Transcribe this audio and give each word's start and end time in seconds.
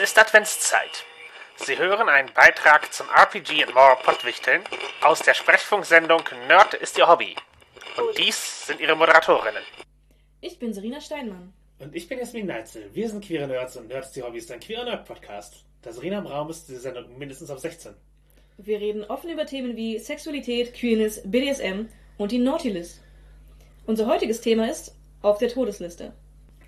ist 0.00 0.18
Adventszeit. 0.18 1.04
Sie 1.56 1.76
hören 1.76 2.08
einen 2.08 2.32
Beitrag 2.32 2.90
zum 2.92 3.06
RPG 3.10 3.64
and 3.64 3.74
More 3.74 3.98
Pottwichteln 4.02 4.62
aus 5.02 5.20
der 5.20 5.34
Sprechfunksendung 5.34 6.22
Nerd 6.48 6.72
ist 6.72 6.96
Ihr 6.96 7.06
Hobby. 7.06 7.36
Und 7.98 8.16
dies 8.16 8.66
sind 8.66 8.80
Ihre 8.80 8.96
Moderatorinnen. 8.96 9.62
Ich 10.40 10.58
bin 10.58 10.72
Serena 10.72 11.02
Steinmann. 11.02 11.52
Und 11.78 11.94
ich 11.94 12.08
bin 12.08 12.18
Jasmin 12.18 12.46
Neitzel. 12.46 12.88
Wir 12.94 13.10
sind 13.10 13.22
queere 13.22 13.46
Nerds 13.46 13.76
und 13.76 13.88
Nerds 13.88 14.12
die 14.12 14.22
Hobbys, 14.22 14.50
ein 14.50 14.60
queerer 14.60 14.84
Nerd-Podcast. 14.84 15.66
Da 15.82 15.92
Serena 15.92 16.18
im 16.18 16.26
Raum 16.26 16.48
ist, 16.48 16.66
diese 16.68 16.80
Sendung 16.80 17.18
mindestens 17.18 17.50
ab 17.50 17.58
16. 17.58 17.92
Wir 18.56 18.80
reden 18.80 19.04
offen 19.04 19.28
über 19.28 19.44
Themen 19.44 19.76
wie 19.76 19.98
Sexualität, 19.98 20.72
Queerness, 20.72 21.20
BDSM 21.24 21.88
und 22.16 22.32
die 22.32 22.38
Naughty-List. 22.38 23.02
Unser 23.86 24.06
heutiges 24.06 24.40
Thema 24.40 24.70
ist 24.70 24.94
auf 25.20 25.36
der 25.36 25.50
Todesliste. 25.50 26.14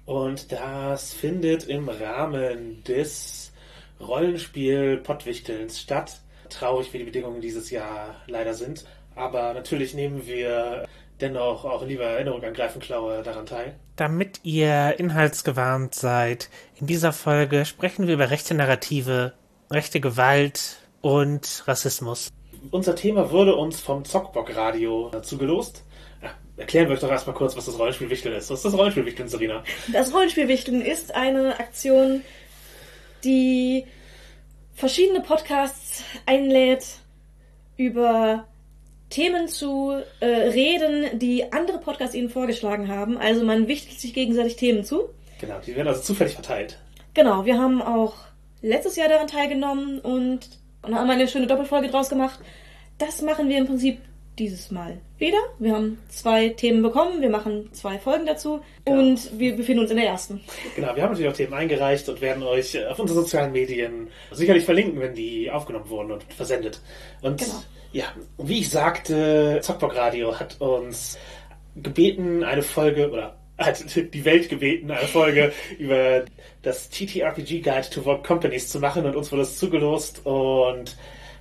Und 0.04 0.50
das 0.52 1.12
findet 1.12 1.68
im 1.68 1.88
Rahmen 1.88 2.82
des 2.84 3.52
Rollenspiel-Pottwichtelns 4.00 5.80
statt. 5.80 6.20
Traurig, 6.48 6.92
wie 6.92 6.98
die 6.98 7.04
Bedingungen 7.04 7.40
dieses 7.40 7.70
Jahr 7.70 8.16
leider 8.26 8.54
sind. 8.54 8.84
Aber 9.14 9.54
natürlich 9.54 9.94
nehmen 9.94 10.26
wir 10.26 10.86
dennoch 11.20 11.64
auch 11.64 11.82
in 11.82 11.88
lieber 11.88 12.04
Erinnerung 12.04 12.42
an 12.42 12.52
Greifenklaue 12.52 13.22
daran 13.22 13.46
teil. 13.46 13.76
Damit 13.96 14.40
ihr 14.42 14.98
inhaltsgewarnt 14.98 15.94
seid, 15.94 16.50
in 16.80 16.86
dieser 16.86 17.12
Folge 17.12 17.64
sprechen 17.64 18.06
wir 18.06 18.14
über 18.14 18.30
rechte 18.30 18.54
Narrative, 18.54 19.32
rechte 19.70 20.00
Gewalt 20.00 20.78
und 21.00 21.62
Rassismus. 21.66 22.28
Unser 22.70 22.94
Thema 22.96 23.30
wurde 23.30 23.54
uns 23.54 23.80
vom 23.80 24.04
Zockbock-Radio 24.04 25.10
zugelost. 25.22 25.84
Erklären 26.56 26.88
wir 26.88 26.94
euch 26.94 27.00
doch 27.00 27.10
erstmal 27.10 27.34
kurz, 27.34 27.56
was 27.56 27.66
das 27.66 27.78
Rollenspielwichteln 27.78 28.34
ist. 28.34 28.50
Was 28.50 28.58
ist 28.58 28.64
das 28.66 28.74
Rollenspielwichteln, 28.74 29.28
Serena? 29.28 29.64
Das 29.92 30.12
Rollenspielwichteln 30.12 30.82
ist 30.82 31.14
eine 31.14 31.58
Aktion, 31.58 32.22
die 33.24 33.86
verschiedene 34.74 35.20
Podcasts 35.20 36.04
einlädt, 36.26 36.84
über 37.76 38.46
Themen 39.08 39.48
zu 39.48 39.94
äh, 40.20 40.26
reden, 40.26 41.18
die 41.18 41.52
andere 41.52 41.78
Podcasts 41.78 42.14
ihnen 42.14 42.30
vorgeschlagen 42.30 42.88
haben. 42.88 43.16
Also 43.18 43.44
man 43.44 43.68
wichtelt 43.68 43.98
sich 43.98 44.14
gegenseitig 44.14 44.56
Themen 44.56 44.84
zu. 44.84 45.10
Genau, 45.40 45.58
die 45.58 45.74
werden 45.74 45.88
also 45.88 46.02
zufällig 46.02 46.34
verteilt. 46.34 46.78
Genau, 47.14 47.44
wir 47.44 47.58
haben 47.58 47.82
auch 47.82 48.14
letztes 48.62 48.96
Jahr 48.96 49.08
daran 49.08 49.26
teilgenommen 49.26 49.98
und, 50.00 50.48
und 50.82 50.94
haben 50.94 51.10
eine 51.10 51.28
schöne 51.28 51.46
Doppelfolge 51.46 51.88
draus 51.88 52.08
gemacht. 52.08 52.40
Das 52.98 53.22
machen 53.22 53.48
wir 53.48 53.58
im 53.58 53.66
Prinzip 53.66 53.98
dieses 54.38 54.70
Mal 54.70 54.98
wieder. 55.18 55.38
Wir 55.58 55.74
haben 55.74 55.98
zwei 56.08 56.48
Themen 56.50 56.82
bekommen, 56.82 57.20
wir 57.20 57.28
machen 57.28 57.68
zwei 57.72 57.98
Folgen 57.98 58.26
dazu 58.26 58.60
Genau. 58.84 58.98
und 59.00 59.38
wir 59.38 59.54
befinden 59.56 59.80
uns 59.82 59.90
in 59.90 59.98
der 59.98 60.06
ersten. 60.06 60.40
Genau, 60.74 60.96
wir 60.96 61.02
haben 61.02 61.10
natürlich 61.10 61.30
auch 61.30 61.36
Themen 61.36 61.52
eingereicht 61.54 62.08
und 62.08 62.20
werden 62.20 62.42
euch 62.42 62.84
auf 62.86 62.98
unseren 62.98 63.18
sozialen 63.18 63.52
Medien 63.52 64.08
sicherlich 64.32 64.64
verlinken, 64.64 65.00
wenn 65.00 65.14
die 65.14 65.50
aufgenommen 65.50 65.88
wurden 65.90 66.12
und 66.12 66.24
versendet. 66.32 66.80
Und 67.20 67.40
Genau. 67.40 67.62
ja, 67.92 68.04
wie 68.38 68.60
ich 68.60 68.70
sagte, 68.70 69.58
Zockbock 69.62 69.94
Radio 69.96 70.38
hat 70.40 70.60
uns 70.60 71.18
gebeten, 71.76 72.42
eine 72.44 72.62
Folge 72.62 73.10
oder 73.10 73.36
hat 73.58 73.84
die 73.96 74.24
Welt 74.24 74.48
gebeten, 74.48 74.90
eine 74.90 75.06
Folge 75.06 75.52
über 75.78 76.24
das 76.62 76.88
TTRPG 76.90 77.60
Guide 77.60 77.88
to 77.90 78.02
Vogue 78.02 78.22
Companies 78.22 78.68
zu 78.68 78.80
machen 78.80 79.04
und 79.04 79.14
uns 79.14 79.30
wurde 79.30 79.42
es 79.42 79.58
zugelost 79.58 80.24
und 80.24 80.96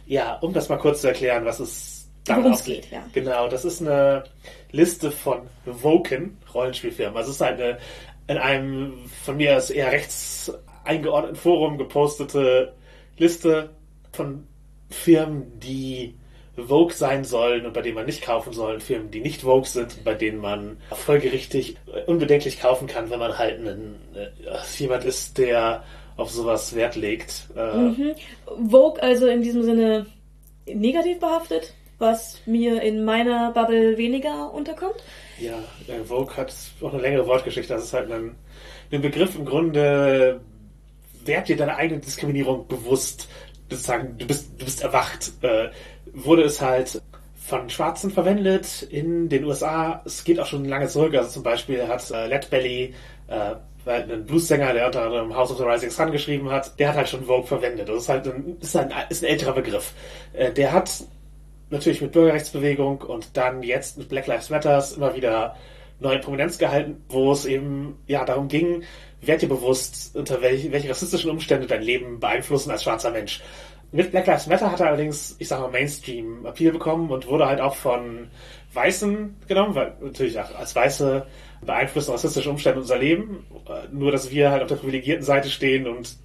ja, 0.06 0.36
um 0.40 0.52
das 0.54 0.68
mal 0.70 0.78
kurz 0.78 1.02
zu 1.02 1.08
erklären, 1.08 1.46
was 1.46 1.60
es 1.60 2.01
Worum 2.28 2.54
es 2.54 2.64
geht, 2.64 2.92
ja. 2.92 3.04
Genau, 3.14 3.48
das 3.48 3.66
ist 3.66 3.82
eine 3.82 4.24
Liste 4.72 5.12
von 5.12 5.42
Woken 5.66 6.38
Rollenspielfirmen. 6.54 7.18
Also 7.18 7.30
es 7.32 7.36
ist 7.38 7.42
eine 7.42 7.78
in 8.28 8.38
einem 8.38 9.10
von 9.24 9.38
mir 9.38 9.56
als 9.56 9.70
eher 9.70 9.92
rechts 9.92 10.52
eingeordneten 10.84 11.36
Forum 11.36 11.78
gepostete 11.78 12.74
Liste 13.18 13.72
von 14.12 14.48
Firmen, 14.90 15.60
die 15.60 16.16
Vogue 16.56 16.94
sein 16.94 17.24
sollen 17.24 17.66
und 17.66 17.74
bei 17.74 17.82
denen 17.82 17.96
man 17.96 18.06
nicht 18.06 18.22
kaufen 18.22 18.54
soll, 18.54 18.80
Firmen, 18.80 19.10
die 19.10 19.22
nicht 19.22 19.42
Vogue 19.42 19.66
sind 19.66 19.98
und 19.98 20.04
bei 20.04 20.14
denen 20.14 20.40
man 20.40 20.78
folgerichtig 20.92 21.78
äh, 21.94 22.04
unbedenklich 22.04 22.60
kaufen 22.60 22.88
kann, 22.88 23.10
wenn 23.10 23.20
man 23.20 23.38
halt 23.38 23.60
einen, 23.60 24.00
äh, 24.16 24.28
jemand 24.78 25.06
ist, 25.06 25.38
der 25.38 25.84
auf 26.18 26.30
sowas 26.30 26.76
Wert 26.76 26.96
legt. 26.96 27.48
Äh, 27.56 27.78
Mhm. 27.78 28.16
Vogue 28.70 29.02
also 29.02 29.28
in 29.28 29.42
diesem 29.42 29.64
Sinne 29.64 30.06
negativ 30.68 31.20
behaftet, 31.20 31.74
was 32.02 32.42
mir 32.46 32.82
in 32.82 33.06
meiner 33.06 33.52
Bubble 33.52 33.98
weniger 33.98 34.54
unterkommt. 34.54 35.02
Ja, 35.40 35.60
äh, 35.88 36.04
Vogue 36.04 36.36
hat 36.36 36.54
auch 36.82 36.94
eine 36.94 37.02
längere 37.02 37.26
Wortgeschichte. 37.28 37.74
Das 37.74 37.86
ist 37.86 37.94
halt 37.94 38.12
ein, 38.12 38.36
ein 38.92 39.02
Begriff 39.02 39.36
im 39.36 39.46
Grunde, 39.46 40.42
werd 41.24 41.48
dir 41.48 41.56
deine 41.56 41.76
eigene 41.76 42.00
Diskriminierung 42.00 42.68
bewusst. 42.68 43.30
Sozusagen, 43.70 44.18
du 44.18 44.28
bist, 44.28 44.52
du 44.58 44.66
bist 44.66 44.82
erwacht. 44.82 45.32
Äh, 45.42 45.70
wurde 46.14 46.44
es 46.44 46.60
halt 46.60 47.02
von 47.36 47.70
Schwarzen 47.70 48.12
verwendet 48.12 48.84
in 48.84 49.30
den 49.30 49.46
USA. 49.46 50.02
Es 50.06 50.24
geht 50.24 50.40
auch 50.40 50.46
schon 50.46 50.66
lange 50.66 50.88
zurück. 50.88 51.16
Also 51.16 51.30
zum 51.30 51.44
Beispiel 51.44 51.88
hat 51.88 52.10
äh, 52.12 52.28
Led 52.28 52.50
Belly, 52.50 52.94
äh, 53.28 53.56
ein 53.86 54.26
Bluessänger, 54.26 54.74
der 54.74 54.88
unter 54.88 55.04
anderem 55.04 55.36
House 55.36 55.52
of 55.52 55.58
the 55.58 55.64
Rising 55.64 55.90
Sun 55.90 56.12
geschrieben 56.12 56.52
hat, 56.52 56.80
der 56.80 56.90
hat 56.90 56.98
halt 56.98 57.10
schon 57.10 57.26
Vogue 57.26 57.48
verwendet. 57.48 57.90
Das 57.90 58.04
ist 58.04 58.10
halt 58.10 58.28
ein, 58.28 58.58
ist 58.60 58.76
ein, 58.76 58.94
ist 59.10 59.24
ein 59.24 59.30
älterer 59.30 59.54
Begriff. 59.54 59.94
Äh, 60.34 60.52
der 60.52 60.72
hat 60.72 61.04
natürlich 61.72 62.02
mit 62.02 62.12
Bürgerrechtsbewegung 62.12 63.02
und 63.02 63.36
dann 63.38 63.64
jetzt 63.64 63.98
mit 63.98 64.10
Black 64.10 64.28
Lives 64.28 64.50
Matters 64.50 64.94
immer 64.94 65.16
wieder 65.16 65.56
neue 66.00 66.20
Prominenz 66.20 66.58
gehalten, 66.58 67.04
wo 67.10 67.32
es 67.32 67.46
eben 67.46 67.98
ja 68.08 68.26
darum 68.26 68.48
ging, 68.48 68.84
werd 69.22 69.42
dir 69.42 69.50
bewusst, 69.50 70.16
unter 70.16 70.42
welche, 70.42 70.72
welche 70.72 70.90
rassistischen 70.90 71.30
Umstände 71.30 71.68
dein 71.68 71.84
Leben 71.84 72.20
beeinflussen 72.20 72.72
als 72.72 72.84
schwarzer 72.84 73.12
Mensch. 73.12 73.42
Mit 73.92 74.12
Black 74.12 74.26
Lives 74.26 74.48
Matter 74.48 74.72
hat 74.72 74.80
er 74.80 74.88
allerdings, 74.88 75.36
ich 75.38 75.48
sag 75.48 75.60
mal, 75.60 75.70
Mainstream-Appeal 75.70 76.72
bekommen 76.72 77.12
und 77.12 77.28
wurde 77.28 77.46
halt 77.46 77.60
auch 77.60 77.76
von 77.76 78.30
Weißen 78.74 79.36
genommen, 79.48 79.76
weil 79.76 79.94
natürlich 80.02 80.40
auch 80.40 80.56
als 80.56 80.76
Weiße 80.76 81.26
beeinflussen 81.66 82.12
rassistische 82.12 82.50
Umstände 82.50 82.80
unser 82.80 82.98
Leben. 82.98 83.46
Nur, 83.92 84.12
dass 84.12 84.32
wir 84.32 84.50
halt 84.50 84.62
auf 84.62 84.70
der 84.70 84.78
privilegierten 84.78 85.26
Seite 85.26 85.50
stehen 85.50 85.88
und 85.88 86.16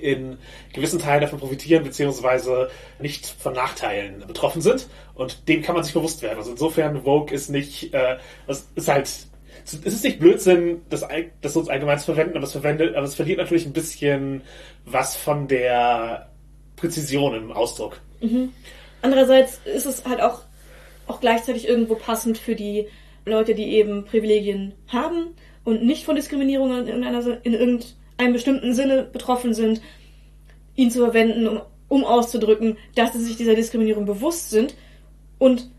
in 0.00 0.38
gewissen 0.72 0.98
Teilen 0.98 1.20
davon 1.20 1.38
profitieren, 1.38 1.84
beziehungsweise 1.84 2.70
nicht 2.98 3.26
von 3.26 3.52
Nachteilen 3.52 4.24
betroffen 4.26 4.62
sind. 4.62 4.88
Und 5.14 5.48
dem 5.48 5.62
kann 5.62 5.74
man 5.74 5.84
sich 5.84 5.94
bewusst 5.94 6.22
werden. 6.22 6.38
Also 6.38 6.52
insofern, 6.52 7.02
Vogue 7.02 7.34
ist 7.34 7.50
nicht, 7.50 7.94
äh, 7.94 8.16
es 8.46 8.68
ist 8.74 8.88
halt, 8.88 9.08
es 9.64 9.74
ist 9.74 10.04
nicht 10.04 10.18
Blödsinn, 10.18 10.82
das, 10.90 11.06
das 11.40 11.56
uns 11.56 11.68
allgemein 11.68 11.98
zu 11.98 12.06
verwenden, 12.06 12.36
aber 12.36 12.44
es 12.44 12.52
verwendet, 12.52 12.94
aber 12.96 13.06
es 13.06 13.14
verliert 13.14 13.38
natürlich 13.38 13.66
ein 13.66 13.72
bisschen 13.72 14.42
was 14.84 15.16
von 15.16 15.48
der 15.48 16.30
Präzision 16.76 17.34
im 17.34 17.52
Ausdruck. 17.52 18.00
Andererseits 19.02 19.60
ist 19.64 19.86
es 19.86 20.04
halt 20.04 20.20
auch, 20.20 20.42
auch 21.06 21.20
gleichzeitig 21.20 21.68
irgendwo 21.68 21.94
passend 21.94 22.38
für 22.38 22.54
die 22.54 22.88
Leute, 23.24 23.54
die 23.54 23.74
eben 23.74 24.04
Privilegien 24.04 24.74
haben 24.88 25.34
und 25.64 25.82
nicht 25.84 26.04
von 26.04 26.16
Diskriminierung 26.16 26.86
in, 26.86 27.04
einer, 27.04 27.44
in 27.44 27.54
irgendeinem 28.18 28.32
bestimmten 28.32 28.74
Sinne 28.74 29.02
betroffen 29.04 29.54
sind, 29.54 29.80
ihn 30.76 30.90
zu 30.90 31.00
verwenden, 31.00 31.46
um, 31.46 31.60
um 31.88 32.04
auszudrücken, 32.04 32.76
dass 32.94 33.12
sie 33.12 33.20
sich 33.20 33.36
dieser 33.36 33.54
Diskriminierung 33.54 34.06
bewusst 34.06 34.50
sind 34.50 34.74
und 35.38 35.70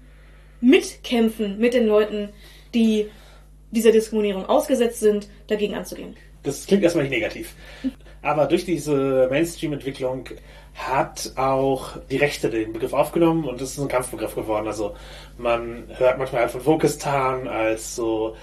mitkämpfen 0.61 1.57
mit 1.59 1.73
den 1.73 1.87
Leuten, 1.87 2.29
die 2.73 3.09
dieser 3.71 3.91
Diskriminierung 3.91 4.45
ausgesetzt 4.45 4.99
sind, 4.99 5.27
dagegen 5.47 5.75
anzugehen. 5.75 6.15
Das 6.43 6.65
klingt 6.65 6.83
erstmal 6.83 7.05
nicht 7.05 7.13
negativ. 7.13 7.55
Aber 8.21 8.45
durch 8.45 8.65
diese 8.65 9.27
Mainstream-Entwicklung 9.29 10.29
hat 10.75 11.31
auch 11.35 11.97
die 12.09 12.17
Rechte 12.17 12.49
den 12.49 12.73
Begriff 12.73 12.93
aufgenommen 12.93 13.45
und 13.45 13.61
es 13.61 13.71
ist 13.71 13.79
ein 13.79 13.87
Kampfbegriff 13.87 14.35
geworden. 14.35 14.67
Also 14.67 14.95
man 15.37 15.85
hört 15.97 16.17
manchmal 16.17 16.41
halt 16.41 16.51
von 16.51 16.65
Vokistan 16.65 17.47
als 17.47 17.95
so 17.95 18.35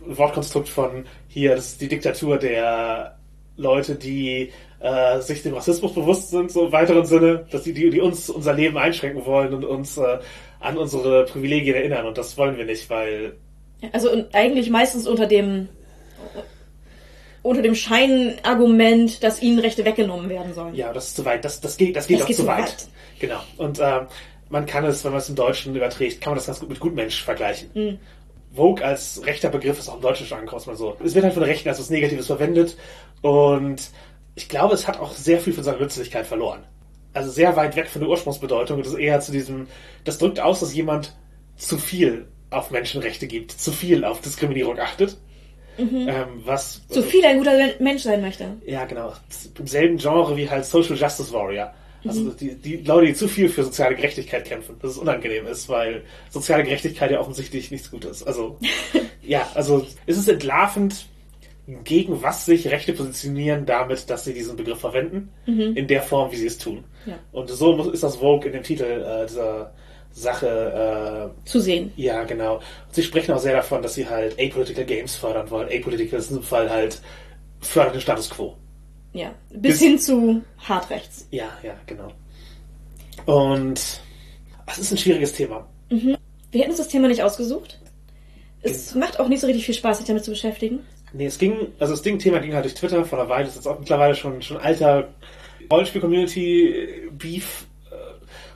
Wortkonstrukt 0.00 0.68
von 0.68 1.06
hier, 1.28 1.56
das 1.56 1.72
ist 1.72 1.80
die 1.80 1.88
Diktatur 1.88 2.38
der 2.38 3.17
Leute, 3.58 3.96
die 3.96 4.50
äh, 4.80 5.20
sich 5.20 5.42
dem 5.42 5.54
Rassismus 5.54 5.92
bewusst 5.92 6.30
sind, 6.30 6.50
so 6.50 6.66
im 6.66 6.72
weiteren 6.72 7.04
Sinne, 7.04 7.44
dass 7.50 7.64
die, 7.64 7.74
die, 7.74 7.90
die 7.90 8.00
uns 8.00 8.30
unser 8.30 8.54
Leben 8.54 8.78
einschränken 8.78 9.26
wollen 9.26 9.52
und 9.52 9.64
uns 9.64 9.98
äh, 9.98 10.18
an 10.60 10.78
unsere 10.78 11.26
Privilegien 11.26 11.74
erinnern. 11.74 12.06
Und 12.06 12.16
das 12.16 12.38
wollen 12.38 12.56
wir 12.56 12.64
nicht, 12.64 12.88
weil 12.88 13.34
Also 13.92 14.10
eigentlich 14.32 14.70
meistens 14.70 15.06
unter 15.06 15.26
dem 15.26 15.68
unter 17.42 17.62
dem 17.62 17.74
Scheinargument, 17.74 19.22
dass 19.22 19.40
ihnen 19.40 19.58
Rechte 19.58 19.84
weggenommen 19.84 20.28
werden 20.28 20.54
sollen. 20.54 20.74
Ja, 20.74 20.92
das 20.92 21.08
ist 21.08 21.16
zu 21.16 21.24
weit. 21.24 21.44
Das, 21.44 21.60
das 21.60 21.76
geht, 21.76 21.96
das 21.96 22.06
geht 22.06 22.16
Das 22.18 22.24
auch 22.24 22.28
geht 22.28 22.36
zu 22.36 22.46
weit. 22.46 22.64
weit. 22.64 22.88
Genau. 23.20 23.40
Und 23.56 23.78
ähm, 23.80 24.06
man 24.50 24.66
kann 24.66 24.84
es, 24.84 25.04
wenn 25.04 25.12
man 25.12 25.20
es 25.20 25.28
im 25.28 25.36
Deutschen 25.36 25.74
überträgt, 25.74 26.20
kann 26.20 26.32
man 26.32 26.38
das 26.38 26.46
ganz 26.46 26.60
gut 26.60 26.68
mit 26.68 26.80
Gutmensch 26.80 27.22
vergleichen. 27.22 27.70
Hm. 27.74 27.98
Vogue 28.54 28.84
als 28.84 29.20
rechter 29.24 29.50
Begriff 29.50 29.78
ist 29.78 29.88
auch 29.88 29.96
im 29.96 30.00
Deutschen 30.00 30.26
schon 30.26 30.38
angekommen, 30.38 30.62
mal 30.66 30.76
so. 30.76 30.96
Es 31.04 31.14
wird 31.14 31.24
halt 31.24 31.34
von 31.34 31.42
Rechten 31.42 31.68
als 31.68 31.78
was 31.78 31.90
Negatives 31.90 32.26
verwendet 32.26 32.76
und 33.22 33.90
ich 34.34 34.48
glaube, 34.48 34.74
es 34.74 34.86
hat 34.86 35.00
auch 35.00 35.12
sehr 35.12 35.40
viel 35.40 35.52
von 35.52 35.64
seiner 35.64 35.80
Nützlichkeit 35.80 36.26
verloren. 36.26 36.64
Also 37.12 37.30
sehr 37.30 37.56
weit 37.56 37.74
weg 37.76 37.88
von 37.88 38.00
der 38.00 38.10
Ursprungsbedeutung 38.10 38.78
und 38.78 38.86
es 38.86 38.92
ist 38.92 38.98
eher 38.98 39.20
zu 39.20 39.32
diesem, 39.32 39.66
das 40.04 40.18
drückt 40.18 40.40
aus, 40.40 40.60
dass 40.60 40.74
jemand 40.74 41.16
zu 41.56 41.78
viel 41.78 42.28
auf 42.50 42.70
Menschenrechte 42.70 43.26
gibt, 43.26 43.50
zu 43.52 43.72
viel 43.72 44.04
auf 44.04 44.20
Diskriminierung 44.20 44.78
achtet 44.78 45.16
ähm, 45.78 46.42
was 46.44 46.82
So 46.88 47.02
viel 47.02 47.24
ein 47.24 47.38
guter 47.38 47.52
Mensch 47.78 48.02
sein 48.02 48.20
möchte. 48.20 48.56
ja 48.66 48.84
genau 48.84 49.12
im 49.58 49.66
selben 49.66 49.96
Genre 49.96 50.36
wie 50.36 50.48
halt 50.48 50.64
Social 50.64 50.96
Justice 50.96 51.32
Warrior. 51.32 51.72
Also 52.04 52.30
die, 52.30 52.54
die 52.54 52.76
Leute, 52.76 53.08
die 53.08 53.14
zu 53.14 53.28
viel 53.28 53.48
für 53.48 53.64
soziale 53.64 53.96
Gerechtigkeit 53.96 54.44
kämpfen, 54.44 54.76
dass 54.80 54.92
es 54.92 54.98
unangenehm 54.98 55.46
ist, 55.46 55.68
weil 55.68 56.04
soziale 56.30 56.62
Gerechtigkeit 56.62 57.10
ja 57.10 57.20
offensichtlich 57.20 57.70
nichts 57.70 57.90
Gutes. 57.90 58.22
Also 58.22 58.58
ja, 59.22 59.48
also 59.54 59.84
es 60.06 60.16
ist 60.16 60.28
entlarvend, 60.28 61.06
gegen 61.84 62.22
was 62.22 62.46
sich 62.46 62.66
Rechte 62.68 62.92
positionieren, 62.94 63.66
damit, 63.66 64.08
dass 64.08 64.24
sie 64.24 64.32
diesen 64.32 64.56
Begriff 64.56 64.78
verwenden, 64.80 65.30
in 65.46 65.86
der 65.86 66.02
Form, 66.02 66.32
wie 66.32 66.36
sie 66.36 66.46
es 66.46 66.56
tun. 66.58 66.84
Ja. 67.06 67.18
Und 67.32 67.48
so 67.50 67.76
muss, 67.76 67.88
ist 67.88 68.02
das 68.02 68.16
Vogue 68.16 68.46
in 68.46 68.52
dem 68.52 68.62
Titel 68.62 68.84
äh, 68.84 69.26
dieser 69.26 69.72
Sache 70.10 71.32
äh, 71.44 71.48
Zu 71.48 71.60
sehen. 71.60 71.92
ja, 71.96 72.24
genau. 72.24 72.56
Und 72.56 72.62
sie 72.94 73.02
sprechen 73.02 73.32
auch 73.34 73.38
sehr 73.38 73.52
davon, 73.54 73.82
dass 73.82 73.94
sie 73.94 74.08
halt 74.08 74.32
apolitical 74.40 74.84
Games 74.86 75.14
fördern 75.16 75.50
wollen. 75.50 75.68
Apolitical 75.70 76.18
ist 76.18 76.30
in 76.30 76.36
diesem 76.38 76.42
Fall 76.48 76.70
halt 76.70 77.00
fördert 77.60 77.94
den 77.94 78.00
Status 78.00 78.30
quo. 78.30 78.56
Ja. 79.12 79.34
Bis, 79.50 79.60
Bis- 79.72 79.80
hin 79.80 79.98
zu 79.98 80.42
Hardrechts. 80.58 81.28
Ja, 81.30 81.50
ja, 81.62 81.74
genau. 81.86 82.12
Und 83.26 84.00
es 84.66 84.78
ist 84.78 84.90
ein 84.92 84.98
schwieriges 84.98 85.32
Thema. 85.32 85.66
Wir 85.90 86.16
hätten 86.60 86.70
uns 86.70 86.78
das 86.78 86.88
Thema 86.88 87.08
nicht 87.08 87.22
ausgesucht. 87.22 87.80
Es 88.62 88.94
macht 88.94 89.20
auch 89.20 89.28
nicht 89.28 89.40
so 89.40 89.46
richtig 89.46 89.66
viel 89.66 89.74
Spaß, 89.74 89.98
sich 89.98 90.06
damit 90.06 90.24
zu 90.24 90.30
beschäftigen. 90.30 90.80
Nee, 91.12 91.26
es 91.26 91.38
ging, 91.38 91.68
also 91.78 91.92
das 91.94 92.02
Ding, 92.02 92.18
Thema 92.18 92.38
ging 92.38 92.52
halt 92.54 92.64
durch 92.64 92.74
Twitter 92.74 93.04
vor 93.04 93.18
einer 93.18 93.28
Weile. 93.28 93.44
Das 93.44 93.54
ist 93.54 93.56
jetzt 93.64 93.66
auch 93.66 93.78
mittlerweile 93.78 94.14
schon, 94.14 94.42
schon 94.42 94.56
alter 94.58 95.08
Rollenspiel-Community-Beef. 95.70 97.66
äh, 97.90 97.94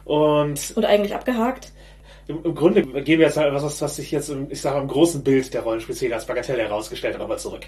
Und 0.08 0.72
Und 0.76 0.84
eigentlich 0.84 1.14
abgehakt. 1.14 1.72
im, 2.28 2.44
im 2.44 2.54
Grunde 2.54 2.82
gehen 3.02 3.19
wir 3.19 3.26
jetzt 3.26 3.37
halt 3.37 3.52
was, 3.54 3.81
was 3.81 3.96
sich 3.96 4.10
jetzt, 4.10 4.28
im, 4.28 4.50
ich 4.50 4.60
sage 4.60 4.76
mal, 4.76 4.82
im 4.82 4.88
großen 4.88 5.22
Bild 5.22 5.52
der 5.54 5.62
Rollenspielszene 5.62 6.14
als 6.14 6.26
Bagatelle 6.26 6.62
herausgestellt 6.62 7.14
hat, 7.14 7.20
nochmal 7.20 7.38
zurück. 7.38 7.66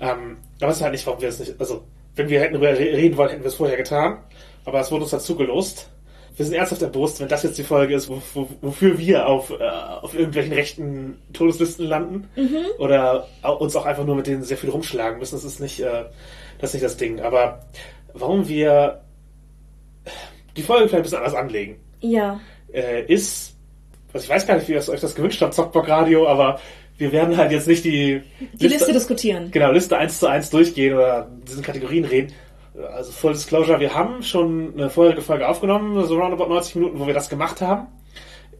Ähm, 0.00 0.38
aber 0.60 0.70
es 0.70 0.76
ist 0.78 0.82
halt 0.82 0.92
nicht, 0.92 1.06
warum 1.06 1.20
wir 1.20 1.28
es 1.28 1.38
nicht, 1.38 1.54
also, 1.58 1.82
wenn 2.16 2.28
wir 2.28 2.40
hätten 2.40 2.54
darüber 2.54 2.70
re- 2.72 2.78
reden 2.78 3.16
wollen, 3.16 3.30
hätten 3.30 3.42
wir 3.42 3.48
es 3.48 3.54
vorher 3.54 3.76
getan. 3.76 4.18
Aber 4.64 4.80
es 4.80 4.90
wurde 4.92 5.02
uns 5.02 5.10
dazu 5.10 5.34
gelost. 5.36 5.88
Wir 6.36 6.46
sind 6.46 6.54
ernsthaft 6.54 6.80
erbost, 6.82 7.20
wenn 7.20 7.28
das 7.28 7.42
jetzt 7.42 7.58
die 7.58 7.62
Folge 7.62 7.94
ist, 7.94 8.08
wo, 8.08 8.22
wo, 8.34 8.48
wofür 8.62 8.98
wir 8.98 9.26
auf, 9.26 9.50
äh, 9.50 9.62
auf 9.64 10.14
irgendwelchen 10.14 10.52
rechten 10.54 11.18
Todeslisten 11.32 11.86
landen. 11.86 12.28
Oder 12.78 13.28
au- 13.42 13.56
uns 13.56 13.76
auch 13.76 13.84
einfach 13.84 14.04
nur 14.04 14.16
mit 14.16 14.26
denen 14.26 14.42
sehr 14.42 14.56
viel 14.56 14.70
rumschlagen 14.70 15.18
müssen. 15.18 15.34
Das 15.34 15.44
ist 15.44 15.60
nicht, 15.60 15.80
äh, 15.80 16.04
das 16.58 16.70
ist 16.70 16.74
nicht 16.74 16.84
das 16.84 16.96
Ding. 16.96 17.20
Aber 17.20 17.66
warum 18.14 18.48
wir 18.48 19.02
die 20.56 20.62
Folge 20.62 20.84
vielleicht 20.88 20.96
ein 20.96 21.02
bisschen 21.02 21.18
anders 21.18 21.34
anlegen 21.34 21.76
Ja. 22.00 22.40
äh, 22.72 23.04
ist, 23.06 23.54
also 24.12 24.24
ich 24.24 24.30
weiß 24.30 24.46
gar 24.46 24.56
nicht, 24.56 24.68
wie 24.68 24.72
ihr 24.72 24.88
euch 24.88 25.00
das 25.00 25.14
gewünscht 25.14 25.40
habt, 25.42 25.54
Zockbock 25.54 25.88
Radio, 25.88 26.28
aber 26.28 26.60
wir 26.98 27.10
werden 27.12 27.36
halt 27.36 27.50
jetzt 27.52 27.66
nicht 27.68 27.84
die, 27.84 28.22
Die 28.54 28.68
Liste 28.68 28.92
diskutieren. 28.92 29.50
genau, 29.50 29.72
Liste 29.72 29.96
1 29.98 30.18
zu 30.20 30.26
1 30.28 30.50
durchgehen 30.50 30.94
oder 30.94 31.28
in 31.30 31.44
diesen 31.44 31.62
Kategorien 31.62 32.04
reden. 32.04 32.32
Also 32.74 33.12
Full 33.12 33.34
Disclosure, 33.34 33.80
wir 33.80 33.94
haben 33.94 34.22
schon 34.22 34.72
eine 34.74 34.88
vorherige 34.88 35.22
Folge 35.22 35.46
aufgenommen, 35.46 36.04
so 36.06 36.18
roundabout 36.18 36.48
90 36.48 36.76
Minuten, 36.76 36.98
wo 36.98 37.06
wir 37.06 37.14
das 37.14 37.28
gemacht 37.28 37.60
haben. 37.60 37.88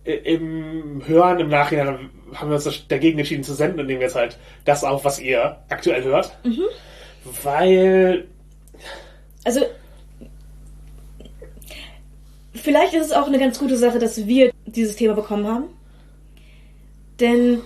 Im 0.05 1.03
Hören, 1.07 1.39
im 1.39 1.49
Nachhinein 1.49 2.11
haben 2.35 2.51
wir 2.51 2.57
uns 2.57 2.87
dagegen 2.89 3.19
entschieden 3.19 3.45
zu 3.45 3.55
senden 3.55 3.81
und 3.81 3.87
nehmen 3.87 4.01
jetzt 4.01 4.17
halt 4.17 4.37
das 4.65 4.85
auf, 4.85 5.05
was 5.05 5.21
ihr 5.21 5.59
aktuell 5.69 6.03
hört. 6.03 6.37
Weil, 7.43 8.27
Also, 9.45 9.61
vielleicht 12.55 12.95
ist 12.95 13.07
es 13.07 13.13
auch 13.13 13.27
eine 13.27 13.39
ganz 13.39 13.59
gute 13.59 13.77
Sache, 13.77 13.99
dass 13.99 14.27
wir 14.27 14.53
dieses 14.67 14.97
Thema 14.97 15.15
bekommen 15.15 15.47
haben. 15.47 15.65
Denn, 17.21 17.61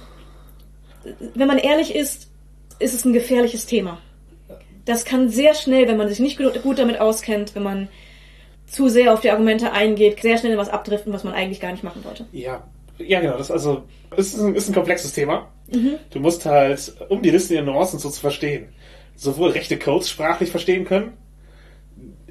wenn 1.35 1.49
man 1.49 1.59
ehrlich 1.59 1.95
ist, 1.95 2.31
ist 2.79 2.95
es 2.95 3.05
ein 3.05 3.13
gefährliches 3.13 3.67
Thema. 3.67 3.99
Das 4.87 5.05
kann 5.05 5.29
sehr 5.29 5.55
schnell, 5.55 5.87
wenn 5.89 5.99
man 5.99 6.09
sich 6.09 6.21
nicht 6.21 6.39
gut 6.39 6.79
damit 6.79 6.99
auskennt, 7.01 7.55
wenn 7.55 7.63
man 7.63 7.89
zu 8.67 8.89
sehr 8.89 9.13
auf 9.13 9.21
die 9.21 9.31
Argumente 9.31 9.73
eingeht, 9.73 10.23
sehr 10.23 10.39
schnell 10.39 10.53
in 10.53 10.59
was 10.59 10.71
abdriften, 10.71 11.13
was 11.13 11.25
man 11.25 11.35
eigentlich 11.35 11.61
gar 11.61 11.73
nicht 11.73 11.85
machen 11.85 12.05
wollte. 12.05 12.27
Ja, 12.33 12.67
ja 12.99 13.21
genau, 13.21 13.37
das 13.37 13.51
also 13.51 13.85
ist 14.17 14.39
ein, 14.39 14.55
ist 14.55 14.69
ein 14.69 14.75
komplexes 14.75 15.13
Thema. 15.13 15.49
Du 16.11 16.21
musst 16.21 16.47
halt, 16.47 16.95
um 17.09 17.23
die 17.23 17.31
Liste 17.31 17.57
in 17.57 17.65
Nuancen 17.65 17.99
so 17.99 18.09
zu 18.09 18.21
verstehen, 18.21 18.69
sowohl 19.17 19.51
rechte 19.51 19.79
Codes 19.79 20.09
sprachlich 20.09 20.51
verstehen 20.51 20.85
können, 20.85 21.13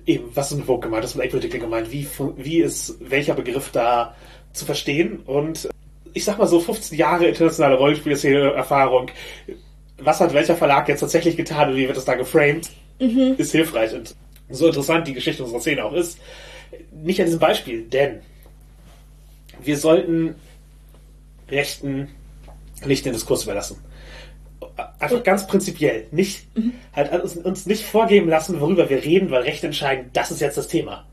eben, 0.06 0.30
was 0.34 0.52
ist 0.52 0.58
mit 0.58 0.66
Vogue 0.66 0.82
gemeint, 0.82 1.04
was 1.04 1.12
ist 1.12 1.18
mit 1.18 1.28
Apolitical 1.28 1.60
gemeint, 1.60 1.92
wie, 1.92 2.08
wie 2.38 2.60
ist 2.60 2.96
welcher 3.02 3.34
Begriff 3.34 3.72
da 3.72 4.16
zu 4.54 4.66
verstehen 4.66 5.20
und 5.26 5.70
ich 6.14 6.24
sag 6.24 6.38
mal 6.38 6.48
so 6.48 6.62
15 6.62 6.98
Jahre 6.98 7.26
internationale 7.26 7.76
Rollenspiel-Erfahrung, 7.76 9.08
was 9.98 10.20
hat 10.20 10.34
welcher 10.34 10.56
Verlag 10.56 10.88
jetzt 10.88 11.00
tatsächlich 11.00 11.38
getan 11.38 11.70
und 11.70 11.78
wie 11.78 11.88
wird 11.88 11.98
das 11.98 12.06
da 12.06 12.16
geframed, 12.16 12.70
ist 13.38 13.52
hilfreich 13.52 13.94
und 13.94 14.16
so 14.50 14.68
interessant 14.68 15.08
die 15.08 15.14
Geschichte 15.14 15.44
unserer 15.44 15.62
Szene 15.62 15.84
auch 15.86 15.94
ist, 15.94 16.20
nicht 16.92 17.20
an 17.20 17.26
diesem 17.26 17.40
Beispiel, 17.40 17.84
denn 17.84 18.20
wir 19.64 19.78
sollten 19.78 20.36
Rechten 21.50 22.10
nicht 22.86 23.06
den 23.06 23.14
Diskurs 23.14 23.44
überlassen. 23.44 23.78
Einfach 25.00 25.24
ganz 25.24 25.48
prinzipiell. 25.48 26.08
Nicht, 26.12 26.48
halt 26.94 27.12
uns, 27.24 27.38
uns 27.38 27.66
nicht 27.66 27.86
vorgeben 27.86 28.28
lassen, 28.30 28.60
worüber 28.60 28.90
wir 28.90 29.04
reden, 29.04 29.32
weil 29.32 29.44
Rechte 29.44 29.68
entscheiden, 29.68 30.10
das 30.14 30.32
ist 30.32 30.42
jetzt 30.42 30.58
das 30.58 30.68
Thema. 30.68 31.06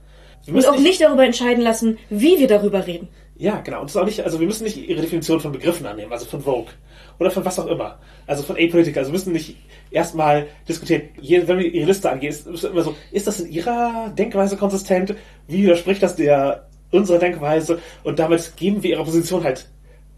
Wir 0.44 0.49
Und 0.49 0.55
müssen 0.56 0.70
auch 0.70 0.79
nicht 0.79 1.00
darüber 1.00 1.25
entscheiden 1.25 1.62
lassen, 1.62 1.99
wie 2.11 2.38
wir 2.38 2.49
darüber 2.49 2.87
reden. 2.87 3.08
ja, 3.37 3.61
genau. 3.61 3.81
Und 3.81 3.84
das 3.84 3.94
ist 3.94 4.00
auch 4.00 4.06
nicht, 4.06 4.20
also 4.20 4.40
wir 4.40 4.46
müssen 4.46 4.64
nicht 4.64 4.76
ihre 4.76 5.00
Definition 5.00 5.40
von 5.40 5.52
Begriffen 5.52 5.87
annehmen, 5.87 6.12
also 6.12 6.26
von 6.26 6.43
Vogue. 6.43 6.73
Oder 7.19 7.31
von 7.31 7.44
was 7.44 7.58
auch 7.58 7.67
immer. 7.67 7.99
Also 8.32 8.43
von 8.44 8.56
Apolitical. 8.56 9.00
Also 9.00 9.12
wir 9.12 9.19
müssen 9.19 9.32
nicht 9.32 9.56
erstmal 9.90 10.46
diskutieren, 10.69 11.02
je- 11.20 11.46
wenn 11.46 11.58
wir 11.58 11.67
ihre 11.67 11.87
Liste 11.87 12.11
angehen, 12.11 12.31
ist 12.31 12.46
ist 12.46 12.64
immer 12.64 12.82
so, 12.82 12.94
ist 13.11 13.26
das 13.26 13.40
in 13.40 13.52
ihrer 13.52 14.11
Denkweise 14.17 14.56
konsistent? 14.56 15.14
Wie 15.49 15.62
widerspricht 15.64 16.02
das 16.02 16.17
der 16.17 16.67
unserer 16.90 17.19
Denkweise? 17.19 17.79
Und 18.05 18.19
damit 18.19 18.56
geben 18.56 18.82
wir 18.82 18.90
ihrer 18.90 19.05
Position 19.05 19.44
halt 19.44 19.69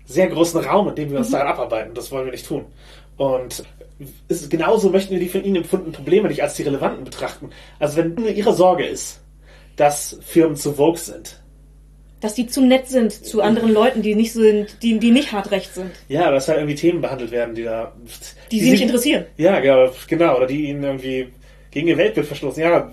sehr 0.06 0.28
großen 0.28 0.60
Raum, 0.60 0.88
in 0.90 0.94
dem 0.94 1.10
wir 1.10 1.18
uns 1.18 1.30
daran 1.30 1.48
abarbeiten. 1.48 1.94
Das 1.94 2.12
wollen 2.12 2.26
wir 2.26 2.32
nicht 2.32 2.46
tun. 2.46 2.66
Und 3.16 3.64
ist, 4.28 4.50
genauso 4.50 4.90
möchten 4.90 5.12
wir 5.12 5.20
die 5.20 5.28
von 5.28 5.42
ihnen 5.44 5.56
empfundenen 5.56 5.92
Probleme 5.94 6.28
nicht 6.28 6.42
als 6.42 6.54
die 6.54 6.62
relevanten 6.62 7.04
betrachten. 7.04 7.50
Also 7.78 7.96
wenn 7.96 8.14
nur 8.14 8.28
ihre 8.28 8.52
Sorge 8.52 8.84
ist, 8.84 9.20
dass 9.76 10.18
Firmen 10.22 10.56
zu 10.56 10.72
Vogue 10.74 10.98
sind, 10.98 11.40
Dass 12.24 12.32
die 12.32 12.46
zu 12.46 12.62
nett 12.62 12.88
sind 12.88 13.12
zu 13.12 13.42
anderen 13.42 13.70
Leuten, 13.70 14.00
die 14.00 14.14
nicht 14.14 14.32
sind, 14.32 14.78
die, 14.82 14.98
die 14.98 15.10
nicht 15.10 15.32
hart 15.32 15.50
recht 15.50 15.74
sind. 15.74 15.90
Ja, 16.08 16.30
dass 16.30 16.48
halt 16.48 16.56
irgendwie 16.56 16.74
Themen 16.74 17.02
behandelt 17.02 17.30
werden, 17.30 17.54
die 17.54 17.64
da. 17.64 17.92
Die 18.50 18.60
sie 18.60 18.70
nicht 18.70 18.82
interessieren. 18.82 19.26
Ja, 19.36 19.62
ja, 19.62 19.90
genau. 20.08 20.38
Oder 20.38 20.46
die 20.46 20.70
ihnen 20.70 20.82
irgendwie 20.82 21.28
gegen 21.70 21.86
ihr 21.86 21.98
Weltbild 21.98 22.26
verstoßen. 22.26 22.62
Ja, 22.62 22.90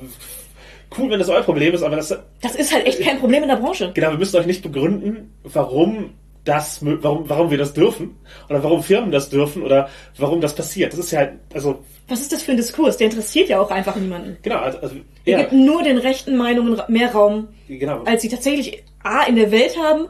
cool, 0.97 1.09
wenn 1.09 1.19
das 1.19 1.29
euer 1.29 1.43
Problem 1.43 1.73
ist, 1.73 1.81
aber 1.81 1.95
das. 1.95 2.13
Das 2.41 2.55
ist 2.55 2.73
halt 2.73 2.85
echt 2.85 2.99
kein 2.99 3.19
Problem 3.19 3.43
in 3.43 3.47
der 3.47 3.55
Branche. 3.55 3.91
Genau, 3.93 4.11
wir 4.11 4.17
müssen 4.17 4.35
euch 4.35 4.45
nicht 4.45 4.63
begründen, 4.63 5.33
warum 5.45 6.09
das, 6.43 6.79
warum, 6.83 7.29
warum 7.29 7.51
wir 7.51 7.57
das 7.57 7.73
dürfen. 7.73 8.17
Oder 8.49 8.61
warum 8.61 8.83
Firmen 8.83 9.11
das 9.11 9.29
dürfen. 9.29 9.63
Oder 9.63 9.87
warum 10.17 10.41
das 10.41 10.55
passiert. 10.55 10.91
Das 10.91 10.99
ist 10.99 11.11
ja 11.11 11.19
halt, 11.19 11.33
also, 11.53 11.85
Was 12.09 12.19
ist 12.19 12.33
das 12.33 12.43
für 12.43 12.51
ein 12.51 12.57
Diskurs? 12.57 12.97
Der 12.97 13.07
interessiert 13.07 13.47
ja 13.47 13.61
auch 13.61 13.71
einfach 13.71 13.95
niemanden. 13.95 14.35
genau, 14.41 14.57
also, 14.57 14.79
also 14.79 14.95
Er 15.23 15.31
ja, 15.31 15.39
gibt 15.39 15.53
nur 15.53 15.83
den 15.83 15.97
rechten 15.97 16.35
Meinungen 16.35 16.81
mehr 16.89 17.13
Raum, 17.13 17.47
genau. 17.69 18.03
als 18.03 18.23
sie 18.23 18.27
tatsächlich 18.27 18.83
A 19.03 19.23
in 19.23 19.35
der 19.35 19.51
Welt 19.51 19.77
haben, 19.77 20.07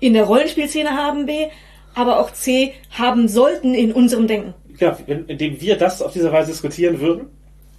in 0.00 0.14
der 0.14 0.24
Rollenspielszene 0.24 0.90
haben, 0.90 1.26
B, 1.26 1.46
aber 1.94 2.20
auch 2.20 2.32
C 2.32 2.74
haben 2.90 3.28
sollten 3.28 3.74
in 3.74 3.92
unserem 3.92 4.26
Denken. 4.26 4.54
wenn, 5.06 5.26
indem 5.26 5.60
wir 5.60 5.76
das 5.76 6.00
auf 6.02 6.12
diese 6.12 6.32
Weise 6.32 6.52
diskutieren 6.52 7.00
würden, 7.00 7.26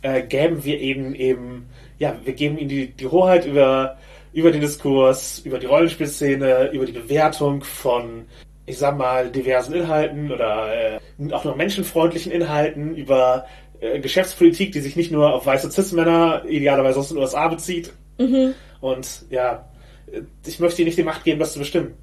äh, 0.01 0.23
gäben 0.23 0.63
wir 0.63 0.79
eben 0.79 1.15
eben, 1.15 1.67
ja, 1.97 2.15
wir 2.23 2.33
geben 2.33 2.57
ihnen 2.57 2.69
die, 2.69 2.87
die 2.87 3.07
Hoheit 3.07 3.45
über, 3.45 3.97
über 4.33 4.51
den 4.51 4.61
Diskurs, 4.61 5.39
über 5.39 5.59
die 5.59 5.65
Rollenspielszene, 5.65 6.71
über 6.71 6.85
die 6.85 6.91
Bewertung 6.91 7.63
von, 7.63 8.25
ich 8.65 8.77
sag 8.77 8.97
mal, 8.97 9.29
diversen 9.29 9.73
Inhalten 9.73 10.31
oder 10.31 10.73
äh, 10.73 11.33
auch 11.33 11.43
noch 11.43 11.55
menschenfreundlichen 11.55 12.31
Inhalten, 12.31 12.95
über 12.95 13.45
äh, 13.79 13.99
Geschäftspolitik, 13.99 14.71
die 14.71 14.81
sich 14.81 14.95
nicht 14.95 15.11
nur 15.11 15.33
auf 15.33 15.45
weiße 15.45 15.71
Cis-Männer 15.71 16.43
idealerweise 16.47 16.99
aus 16.99 17.09
den 17.09 17.17
USA 17.17 17.47
bezieht. 17.47 17.93
Und 18.81 19.25
ja, 19.29 19.68
ich 20.45 20.59
möchte 20.59 20.81
ihnen 20.81 20.87
nicht 20.87 20.97
die 20.97 21.03
Macht 21.03 21.23
geben, 21.23 21.39
das 21.39 21.53
zu 21.53 21.59
bestimmen 21.59 21.95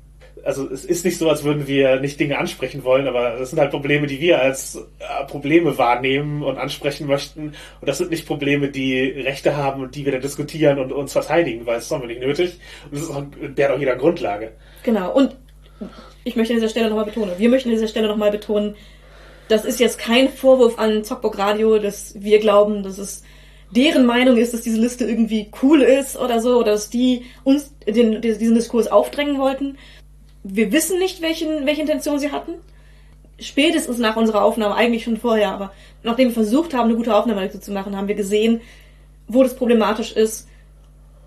also 0.47 0.69
es 0.71 0.85
ist 0.85 1.05
nicht 1.05 1.19
so, 1.19 1.29
als 1.29 1.43
würden 1.43 1.67
wir 1.67 2.01
nicht 2.01 2.21
Dinge 2.21 2.39
ansprechen 2.39 2.85
wollen, 2.85 3.09
aber 3.09 3.37
das 3.39 3.51
sind 3.51 3.59
halt 3.59 3.73
Probleme, 3.73 4.07
die 4.07 4.21
wir 4.21 4.41
als 4.41 4.77
äh, 4.77 5.25
Probleme 5.27 5.77
wahrnehmen 5.77 6.43
und 6.43 6.57
ansprechen 6.57 7.09
möchten. 7.09 7.55
Und 7.81 7.89
das 7.89 7.99
sind 7.99 8.11
nicht 8.11 8.27
Probleme, 8.27 8.69
die 8.69 9.03
Rechte 9.03 9.57
haben 9.57 9.83
und 9.83 9.97
die 9.97 10.05
wir 10.05 10.13
dann 10.13 10.21
diskutieren 10.21 10.79
und 10.79 10.93
uns 10.93 11.13
verteidigen, 11.13 11.67
weil 11.67 11.79
es 11.79 11.91
haben 11.91 12.03
wir 12.03 12.09
nicht 12.09 12.21
nötig. 12.21 12.59
Und 12.85 12.95
das 12.95 13.03
ist 13.03 13.11
auch, 13.11 13.25
der 13.41 13.69
hat 13.69 13.75
auch 13.75 13.81
jeder 13.81 13.97
Grundlage. 13.97 14.53
Genau. 14.85 15.13
Und 15.13 15.37
ich 16.23 16.37
möchte 16.37 16.53
an 16.53 16.61
dieser 16.61 16.71
Stelle 16.71 16.89
nochmal 16.89 17.07
betonen, 17.07 17.33
wir 17.39 17.49
möchten 17.49 17.71
an 17.71 17.75
dieser 17.75 17.89
Stelle 17.89 18.09
nochmal 18.09 18.31
betonen, 18.31 18.77
das 19.49 19.65
ist 19.65 19.79
jetzt 19.79 19.99
kein 19.99 20.29
Vorwurf 20.29 20.79
an 20.79 21.05
Zockbock 21.05 21.39
Radio, 21.39 21.79
dass 21.79 22.21
wir 22.21 22.41
glauben, 22.41 22.83
dass 22.83 22.99
es 22.99 23.23
deren 23.71 24.07
Meinung 24.07 24.37
ist, 24.37 24.55
dass 24.55 24.63
diese 24.63 24.81
Liste 24.81 25.05
irgendwie 25.05 25.51
cool 25.63 25.83
ist 25.83 26.17
oder 26.17 26.41
so, 26.41 26.59
oder 26.61 26.73
dass 26.73 26.91
die 26.91 27.25
uns 27.45 27.75
den, 27.87 28.21
diesen 28.21 28.55
Diskurs 28.55 28.87
aufdrängen 28.89 29.39
wollten. 29.39 29.77
Wir 30.45 30.73
wissen 30.73 30.99
nicht, 30.99 31.23
welchen, 31.23 31.67
welche 31.67 31.81
Intention 31.81 32.19
sie 32.19 32.31
hatten. 32.31 32.53
spätestens 33.39 33.99
nach 33.99 34.17
unserer 34.17 34.43
Aufnahme, 34.45 34.75
eigentlich 34.75 35.05
schon 35.05 35.19
vorher, 35.19 35.53
aber 35.53 35.73
nachdem 36.03 36.29
wir 36.29 36.35
versucht 36.35 36.75
haben, 36.75 36.89
eine 36.89 36.97
gute 36.97 37.15
Aufnahme 37.15 37.43
dazu 37.43 37.59
zu 37.59 37.73
machen, 37.73 37.97
haben 37.97 38.09
wir 38.09 38.15
gesehen, 38.15 38.61
wo 39.29 39.43
das 39.43 39.57
problematisch 39.57 40.13
ist 40.13 40.49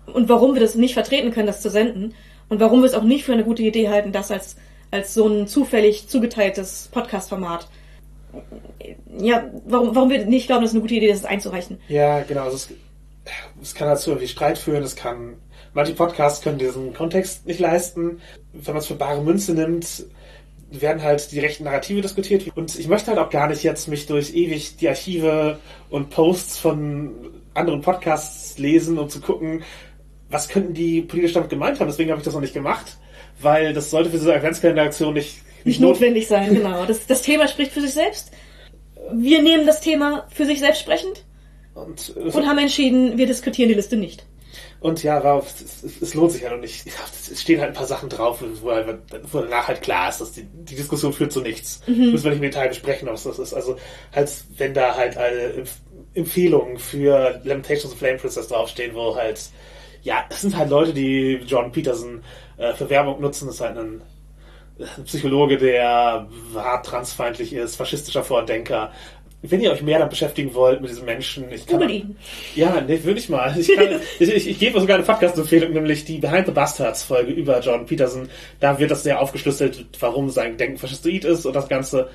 und 0.06 0.28
warum 0.28 0.54
wir 0.54 0.60
das 0.60 0.74
nicht 0.74 0.94
vertreten 0.94 1.30
können, 1.30 1.46
das 1.46 1.60
zu 1.62 1.70
senden 1.70 2.14
und 2.48 2.60
warum 2.60 2.80
wir 2.80 2.86
es 2.86 2.94
auch 2.94 3.02
nicht 3.04 3.24
für 3.24 3.32
eine 3.32 3.44
gute 3.44 3.62
Idee 3.62 3.88
halten, 3.88 4.12
das 4.12 4.30
als, 4.30 4.56
als 4.90 5.14
so 5.14 5.28
ein 5.28 5.46
zufällig 5.46 6.08
zugeteiltes 6.08 6.88
Podcast-Format. 6.90 7.68
Ja, 9.18 9.50
warum, 9.66 9.94
warum 9.94 10.10
wir 10.10 10.24
nicht 10.26 10.46
glauben, 10.46 10.62
dass 10.62 10.70
es 10.70 10.74
eine 10.74 10.82
gute 10.82 10.94
Idee 10.94 11.10
ist, 11.10 11.24
das 11.24 11.30
einzureichen. 11.30 11.78
Ja, 11.88 12.22
genau. 12.22 12.44
Also 12.44 12.56
es, 12.56 12.68
es 13.62 13.74
kann 13.74 13.88
dazu 13.88 14.10
irgendwie 14.10 14.28
Streit 14.28 14.58
führen, 14.58 14.82
es 14.82 14.96
kann. 14.96 15.36
Manche 15.72 15.94
Podcasts 15.94 16.42
können 16.42 16.58
diesen 16.58 16.94
Kontext 16.94 17.46
nicht 17.46 17.60
leisten. 17.60 18.20
Wenn 18.52 18.74
man 18.74 18.80
es 18.80 18.86
für 18.86 18.94
bare 18.94 19.22
Münze 19.22 19.54
nimmt, 19.54 20.04
werden 20.70 21.02
halt 21.02 21.32
die 21.32 21.40
rechten 21.40 21.64
Narrative 21.64 22.00
diskutiert. 22.00 22.46
Und 22.56 22.78
ich 22.78 22.88
möchte 22.88 23.08
halt 23.08 23.18
auch 23.18 23.30
gar 23.30 23.48
nicht 23.48 23.62
jetzt 23.62 23.88
mich 23.88 24.06
durch 24.06 24.34
ewig 24.34 24.76
die 24.76 24.88
Archive 24.88 25.58
und 25.90 26.10
Posts 26.10 26.58
von 26.58 27.12
anderen 27.54 27.82
Podcasts 27.82 28.58
lesen, 28.58 28.98
um 28.98 29.08
zu 29.08 29.20
gucken, 29.20 29.62
was 30.28 30.48
könnten 30.48 30.74
die 30.74 31.02
politisch 31.02 31.32
damit 31.32 31.50
gemeint 31.50 31.80
haben. 31.80 31.88
Deswegen 31.88 32.10
habe 32.10 32.20
ich 32.20 32.24
das 32.24 32.34
noch 32.34 32.40
nicht 32.40 32.54
gemacht, 32.54 32.96
weil 33.40 33.74
das 33.74 33.90
sollte 33.90 34.10
für 34.10 34.20
eine 34.20 34.34
Adventskalenderaktion 34.34 35.14
nicht, 35.14 35.42
nicht, 35.64 35.80
notwendig 35.80 36.28
sein. 36.28 36.54
Genau. 36.54 36.84
Das, 36.86 37.06
das 37.06 37.22
Thema 37.22 37.48
spricht 37.48 37.72
für 37.72 37.80
sich 37.80 37.92
selbst. 37.92 38.30
Wir 39.12 39.42
nehmen 39.42 39.66
das 39.66 39.80
Thema 39.80 40.26
für 40.32 40.46
sich 40.46 40.60
selbst 40.60 40.80
sprechend 40.80 41.24
und, 41.74 42.16
und 42.16 42.46
haben 42.46 42.58
entschieden, 42.58 43.18
wir 43.18 43.26
diskutieren 43.26 43.68
die 43.68 43.74
Liste 43.74 43.96
nicht. 43.96 44.24
Und 44.80 45.02
ja, 45.02 45.22
war, 45.22 45.38
es, 45.40 45.84
es, 46.00 46.14
lohnt 46.14 46.32
sich 46.32 46.42
halt 46.42 46.54
und 46.54 46.60
nicht. 46.60 46.86
Es 46.86 47.40
stehen 47.40 47.60
halt 47.60 47.70
ein 47.70 47.76
paar 47.76 47.86
Sachen 47.86 48.08
drauf, 48.08 48.42
wo, 48.62 48.70
halt, 48.70 48.98
wo 49.30 49.40
danach 49.40 49.68
halt 49.68 49.82
klar 49.82 50.08
ist, 50.08 50.22
dass 50.22 50.32
die, 50.32 50.44
die 50.44 50.74
Diskussion 50.74 51.12
führt 51.12 51.32
zu 51.32 51.42
nichts. 51.42 51.82
Mhm. 51.86 52.12
Müssen 52.12 52.24
wir 52.24 52.30
nicht 52.30 52.42
im 52.42 52.50
Detail 52.50 52.68
besprechen, 52.68 53.06
was 53.06 53.24
das 53.24 53.38
ist. 53.38 53.52
Also, 53.52 53.76
halt, 54.12 54.32
wenn 54.56 54.72
da 54.72 54.96
halt 54.96 55.18
alle 55.18 55.64
Empfehlungen 56.14 56.78
für 56.78 57.40
Lamentations 57.44 57.92
of 57.92 57.98
Flame 57.98 58.16
Princess 58.16 58.48
draufstehen, 58.48 58.94
wo 58.94 59.14
halt, 59.14 59.50
ja, 60.02 60.24
es 60.30 60.40
sind 60.40 60.56
halt 60.56 60.70
Leute, 60.70 60.94
die 60.94 61.40
John 61.46 61.72
Peterson 61.72 62.22
äh, 62.56 62.72
für 62.72 62.88
Werbung 62.88 63.20
nutzen. 63.20 63.46
Das 63.46 63.56
ist 63.56 63.60
halt 63.60 63.76
ein 63.76 64.00
Psychologe, 65.04 65.58
der 65.58 66.28
hart 66.54 66.86
transfeindlich 66.86 67.52
ist, 67.52 67.76
faschistischer 67.76 68.22
Vordenker, 68.22 68.92
wenn 69.42 69.60
ihr 69.60 69.72
euch 69.72 69.82
mehr 69.82 69.98
damit 69.98 70.10
beschäftigen 70.10 70.54
wollt 70.54 70.80
mit 70.80 70.90
diesen 70.90 71.06
Menschen, 71.06 71.50
ich 71.50 71.66
kann. 71.66 71.88
ihn. 71.88 72.16
Ja, 72.54 72.80
ne, 72.80 73.02
würde 73.02 73.18
ich 73.18 73.28
mal. 73.28 73.58
Ich, 73.58 73.74
kann, 73.74 73.88
ich, 74.18 74.34
ich, 74.34 74.48
ich 74.48 74.58
gebe 74.58 74.80
sogar 74.80 74.96
eine 74.96 75.06
Podcast-Empfehlung, 75.06 75.72
nämlich 75.72 76.04
die 76.04 76.18
Behind 76.18 76.46
the 76.46 76.52
Bastards-Folge 76.52 77.32
über 77.32 77.60
John 77.60 77.86
Peterson. 77.86 78.28
Da 78.60 78.78
wird 78.78 78.90
das 78.90 79.02
sehr 79.02 79.20
aufgeschlüsselt, 79.20 79.86
warum 79.98 80.28
sein 80.28 80.56
Denken 80.58 80.76
faschistoid 80.76 81.24
ist 81.24 81.46
und 81.46 81.54
das 81.54 81.68
Ganze. 81.68 82.10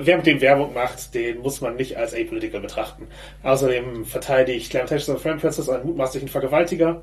Wer 0.00 0.16
mit 0.16 0.26
dem 0.26 0.40
Werbung 0.40 0.72
macht, 0.72 1.14
den 1.14 1.40
muss 1.40 1.60
man 1.60 1.76
nicht 1.76 1.96
als 1.96 2.14
apolitical 2.14 2.60
betrachten. 2.60 3.06
Außerdem 3.42 4.06
verteidigt 4.06 4.72
Lamentations 4.72 5.10
of 5.10 5.22
Friend 5.22 5.40
Princess 5.40 5.68
einen 5.68 5.86
mutmaßlichen 5.86 6.28
Vergewaltiger. 6.28 7.02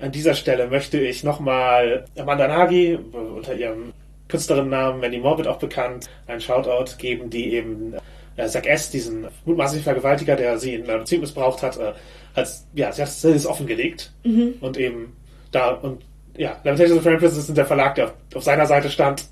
An 0.00 0.10
dieser 0.10 0.34
Stelle 0.34 0.66
möchte 0.66 0.98
ich 0.98 1.22
nochmal 1.22 2.06
Amanda 2.16 2.48
Nagy 2.48 2.98
unter 3.12 3.54
ihrem 3.54 3.92
Künstlerinnennamen 4.32 5.00
Mandy 5.00 5.18
Morbid 5.18 5.46
auch 5.46 5.58
bekannt, 5.58 6.08
einen 6.26 6.40
Shoutout 6.40 6.96
geben, 6.96 7.28
die 7.28 7.52
eben 7.52 7.94
äh, 8.36 8.48
Zack 8.48 8.66
S., 8.66 8.90
diesen 8.90 9.28
mutmaßlichen 9.44 9.84
Vergewaltiger, 9.84 10.36
der 10.36 10.58
sie 10.58 10.74
in 10.74 10.84
einer 10.84 10.98
Beziehung 10.98 11.20
missbraucht 11.20 11.62
hat, 11.62 11.76
äh, 11.76 11.92
hat, 12.34 12.48
ja, 12.74 12.90
sie 12.90 13.02
hat 13.02 13.10
es 13.10 13.46
offengelegt 13.46 14.10
mhm. 14.24 14.54
und 14.60 14.78
eben 14.78 15.14
da 15.50 15.72
und 15.72 16.02
ja, 16.34 16.56
Lamentations 16.64 16.98
of 16.98 17.04
Princess 17.04 17.36
ist 17.36 17.54
der 17.54 17.66
Verlag, 17.66 17.94
der 17.94 18.06
auf, 18.06 18.14
auf, 18.34 18.42
seiner 18.42 18.64
Seite 18.64 18.88
stand 18.88 19.26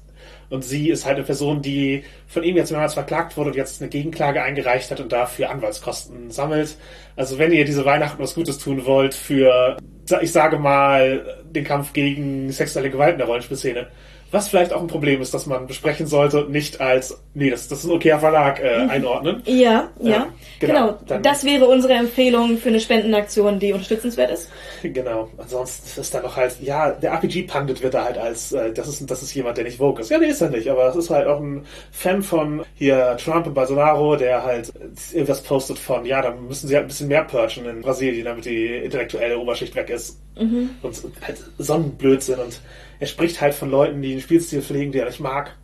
und 0.51 0.63
sie 0.63 0.91
ist 0.91 1.07
halt 1.07 1.17
eine 1.17 1.25
Person, 1.25 1.63
die 1.63 2.05
von 2.27 2.43
ihm 2.43 2.57
jetzt 2.57 2.71
mehrmals 2.71 2.93
verklagt 2.93 3.39
wurde 3.39 3.51
und 3.51 3.57
jetzt 3.57 3.81
eine 3.81 3.89
Gegenklage 3.89 4.43
eingereicht 4.43 4.91
hat 4.91 5.01
und 5.01 5.11
dafür 5.11 5.49
Anwaltskosten 5.49 6.31
sammelt. 6.31 6.77
Also 7.17 7.39
wenn 7.39 7.53
ihr 7.53 7.65
diese 7.65 7.87
Weihnachten 7.87 8.23
was 8.23 8.35
Gutes 8.35 8.59
tun 8.59 8.85
wollt 8.85 9.15
für, 9.15 9.79
ich 10.21 10.33
sage 10.33 10.59
mal, 10.59 11.39
den 11.45 11.65
Kampf 11.65 11.95
gegen 11.95 12.53
sexuelle 12.53 12.91
Gewalt 12.91 13.13
in 13.13 13.19
der 13.19 13.29
Rollenspielszene, 13.29 13.87
was 14.31 14.49
vielleicht 14.49 14.73
auch 14.73 14.81
ein 14.81 14.87
Problem 14.87 15.21
ist, 15.23 15.35
dass 15.35 15.47
man 15.47 15.67
besprechen 15.67 16.07
sollte 16.07 16.47
nicht 16.49 16.81
als, 16.81 17.21
nee, 17.35 17.51
das, 17.51 17.69
das 17.69 17.81
ist 17.81 17.85
ein 17.87 17.91
okayer 17.91 18.19
Verlag 18.19 18.61
äh, 18.61 18.85
mhm. 18.85 18.91
einordnen. 18.91 19.43
Ja, 19.47 19.89
ja. 20.01 20.23
Ähm, 20.23 20.33
genau. 20.61 20.99
genau. 21.07 21.21
das 21.21 21.45
wäre 21.45 21.67
unsere 21.67 21.95
Empfehlung 21.95 22.59
für 22.59 22.69
eine 22.69 22.81
Spendenaktion, 22.81 23.59
die 23.59 23.73
unterstützenswert 23.73 24.31
ist. 24.31 24.49
Genau. 24.83 25.29
Ansonsten 25.37 26.01
ist 26.01 26.15
da 26.15 26.21
noch 26.21 26.37
halt, 26.37 26.57
ja, 26.61 26.91
der 26.91 27.13
RPG-Pandit 27.13 27.83
wird 27.83 27.95
da 27.95 28.05
halt 28.05 28.19
als, 28.19 28.53
äh, 28.53 28.73
das 28.73 28.89
ist, 28.89 29.11
das 29.11 29.23
ist 29.23 29.35
jemand, 29.35 29.57
der 29.57 29.65
nicht 29.65 29.79
Vogue 29.79 30.01
ist. 30.01 30.11
Ja, 30.11 30.19
nee, 30.19 30.27
ist 30.27 30.41
er 30.41 30.51
nicht, 30.51 30.69
aber 30.69 30.85
das 30.85 30.97
ist 30.97 31.11
halt 31.11 31.27
auch 31.27 31.39
ein 31.39 31.65
Fan 31.93 32.23
von 32.23 32.65
hier 32.75 33.17
Trump 33.23 33.47
und 33.47 33.55
Bolsonaro, 33.55 34.17
der 34.17 34.43
halt 34.43 34.73
irgendwas 35.13 35.43
postet 35.43 35.79
von, 35.79 36.05
ja, 36.07 36.23
da 36.23 36.33
müssen 36.33 36.69
sie 36.69 36.75
halt 36.75 36.87
ein 36.87 36.89
bisschen 36.89 37.09
mehr 37.09 37.25
purchen 37.25 37.67
in 37.67 37.83
Brasilien, 37.83 38.25
damit 38.25 38.45
die 38.45 38.67
intellektuelle 38.67 39.39
Oberschicht 39.39 39.75
weg 39.75 39.91
ist. 39.91 40.19
Mhm. 40.39 40.71
Und 40.83 40.97
halt 41.23 41.39
Sonnenblödsinn 41.59 42.39
und 42.39 42.61
er 42.99 43.07
spricht 43.07 43.41
halt 43.41 43.55
von 43.55 43.71
Leuten, 43.71 44.03
die 44.03 44.11
den 44.11 44.21
Spielstil 44.21 44.63
pflegen, 44.63 44.93
den 44.93 45.03
er 45.03 45.09
nicht 45.09 45.21
mag, 45.21 45.57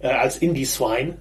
äh, 0.00 0.08
als 0.08 0.38
Indie-Swine, 0.38 1.16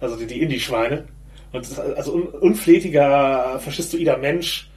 also 0.00 0.16
die, 0.16 0.26
die 0.26 0.42
Indie-Schweine. 0.42 1.06
Und 1.52 1.78
also 1.78 2.12
un 2.12 2.26
unflätiger, 2.26 3.58
faschistoider 3.60 4.18
Mensch. 4.18 4.68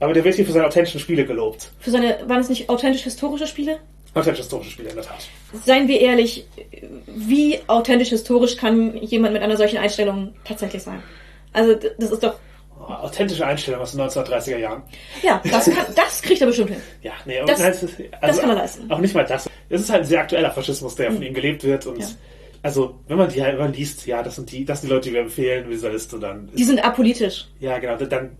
Aber 0.00 0.12
der 0.12 0.24
wird 0.24 0.34
hier 0.34 0.46
für 0.46 0.52
seine 0.52 0.66
authentischen 0.66 1.00
Spiele 1.00 1.24
gelobt. 1.24 1.70
Für 1.78 1.90
seine, 1.90 2.18
waren 2.26 2.40
es 2.40 2.48
nicht 2.48 2.68
authentisch-historische 2.68 3.46
Spiele? 3.46 3.78
Authentisch-historische 4.14 4.70
Spiele, 4.70 4.88
in 4.88 4.96
der 4.96 5.04
Tat. 5.04 5.28
Seien 5.64 5.86
wir 5.86 6.00
ehrlich, 6.00 6.46
wie 7.06 7.58
authentisch-historisch 7.66 8.56
kann 8.56 8.96
jemand 8.96 9.34
mit 9.34 9.42
einer 9.42 9.56
solchen 9.56 9.78
Einstellung 9.78 10.34
tatsächlich 10.44 10.82
sein? 10.82 11.02
Also, 11.52 11.74
das 11.98 12.10
ist 12.10 12.22
doch 12.22 12.34
authentische 12.78 13.46
Einstellung 13.46 13.80
aus 13.80 13.92
den 13.92 14.00
1930er 14.00 14.58
Jahren. 14.58 14.82
Ja, 15.22 15.40
das, 15.50 15.66
kann, 15.66 15.86
das 15.94 16.22
kriegt 16.22 16.40
er 16.40 16.46
bestimmt 16.46 16.70
hin. 16.70 16.80
Ja, 17.02 17.12
nee, 17.24 17.40
das, 17.46 17.60
also, 17.60 17.88
das 18.20 18.40
kann 18.40 18.50
er 18.50 18.56
leisten. 18.56 18.90
Auch 18.90 18.98
nicht 18.98 19.14
mal 19.14 19.24
das. 19.24 19.48
Es 19.68 19.80
ist 19.80 19.90
halt 19.90 20.02
ein 20.02 20.06
sehr 20.06 20.20
aktueller 20.20 20.50
Faschismus, 20.50 20.94
der 20.94 21.10
mhm. 21.10 21.14
von 21.14 21.22
ihm 21.22 21.34
gelebt 21.34 21.64
wird 21.64 21.86
und 21.86 22.00
ja. 22.00 22.06
also 22.62 23.00
wenn 23.08 23.16
man 23.16 23.30
die 23.30 23.42
halt 23.42 23.54
immer 23.54 23.68
liest, 23.68 24.06
ja, 24.06 24.22
das 24.22 24.36
sind 24.36 24.50
die, 24.52 24.64
das 24.64 24.80
sind 24.80 24.90
die 24.90 24.94
Leute, 24.94 25.08
die 25.08 25.14
wir 25.14 25.22
empfehlen, 25.22 25.68
wie 25.68 25.74
dieser 25.74 25.90
Liste 25.90 26.18
dann. 26.18 26.50
Die 26.54 26.64
sind 26.64 26.84
apolitisch. 26.84 27.48
Ja, 27.60 27.78
genau. 27.78 27.96
Dann 27.96 28.36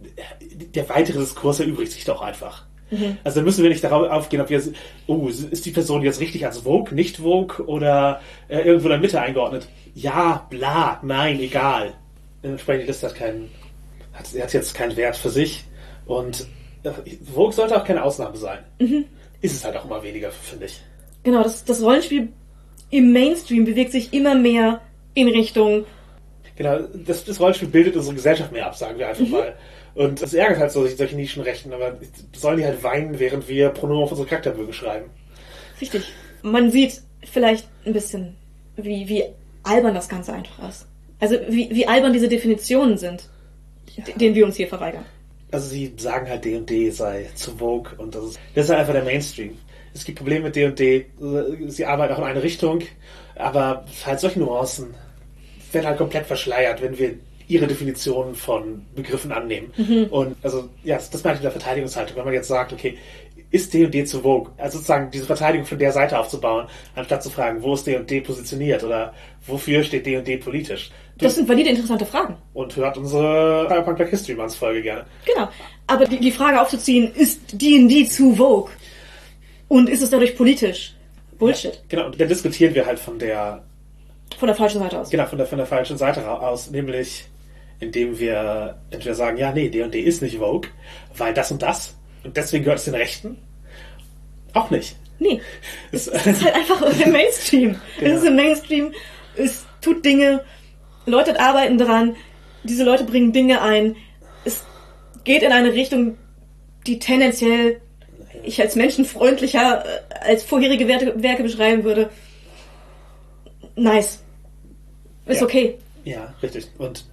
der 0.74 0.88
weitere 0.88 1.18
Diskurs 1.18 1.60
erübrigt 1.60 1.92
sich 1.92 2.04
doch 2.04 2.20
einfach. 2.20 2.64
Mhm. 2.90 3.18
Also 3.24 3.36
dann 3.36 3.44
müssen 3.44 3.62
wir 3.62 3.70
nicht 3.70 3.84
darauf 3.84 4.10
aufgehen, 4.10 4.40
ob 4.40 4.50
wir, 4.50 4.62
oh, 5.06 5.28
ist 5.28 5.64
die 5.64 5.70
Person 5.70 6.02
jetzt 6.02 6.20
richtig 6.20 6.44
als 6.46 6.58
Vogue, 6.58 6.94
nicht 6.94 7.18
Vogue 7.18 7.64
oder 7.66 8.20
äh, 8.48 8.58
irgendwo 8.58 8.86
in 8.86 8.92
der 8.92 9.00
Mitte 9.00 9.20
eingeordnet? 9.20 9.68
Ja, 9.94 10.46
bla, 10.50 11.00
nein, 11.02 11.40
egal. 11.40 11.94
Entsprechend 12.42 12.88
Liste 12.88 13.08
hat 13.08 13.14
keinen 13.14 13.50
hat, 14.14 14.26
hat 14.40 14.52
jetzt 14.52 14.74
keinen 14.74 14.96
Wert 14.96 15.16
für 15.16 15.30
sich. 15.30 15.64
Und 16.06 16.46
äh, 16.82 16.90
Vogue 17.32 17.52
sollte 17.52 17.76
auch 17.76 17.84
keine 17.84 18.02
Ausnahme 18.02 18.36
sein. 18.36 18.60
Mhm. 18.78 19.04
Ist 19.40 19.54
es 19.56 19.64
halt 19.64 19.76
auch 19.76 19.84
immer 19.84 20.02
weniger, 20.02 20.30
finde 20.30 20.66
ich. 20.66 20.80
Genau, 21.22 21.42
das, 21.42 21.64
das 21.64 21.82
Rollenspiel 21.82 22.28
im 22.90 23.12
Mainstream 23.12 23.64
bewegt 23.64 23.92
sich 23.92 24.12
immer 24.12 24.34
mehr 24.34 24.80
in 25.14 25.28
Richtung. 25.28 25.84
Genau, 26.56 26.78
das, 27.06 27.24
das 27.24 27.40
Rollenspiel 27.40 27.68
bildet 27.68 27.96
unsere 27.96 28.14
Gesellschaft 28.14 28.52
mehr 28.52 28.66
ab, 28.66 28.76
sagen 28.76 28.98
wir 28.98 29.08
einfach 29.08 29.24
mhm. 29.24 29.30
mal. 29.30 29.54
Und 29.94 30.22
das 30.22 30.34
ärgert 30.34 30.58
halt 30.58 30.72
so 30.72 30.86
solche 30.86 31.16
Nischenrechten, 31.16 31.72
aber 31.72 31.96
sollen 32.34 32.58
die 32.58 32.64
halt 32.64 32.82
weinen, 32.82 33.18
während 33.18 33.48
wir 33.48 33.70
Pronomen 33.70 34.04
auf 34.04 34.10
unsere 34.10 34.28
Charakterbögen 34.28 34.72
schreiben. 34.72 35.10
Richtig. 35.80 36.04
Man 36.42 36.70
sieht 36.70 37.00
vielleicht 37.24 37.68
ein 37.86 37.92
bisschen, 37.92 38.36
wie, 38.76 39.08
wie 39.08 39.24
albern 39.62 39.94
das 39.94 40.08
Ganze 40.08 40.32
einfach 40.32 40.68
ist. 40.68 40.86
Also 41.20 41.36
wie, 41.48 41.70
wie 41.70 41.86
albern 41.86 42.12
diese 42.12 42.28
Definitionen 42.28 42.98
sind 42.98 43.28
ja. 43.96 44.04
den 44.16 44.34
wir 44.34 44.44
uns 44.44 44.56
hier 44.56 44.68
verweigern. 44.68 45.04
Also 45.50 45.68
sie 45.68 45.92
sagen 45.96 46.28
halt 46.28 46.44
D&D 46.44 46.90
sei 46.90 47.30
zu 47.34 47.56
Vogue 47.56 47.92
und 47.98 48.14
das 48.14 48.24
ist, 48.24 48.40
das 48.54 48.64
ist 48.64 48.70
halt 48.70 48.80
einfach 48.80 48.94
der 48.94 49.04
Mainstream. 49.04 49.56
Es 49.92 50.04
gibt 50.04 50.18
Probleme 50.18 50.46
mit 50.46 50.56
D&D, 50.56 51.06
sie 51.68 51.86
arbeiten 51.86 52.14
auch 52.14 52.18
in 52.18 52.24
eine 52.24 52.42
Richtung, 52.42 52.80
aber 53.36 53.84
halt 54.04 54.18
solche 54.18 54.40
Nuancen 54.40 54.94
werden 55.70 55.86
halt 55.86 55.98
komplett 55.98 56.26
verschleiert, 56.26 56.82
wenn 56.82 56.98
wir 56.98 57.14
ihre 57.46 57.66
Definition 57.66 58.34
von 58.34 58.84
Begriffen 58.94 59.30
annehmen. 59.30 59.72
Mhm. 59.76 60.06
Und 60.10 60.36
also, 60.42 60.68
ja, 60.82 60.96
das 60.96 61.22
meine 61.22 61.36
ich 61.36 61.42
mit 61.42 61.44
der 61.44 61.60
Verteidigungshaltung. 61.60 62.16
Wenn 62.16 62.24
man 62.24 62.34
jetzt 62.34 62.48
sagt, 62.48 62.72
okay, 62.72 62.96
ist 63.50 63.72
D&D 63.72 64.04
zu 64.04 64.22
Vogue? 64.22 64.52
Also 64.56 64.78
sozusagen 64.78 65.10
diese 65.10 65.26
Verteidigung 65.26 65.66
von 65.66 65.78
der 65.78 65.92
Seite 65.92 66.18
aufzubauen, 66.18 66.66
anstatt 66.94 67.22
zu 67.22 67.30
fragen, 67.30 67.62
wo 67.62 67.74
ist 67.74 67.86
D&D 67.86 68.22
positioniert 68.22 68.82
oder 68.82 69.14
wofür 69.46 69.82
steht 69.82 70.06
D&D 70.06 70.38
politisch? 70.38 70.90
Das 71.18 71.36
sind 71.36 71.48
valide, 71.48 71.70
interessante 71.70 72.06
Fragen. 72.06 72.36
Und 72.54 72.74
hört 72.76 72.98
unsere 72.98 73.66
Cyberpunk 73.68 73.96
Black 73.98 74.10
History 74.10 74.34
Months 74.34 74.56
Folge 74.56 74.82
gerne. 74.82 75.04
Genau. 75.24 75.48
Aber 75.86 76.06
die, 76.06 76.18
die 76.18 76.32
Frage 76.32 76.60
aufzuziehen, 76.60 77.12
ist 77.14 77.40
D&D 77.52 78.06
zu 78.06 78.34
Vogue? 78.34 78.70
Und 79.68 79.88
ist 79.88 80.02
es 80.02 80.10
dadurch 80.10 80.36
politisch? 80.36 80.94
Bullshit. 81.38 81.74
Ja, 81.74 81.80
genau, 81.88 82.06
und 82.06 82.20
dann 82.20 82.28
diskutieren 82.28 82.74
wir 82.74 82.86
halt 82.86 82.98
von 82.98 83.18
der... 83.18 83.64
Von 84.38 84.48
der 84.48 84.56
falschen 84.56 84.80
Seite 84.80 84.98
aus. 84.98 85.10
Genau, 85.10 85.26
von 85.26 85.38
der, 85.38 85.46
von 85.46 85.58
der 85.58 85.66
falschen 85.66 85.96
Seite 85.96 86.28
aus, 86.28 86.70
nämlich 86.70 87.26
indem 87.80 88.18
wir 88.18 88.78
entweder 88.90 89.14
sagen, 89.14 89.36
ja, 89.36 89.52
nee, 89.52 89.68
D&D 89.68 90.00
ist 90.00 90.22
nicht 90.22 90.38
Vogue, 90.38 90.70
weil 91.16 91.34
das 91.34 91.52
und 91.52 91.62
das 91.62 91.94
und 92.24 92.36
deswegen 92.36 92.64
gehört 92.64 92.78
es 92.78 92.86
den 92.86 92.94
Rechten. 92.94 93.38
Auch 94.54 94.70
nicht. 94.70 94.96
Nee. 95.18 95.40
Es, 95.92 96.08
ist 96.08 96.44
halt 96.44 96.54
einfach 96.54 96.82
im 96.82 97.12
Mainstream. 97.12 97.76
Genau. 97.98 98.10
Es 98.10 98.22
ist 98.22 98.28
im 98.28 98.36
Mainstream, 98.36 98.92
es 99.36 99.66
tut 99.80 100.04
Dinge, 100.04 100.42
Leute 101.06 101.38
arbeiten 101.38 101.78
daran, 101.78 102.16
diese 102.62 102.84
Leute 102.84 103.04
bringen 103.04 103.32
Dinge 103.32 103.60
ein. 103.60 103.96
Es 104.44 104.64
geht 105.24 105.42
in 105.42 105.52
eine 105.52 105.72
Richtung, 105.72 106.16
die 106.86 106.98
tendenziell 106.98 107.80
ich 108.42 108.60
als 108.60 108.76
menschenfreundlicher 108.76 109.84
äh, 109.84 110.14
als 110.20 110.42
vorherige 110.42 110.88
Werke 110.88 111.42
beschreiben 111.42 111.84
würde. 111.84 112.10
Nice. 113.76 114.22
Ist 115.26 115.40
Ja. 115.40 115.46
okay. 115.46 115.78
Ja, 116.04 116.34
richtig. 116.42 116.68
Und 116.78 117.04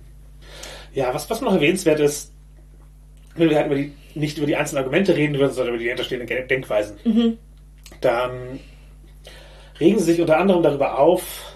ja, 0.93 1.13
was, 1.13 1.29
was 1.29 1.41
noch 1.41 1.53
erwähnenswert 1.53 1.99
ist, 1.99 2.33
wenn 3.35 3.49
wir 3.49 3.57
halt 3.57 3.67
über 3.67 3.75
die, 3.75 3.93
nicht 4.15 4.37
über 4.37 4.47
die 4.47 4.55
einzelnen 4.55 4.83
Argumente 4.83 5.15
reden 5.15 5.37
würden, 5.39 5.53
sondern 5.53 5.75
über 5.75 5.83
die 5.83 5.87
hinterstehenden 5.87 6.47
Denkweisen, 6.47 6.97
dann 8.01 8.59
regen 9.79 9.99
sie 9.99 10.05
sich 10.05 10.21
unter 10.21 10.37
anderem 10.37 10.61
darüber 10.61 10.99
auf, 10.99 11.50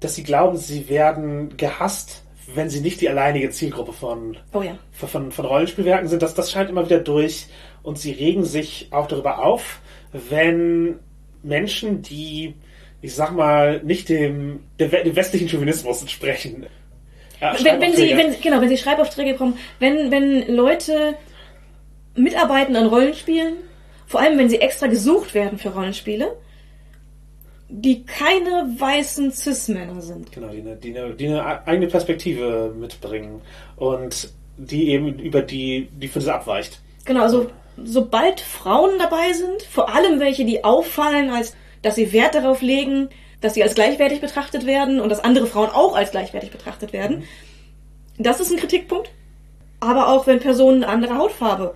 dass 0.00 0.14
sie 0.14 0.22
glauben, 0.22 0.56
sie 0.56 0.88
werden 0.88 1.56
gehasst, 1.56 2.22
wenn 2.54 2.68
sie 2.68 2.80
nicht 2.80 3.00
die 3.00 3.08
alleinige 3.08 3.50
Zielgruppe 3.50 3.92
von, 3.92 4.36
Oh 4.52 4.62
ja. 4.62 4.78
von, 4.92 5.30
von 5.30 5.44
Rollenspielwerken 5.44 6.08
sind. 6.08 6.22
Das, 6.22 6.34
das 6.34 6.50
scheint 6.50 6.70
immer 6.70 6.84
wieder 6.84 6.98
durch. 6.98 7.46
Und 7.82 7.98
sie 7.98 8.12
regen 8.12 8.44
sich 8.44 8.88
auch 8.90 9.06
darüber 9.06 9.44
auf, 9.44 9.80
wenn 10.12 10.98
Menschen, 11.42 12.02
die, 12.02 12.54
ich 13.00 13.14
sag 13.14 13.32
mal, 13.32 13.80
nicht 13.84 14.08
dem, 14.08 14.60
dem, 14.78 15.16
westlichen 15.16 15.48
Chauvinismus 15.48 16.00
entsprechen. 16.02 16.66
Ja, 17.40 17.54
Wenn, 17.62 17.80
wenn 17.80 17.94
sie, 17.94 18.16
wenn, 18.16 18.38
genau, 18.40 18.60
wenn 18.60 18.68
sie 18.68 18.76
Schreibaufträge 18.76 19.32
bekommen, 19.32 19.56
wenn, 19.78 20.10
wenn 20.10 20.54
Leute 20.54 21.14
mitarbeiten 22.14 22.76
an 22.76 22.86
Rollenspielen, 22.86 23.54
vor 24.06 24.20
allem 24.20 24.38
wenn 24.38 24.50
sie 24.50 24.60
extra 24.60 24.88
gesucht 24.88 25.32
werden 25.34 25.58
für 25.58 25.70
Rollenspiele, 25.70 26.36
die 27.70 28.04
keine 28.04 28.74
weißen 28.78 29.30
Cis-Männer 29.30 30.00
sind. 30.00 30.32
Genau, 30.32 30.48
die 30.48 30.60
eine, 30.60 30.76
die, 30.76 30.98
eine, 30.98 31.14
die 31.14 31.28
eine 31.28 31.66
eigene 31.66 31.86
Perspektive 31.86 32.74
mitbringen 32.78 33.40
und 33.76 34.32
die 34.56 34.88
eben 34.88 35.18
über 35.18 35.40
die, 35.42 35.88
die 35.92 36.08
von 36.08 36.20
dieser 36.20 36.34
abweicht. 36.34 36.80
Genau, 37.04 37.22
also 37.22 37.50
sobald 37.82 38.40
Frauen 38.40 38.98
dabei 38.98 39.32
sind, 39.32 39.62
vor 39.62 39.94
allem 39.94 40.20
welche, 40.20 40.44
die 40.44 40.64
auffallen, 40.64 41.30
als 41.30 41.54
dass 41.82 41.94
sie 41.94 42.12
Wert 42.12 42.34
darauf 42.34 42.60
legen, 42.60 43.08
dass 43.40 43.54
sie 43.54 43.62
als 43.62 43.74
gleichwertig 43.74 44.20
betrachtet 44.20 44.66
werden 44.66 45.00
und 45.00 45.08
dass 45.08 45.24
andere 45.24 45.46
Frauen 45.46 45.70
auch 45.70 45.96
als 45.96 46.10
gleichwertig 46.10 46.50
betrachtet 46.50 46.92
werden, 46.92 47.24
das 48.18 48.40
ist 48.40 48.50
ein 48.50 48.58
Kritikpunkt. 48.58 49.10
Aber 49.78 50.08
auch 50.08 50.26
wenn 50.26 50.40
Personen 50.40 50.84
anderer 50.84 51.16
Hautfarbe 51.16 51.74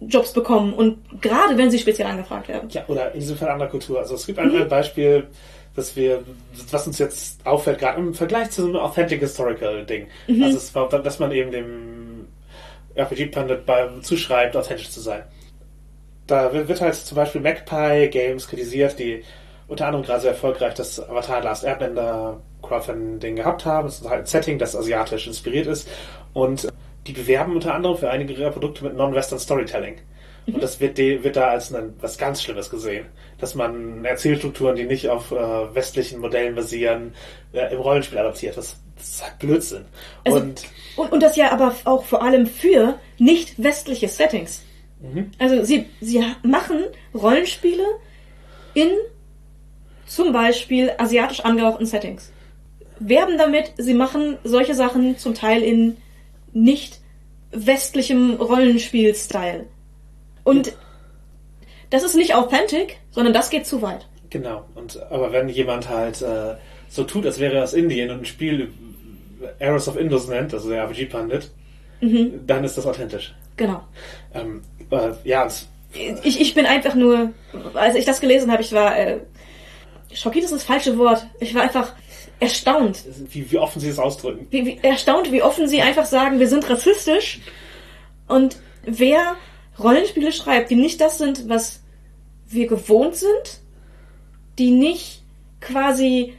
Jobs 0.00 0.32
bekommen 0.32 0.72
und 0.74 0.98
gerade 1.20 1.56
wenn 1.58 1.70
sie 1.70 1.78
speziell 1.78 2.08
angefragt 2.08 2.48
werden. 2.48 2.68
Ja, 2.70 2.84
oder 2.88 3.12
in 3.12 3.20
diesem 3.20 3.36
Fall 3.36 3.48
anderer 3.48 3.68
Kultur. 3.68 3.98
Also 3.98 4.14
es 4.14 4.26
gibt 4.26 4.38
ein, 4.38 4.54
ein 4.54 4.68
Beispiel, 4.68 5.26
dass 5.74 5.96
wir, 5.96 6.22
was 6.70 6.86
uns 6.86 6.98
jetzt 6.98 7.44
auffällt, 7.46 7.78
gerade 7.78 7.98
im 8.00 8.14
Vergleich 8.14 8.50
zu 8.50 8.62
so 8.62 8.68
einem 8.68 8.76
Authentic 8.76 9.20
Historical 9.20 9.84
Ding. 9.84 10.06
Also 10.42 10.56
es 10.56 10.74
war, 10.74 10.88
dass 10.88 11.18
man 11.18 11.32
eben 11.32 11.50
dem 11.50 12.26
RPG-Pundit 12.94 13.64
bei- 13.66 13.88
zuschreibt, 14.02 14.56
authentisch 14.56 14.90
zu 14.90 15.00
sein. 15.00 15.22
Da 16.26 16.52
wird 16.52 16.80
halt 16.80 16.94
zum 16.94 17.16
Beispiel 17.16 17.40
Magpie 17.40 18.08
Games 18.10 18.48
kritisiert, 18.48 18.98
die 18.98 19.22
unter 19.66 19.86
anderem 19.86 20.04
gerade 20.04 20.20
sehr 20.20 20.30
erfolgreich 20.32 20.74
das 20.74 21.00
Avatar 21.08 21.42
Last 21.42 21.64
Airbender 21.64 22.40
Crowdfunding 22.62 23.36
gehabt 23.36 23.64
haben. 23.64 23.88
Es 23.88 24.00
ist 24.00 24.08
halt 24.08 24.20
ein 24.20 24.26
Setting, 24.26 24.58
das 24.58 24.74
asiatisch 24.76 25.26
inspiriert 25.26 25.66
ist. 25.66 25.88
Und 26.34 26.68
die 27.08 27.12
bewerben 27.12 27.54
unter 27.54 27.74
anderem 27.74 27.96
für 27.96 28.10
einige 28.10 28.34
ihrer 28.34 28.50
Produkte 28.50 28.84
mit 28.84 28.94
Non-Western 28.94 29.38
Storytelling. 29.38 29.96
Und 30.46 30.62
das 30.62 30.80
wird, 30.80 30.96
wird 30.96 31.36
da 31.36 31.48
als 31.48 31.74
ein, 31.74 31.94
was 32.00 32.16
ganz 32.16 32.42
Schlimmes 32.42 32.70
gesehen. 32.70 33.06
Dass 33.38 33.54
man 33.54 34.04
Erzählstrukturen, 34.04 34.76
die 34.76 34.84
nicht 34.84 35.08
auf 35.08 35.30
äh, 35.30 35.74
westlichen 35.74 36.20
Modellen 36.20 36.54
basieren, 36.54 37.12
äh, 37.52 37.72
im 37.72 37.80
Rollenspiel 37.80 38.18
adaptiert. 38.18 38.56
Das, 38.56 38.76
das 38.96 39.08
ist 39.08 39.24
halt 39.24 39.38
Blödsinn. 39.38 39.84
Also, 40.24 40.38
und 40.38 40.64
und, 40.98 41.12
und 41.12 41.22
das 41.22 41.36
ja 41.36 41.52
aber 41.52 41.74
auch 41.84 42.04
vor 42.04 42.22
allem 42.22 42.46
für 42.46 42.98
nicht 43.18 43.62
westliche 43.62 44.08
Settings. 44.08 44.64
Also 45.38 45.64
sie, 45.64 45.86
sie 46.00 46.24
machen 46.42 46.78
Rollenspiele 47.14 47.84
in 48.74 48.88
zum 50.06 50.32
Beispiel 50.32 50.90
asiatisch 50.98 51.40
angehauchten 51.40 51.86
Settings. 51.86 52.32
Werben 52.98 53.38
damit, 53.38 53.72
sie 53.76 53.94
machen 53.94 54.38
solche 54.42 54.74
Sachen 54.74 55.16
zum 55.18 55.34
Teil 55.34 55.62
in 55.62 55.98
nicht 56.52 57.00
westlichem 57.50 58.34
Rollenspiel-Style. 58.34 59.66
Und 60.44 60.72
das 61.90 62.02
ist 62.02 62.16
nicht 62.16 62.34
authentic, 62.34 62.98
sondern 63.10 63.32
das 63.32 63.50
geht 63.50 63.66
zu 63.66 63.82
weit. 63.82 64.06
Genau. 64.30 64.64
Und 64.74 65.00
aber 65.10 65.32
wenn 65.32 65.48
jemand 65.48 65.88
halt 65.88 66.20
äh, 66.22 66.54
so 66.88 67.04
tut, 67.04 67.24
als 67.24 67.38
wäre 67.38 67.56
er 67.56 67.64
aus 67.64 67.72
Indien 67.72 68.10
und 68.10 68.20
ein 68.22 68.26
Spiel 68.26 68.72
Arrows 69.60 69.88
of 69.88 69.96
Indus 69.96 70.28
nennt, 70.28 70.52
also 70.52 70.68
der 70.68 70.82
RPG-Pandit, 70.82 71.50
dann 72.46 72.64
ist 72.64 72.76
das 72.76 72.86
authentisch. 72.86 73.34
Genau. 73.56 73.82
Ähm, 74.34 74.62
äh, 74.90 75.10
ja, 75.24 75.46
es, 75.46 75.68
Ich, 76.22 76.40
ich 76.40 76.54
bin 76.54 76.66
einfach 76.66 76.94
nur, 76.94 77.32
als 77.74 77.94
ich 77.94 78.04
das 78.04 78.20
gelesen 78.20 78.52
habe, 78.52 78.62
ich 78.62 78.72
war 78.72 78.96
äh, 78.96 79.20
schockiert 80.12 80.44
ist 80.44 80.52
das 80.52 80.64
falsche 80.64 80.98
Wort. 80.98 81.26
Ich 81.40 81.54
war 81.54 81.62
einfach 81.62 81.92
erstaunt. 82.40 83.04
wie, 83.30 83.50
wie 83.50 83.58
offen 83.58 83.80
sie 83.80 83.88
es 83.88 83.98
ausdrücken. 83.98 84.46
Wie, 84.50 84.64
wie, 84.66 84.78
erstaunt, 84.82 85.32
wie 85.32 85.42
offen 85.42 85.68
sie 85.68 85.82
einfach 85.82 86.06
sagen, 86.06 86.38
wir 86.38 86.48
sind 86.48 86.68
rassistisch. 86.68 87.40
Und 88.26 88.56
wer 88.84 89.36
Rollenspiele 89.78 90.32
schreibt, 90.32 90.70
die 90.70 90.76
nicht 90.76 91.00
das 91.00 91.18
sind, 91.18 91.48
was 91.48 91.80
wir 92.46 92.66
gewohnt 92.66 93.16
sind, 93.16 93.60
die 94.58 94.70
nicht 94.70 95.22
quasi, 95.60 96.34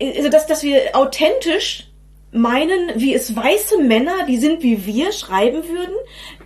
also 0.00 0.28
dass, 0.28 0.46
dass 0.46 0.62
wir 0.62 0.94
authentisch 0.94 1.88
meinen, 2.32 2.92
wie 2.96 3.14
es 3.14 3.34
weiße 3.34 3.78
Männer, 3.82 4.26
die 4.26 4.36
sind 4.36 4.62
wie 4.62 4.84
wir, 4.84 5.12
schreiben 5.12 5.68
würden, 5.68 5.94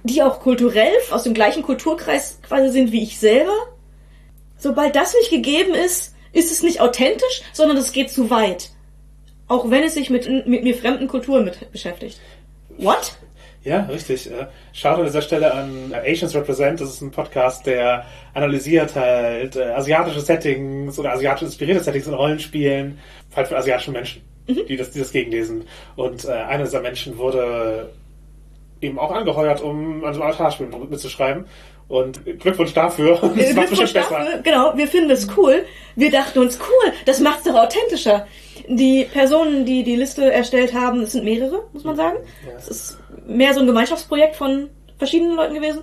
die 0.04 0.22
auch 0.22 0.40
kulturell 0.40 0.92
aus 1.10 1.24
dem 1.24 1.34
gleichen 1.34 1.62
Kulturkreis 1.62 2.40
quasi 2.42 2.70
sind 2.70 2.92
wie 2.92 3.02
ich 3.02 3.18
selber. 3.18 3.56
Sobald 4.56 4.94
das 4.94 5.14
nicht 5.14 5.30
gegeben 5.30 5.74
ist, 5.74 6.14
ist 6.32 6.50
es 6.50 6.62
nicht 6.62 6.80
authentisch, 6.80 7.42
sondern 7.52 7.76
es 7.76 7.92
geht 7.92 8.10
zu 8.10 8.30
weit. 8.30 8.70
Auch 9.48 9.70
wenn 9.70 9.82
es 9.82 9.94
sich 9.94 10.10
mit, 10.10 10.28
mit 10.46 10.62
mir 10.62 10.76
fremden 10.76 11.08
Kulturen 11.08 11.44
mit 11.44 11.70
beschäftigt. 11.72 12.20
What? 12.78 13.16
Ja, 13.62 13.82
richtig. 13.82 14.30
Äh, 14.30 14.46
Schaut 14.72 14.98
an 14.98 15.04
dieser 15.04 15.20
Stelle 15.20 15.52
an 15.52 15.92
äh, 15.92 16.12
Asians 16.12 16.34
Represent. 16.34 16.80
Das 16.80 16.88
ist 16.88 17.02
ein 17.02 17.10
Podcast, 17.10 17.66
der 17.66 18.06
analysiert 18.32 18.94
halt 18.94 19.56
äh, 19.56 19.64
asiatische 19.72 20.20
Settings 20.20 20.98
oder 20.98 21.12
asiatisch 21.12 21.42
inspirierte 21.42 21.82
Settings 21.82 22.06
in 22.06 22.14
Rollenspielen, 22.14 22.98
halt 23.36 23.48
für 23.48 23.56
asiatische 23.58 23.90
Menschen, 23.90 24.22
die, 24.46 24.76
das, 24.76 24.92
die 24.92 25.00
das 25.00 25.12
gegenlesen. 25.12 25.64
Und 25.96 26.24
äh, 26.24 26.30
einer 26.30 26.64
dieser 26.64 26.80
Menschen 26.80 27.18
wurde 27.18 27.90
eben 28.80 28.98
auch 28.98 29.10
angeheuert, 29.10 29.60
um 29.60 30.04
an 30.04 30.14
so 30.14 30.22
einem 30.22 30.30
Altarspiel 30.30 30.68
mitzuschreiben. 30.88 31.44
Und 31.90 32.24
Glückwunsch 32.38 32.72
dafür. 32.72 33.18
Das 33.36 33.52
macht 33.52 33.66
Glückwunsch 33.66 33.92
besser. 33.92 34.10
dafür. 34.10 34.40
Genau, 34.42 34.72
wir 34.76 34.86
finden 34.86 35.10
es 35.10 35.26
cool. 35.36 35.64
Wir 35.96 36.10
dachten 36.10 36.38
uns, 36.38 36.58
cool, 36.60 36.92
das 37.04 37.18
macht's 37.18 37.42
doch 37.44 37.54
authentischer. 37.54 38.26
Die 38.68 39.04
Personen, 39.12 39.64
die 39.66 39.82
die 39.82 39.96
Liste 39.96 40.32
erstellt 40.32 40.72
haben, 40.72 41.00
es 41.00 41.12
sind 41.12 41.24
mehrere, 41.24 41.64
muss 41.72 41.82
man 41.82 41.96
sagen. 41.96 42.18
Ja. 42.46 42.56
Es 42.56 42.68
ist 42.68 42.98
mehr 43.26 43.52
so 43.54 43.60
ein 43.60 43.66
Gemeinschaftsprojekt 43.66 44.36
von 44.36 44.70
verschiedenen 44.98 45.34
Leuten 45.34 45.54
gewesen. 45.54 45.82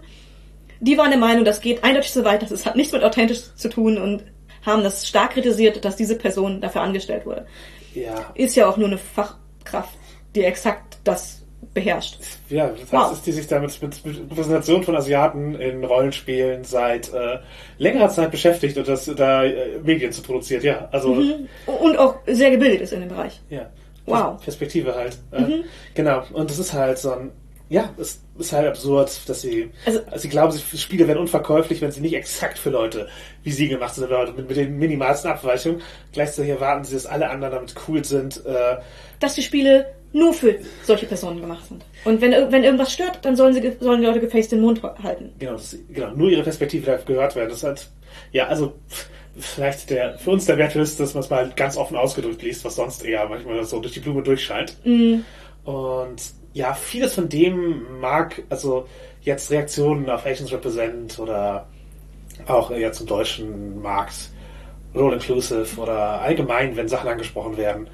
Die 0.80 0.98
waren 0.98 1.10
der 1.10 1.20
Meinung, 1.20 1.44
das 1.44 1.60
geht 1.60 1.84
eindeutig 1.84 2.14
zu 2.14 2.24
weit, 2.24 2.50
das 2.50 2.66
hat 2.66 2.78
nichts 2.78 2.94
mit 2.94 3.04
authentisch 3.04 3.54
zu 3.56 3.68
tun 3.68 3.98
und 3.98 4.24
haben 4.66 4.84
das 4.84 5.06
stark 5.08 5.32
kritisiert, 5.32 5.84
dass 5.84 5.98
diese 5.98 6.16
Person 6.16 6.62
dafür 6.62 6.82
angestellt 6.82 7.26
wurde. 7.26 7.46
Ja, 7.94 8.32
Ist 8.34 8.56
ja 8.56 8.70
auch 8.70 8.78
nur 8.78 8.88
eine 8.88 8.98
Fachkraft, 8.98 9.94
die 10.36 10.44
exakt 10.44 11.00
das 11.04 11.42
beherrscht. 11.78 12.18
Ja, 12.50 12.68
das 12.68 12.80
heißt, 12.82 12.92
Wow. 12.92 13.12
ist 13.14 13.26
die 13.26 13.32
sich 13.32 13.48
damit 13.48 13.82
mit, 13.82 14.06
mit 14.06 14.18
Repräsentation 14.32 14.84
von 14.84 14.96
Asiaten 14.96 15.56
in 15.56 15.84
Rollenspielen 15.84 16.64
seit 16.64 17.14
äh, 17.14 17.38
längerer 17.78 18.10
Zeit 18.10 18.32
beschäftigt 18.32 18.78
und 18.78 18.88
das 18.88 19.06
da 19.06 19.44
äh, 19.46 19.80
Medien 19.84 20.12
zu 20.12 20.22
produziert, 20.22 20.64
ja. 20.64 20.90
Also 20.92 21.14
Und 21.66 21.98
auch 21.98 22.16
sehr 22.26 22.52
gebildet 22.52 22.82
ist 22.82 22.94
in 22.94 23.00
dem 23.02 23.10
Bereich. 23.10 23.40
ja. 23.50 23.70
Wow. 24.10 24.42
Perspektive 24.42 24.96
halt. 24.96 25.18
Äh, 25.32 25.64
Genau. 25.94 26.24
Und 26.32 26.50
das 26.50 26.60
ist 26.60 26.72
halt 26.74 26.98
so 26.98 27.12
ein 27.12 27.32
ja, 27.70 27.90
es 27.98 28.22
ist 28.40 28.54
halt 28.54 28.66
absurd, 28.66 29.12
dass 29.28 29.42
sie, 29.42 29.70
Also- 29.86 30.00
also, 30.06 30.20
sie 30.20 30.30
glauben, 30.30 30.54
sie 30.54 30.78
Spiele 30.78 31.06
werden 31.06 31.18
unverkäuflich, 31.20 31.82
wenn 31.82 31.92
sie 31.92 32.00
nicht 32.00 32.14
exakt 32.16 32.58
für 32.58 32.70
Leute 32.70 33.10
wie 33.44 33.52
sie 33.52 33.68
gemacht 33.68 33.94
sind, 33.94 34.10
Leute 34.10 34.32
mit, 34.32 34.48
mit 34.48 34.56
den 34.56 34.78
minimalsten 34.80 35.30
Abweichungen. 35.30 35.82
Gleichzeitig 36.14 36.52
erwarten 36.52 36.86
sie, 36.86 36.94
dass 36.94 37.06
alle 37.06 37.30
anderen 37.30 37.54
damit 37.56 37.76
cool 37.90 38.06
sind. 38.06 38.38
Äh, 38.46 38.78
dass 39.20 39.36
die 39.36 39.42
Spiele 39.44 39.88
nur 40.18 40.34
für 40.34 40.56
solche 40.84 41.06
Personen 41.06 41.42
gemacht 41.42 41.66
sind. 41.68 41.84
Und 42.06 42.22
wenn, 42.22 42.32
wenn 42.52 42.64
irgendwas 42.64 42.92
stört, 42.92 43.20
dann 43.24 43.36
sollen, 43.36 43.54
sie, 43.54 43.74
sollen 43.80 44.02
die 44.02 44.08
Leute 44.08 44.20
gefaced 44.20 44.52
den 44.52 44.62
Mund 44.62 44.82
halten. 45.04 45.32
Genau, 45.40 45.54
das, 45.54 45.78
genau, 45.90 46.12
nur 46.12 46.30
ihre 46.30 46.44
Perspektive 46.44 46.86
darf 46.86 47.06
gehört 47.06 47.36
werden. 47.36 47.50
Das 47.50 47.60
ist 47.60 47.64
halt, 47.64 47.90
ja, 48.32 48.48
also 48.48 48.74
vielleicht 49.40 49.90
der 49.90 50.18
für 50.18 50.32
uns 50.32 50.46
der 50.46 50.58
Wert 50.58 50.76
ist, 50.76 51.00
dass 51.00 51.14
man 51.14 51.24
es 51.24 51.30
mal 51.30 51.52
ganz 51.56 51.78
offen 51.78 51.96
ausgedrückt 51.96 52.42
liest, 52.42 52.66
was 52.66 52.76
sonst 52.76 53.06
eher 53.06 53.28
manchmal 53.30 53.64
so 53.64 53.80
durch 53.80 53.94
die 53.94 54.00
Blume 54.00 54.24
durchscheint. 54.24 54.76
Und 55.64 56.22
ja, 56.54 56.74
vieles 56.74 57.14
von 57.14 57.30
dem 57.30 58.00
mag, 58.00 58.42
also 58.50 58.88
jetzt 59.22 59.52
Reaktionen 59.52 60.10
auf 60.10 60.26
Asians 60.26 60.52
Represent 60.52 61.20
oder 61.20 61.68
auch 62.48 62.72
jetzt 62.72 63.02
im 63.02 63.08
deutschen 63.08 63.82
Markt, 63.82 64.32
Role 64.96 65.16
Inclusive 65.16 65.80
oder 65.80 66.22
allgemein, 66.22 66.76
wenn 66.76 66.88
Sachen 66.88 67.10
angesprochen 67.10 67.58
werden, 67.58 67.88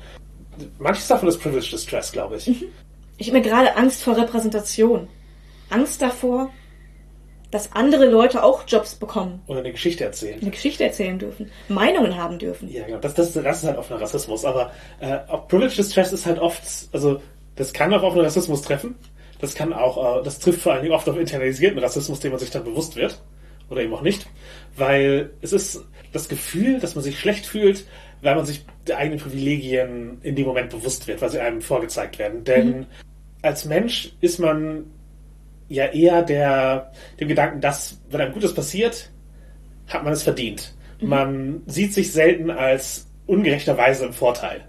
manches 0.79 1.07
davon 1.07 1.29
ist 1.29 1.39
Privileged 1.39 1.71
Distress, 1.71 2.11
glaube 2.11 2.37
ich. 2.37 2.65
Ich 3.17 3.27
habe 3.27 3.37
mir 3.39 3.43
gerade 3.43 3.75
Angst 3.75 4.03
vor 4.03 4.17
Repräsentation. 4.17 5.07
Angst 5.69 6.01
davor, 6.01 6.49
dass 7.51 7.71
andere 7.73 8.07
Leute 8.07 8.43
auch 8.43 8.63
Jobs 8.67 8.95
bekommen, 8.95 9.41
Oder 9.45 9.59
eine 9.59 9.71
Geschichte 9.71 10.03
erzählen. 10.03 10.41
eine 10.41 10.49
Geschichte 10.49 10.83
erzählen 10.83 11.19
dürfen, 11.19 11.51
Meinungen 11.69 12.17
haben 12.17 12.39
dürfen. 12.39 12.69
Ja, 12.71 12.85
genau. 12.85 12.97
Das, 12.97 13.13
das, 13.13 13.33
das 13.33 13.57
ist 13.59 13.67
halt 13.67 13.77
offener 13.77 14.01
Rassismus. 14.01 14.43
Aber 14.43 14.71
äh, 14.99 15.19
auch 15.27 15.47
Privileged 15.47 15.77
Distress 15.77 16.11
ist 16.11 16.25
halt 16.25 16.39
oft, 16.39 16.63
also 16.91 17.21
das 17.55 17.71
kann 17.71 17.93
auch 17.93 18.01
auf 18.01 18.13
einen 18.13 18.23
Rassismus 18.23 18.63
treffen. 18.63 18.95
Das 19.39 19.53
kann 19.53 19.73
auch, 19.73 20.19
äh, 20.19 20.23
das 20.23 20.39
trifft 20.39 20.61
vor 20.61 20.73
allen 20.73 20.81
Dingen 20.81 20.95
oft 20.95 21.07
auf 21.07 21.17
internalisierten 21.17 21.77
Rassismus, 21.79 22.19
dem 22.19 22.31
man 22.31 22.39
sich 22.39 22.49
dann 22.49 22.63
bewusst 22.63 22.95
wird. 22.95 23.21
Oder 23.69 23.81
eben 23.81 23.93
auch 23.93 24.01
nicht. 24.01 24.27
Weil 24.75 25.31
es 25.41 25.53
ist 25.53 25.83
das 26.11 26.29
Gefühl, 26.29 26.79
dass 26.79 26.95
man 26.95 27.03
sich 27.03 27.19
schlecht 27.19 27.45
fühlt, 27.45 27.85
weil 28.23 28.35
man 28.35 28.45
sich 28.45 28.65
der 28.87 28.97
eigenen 28.97 29.19
Privilegien 29.19 30.17
in 30.23 30.35
dem 30.35 30.45
Moment 30.45 30.69
bewusst 30.69 31.07
wird, 31.07 31.21
weil 31.21 31.29
sie 31.29 31.39
einem 31.39 31.61
vorgezeigt 31.61 32.19
werden. 32.19 32.43
Denn 32.43 32.85
als 33.41 33.65
Mensch 33.65 34.13
ist 34.21 34.39
man 34.39 34.85
ja 35.67 35.87
eher 35.87 36.21
der, 36.23 36.91
dem 37.19 37.27
Gedanken, 37.27 37.61
dass, 37.61 38.01
wenn 38.09 38.21
einem 38.21 38.33
Gutes 38.33 38.53
passiert, 38.53 39.11
hat 39.87 40.03
man 40.03 40.13
es 40.13 40.23
verdient. 40.23 40.73
Man 41.01 41.63
sieht 41.65 41.93
sich 41.93 42.13
selten 42.13 42.49
als 42.49 43.07
ungerechterweise 43.27 44.05
im 44.05 44.13
Vorteil. 44.13 44.61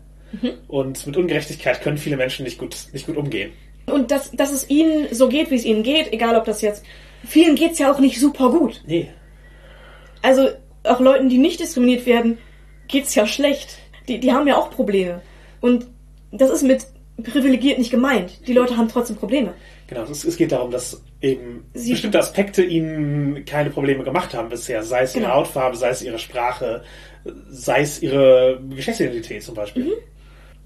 Und 0.67 1.07
mit 1.07 1.17
Ungerechtigkeit 1.17 1.81
können 1.81 1.99
viele 1.99 2.17
Menschen 2.17 2.45
nicht 2.45 2.59
gut, 2.59 2.77
nicht 2.93 3.07
gut 3.07 3.17
umgehen. 3.17 3.53
Und 3.87 4.11
dass, 4.11 4.31
dass 4.33 4.53
es 4.53 4.69
ihnen 4.69 5.09
so 5.13 5.29
geht, 5.29 5.51
wie 5.51 5.57
es 5.57 5.65
ihnen 5.65 5.83
geht, 5.83 6.13
egal 6.13 6.37
ob 6.37 6.45
das 6.45 6.61
jetzt. 6.63 6.85
Vielen 7.25 7.55
geht's 7.55 7.79
ja 7.79 7.93
auch 7.93 8.01
nicht 8.01 8.19
super 8.19 8.51
gut. 8.51 8.83
Nee. 8.87 9.11
Also 10.23 10.49
auch 10.83 11.01
Leuten, 11.01 11.29
die 11.29 11.39
nicht 11.39 11.61
diskriminiert 11.61 12.07
werden, 12.07 12.39
geht's 12.89 13.15
ja 13.15 13.27
schlecht. 13.27 13.79
Die, 14.09 14.21
die 14.21 14.33
haben 14.33 14.47
ja 14.47 14.57
auch 14.57 14.71
Probleme. 14.71 15.23
Und 15.61 15.87
das 16.33 16.51
ist 16.51 16.63
mit 16.63 16.87
privilegiert 17.23 17.79
nicht 17.79 17.91
gemeint. 17.91 18.47
Die 18.47 18.53
Leute 18.53 18.77
haben 18.77 18.89
trotzdem 18.89 19.17
Probleme. 19.17 19.55
Genau, 19.87 20.03
es, 20.03 20.37
geht 20.37 20.51
darum, 20.53 20.71
dass 20.71 21.01
eben 21.21 21.65
Sie- 21.75 21.93
bestimmte 21.93 22.19
Aspekte 22.19 22.63
ihnen 22.65 23.45
keine 23.45 23.71
Probleme 23.71 24.03
gemacht 24.03 24.35
haben 24.35 24.49
bisher. 24.49 24.83
Sei 24.83 25.03
es 25.03 25.15
ihre 25.15 25.25
Genau. 25.25 25.37
Hautfarbe, 25.37 25.77
sei 25.77 25.91
es 25.91 26.03
ihre 26.03 26.19
Sprache, 26.19 26.83
sei 27.51 27.83
es 27.83 28.03
ihre 28.03 28.61
Geschlechtsidentität 28.75 29.43
zum 29.43 29.55
Beispiel. 29.55 29.93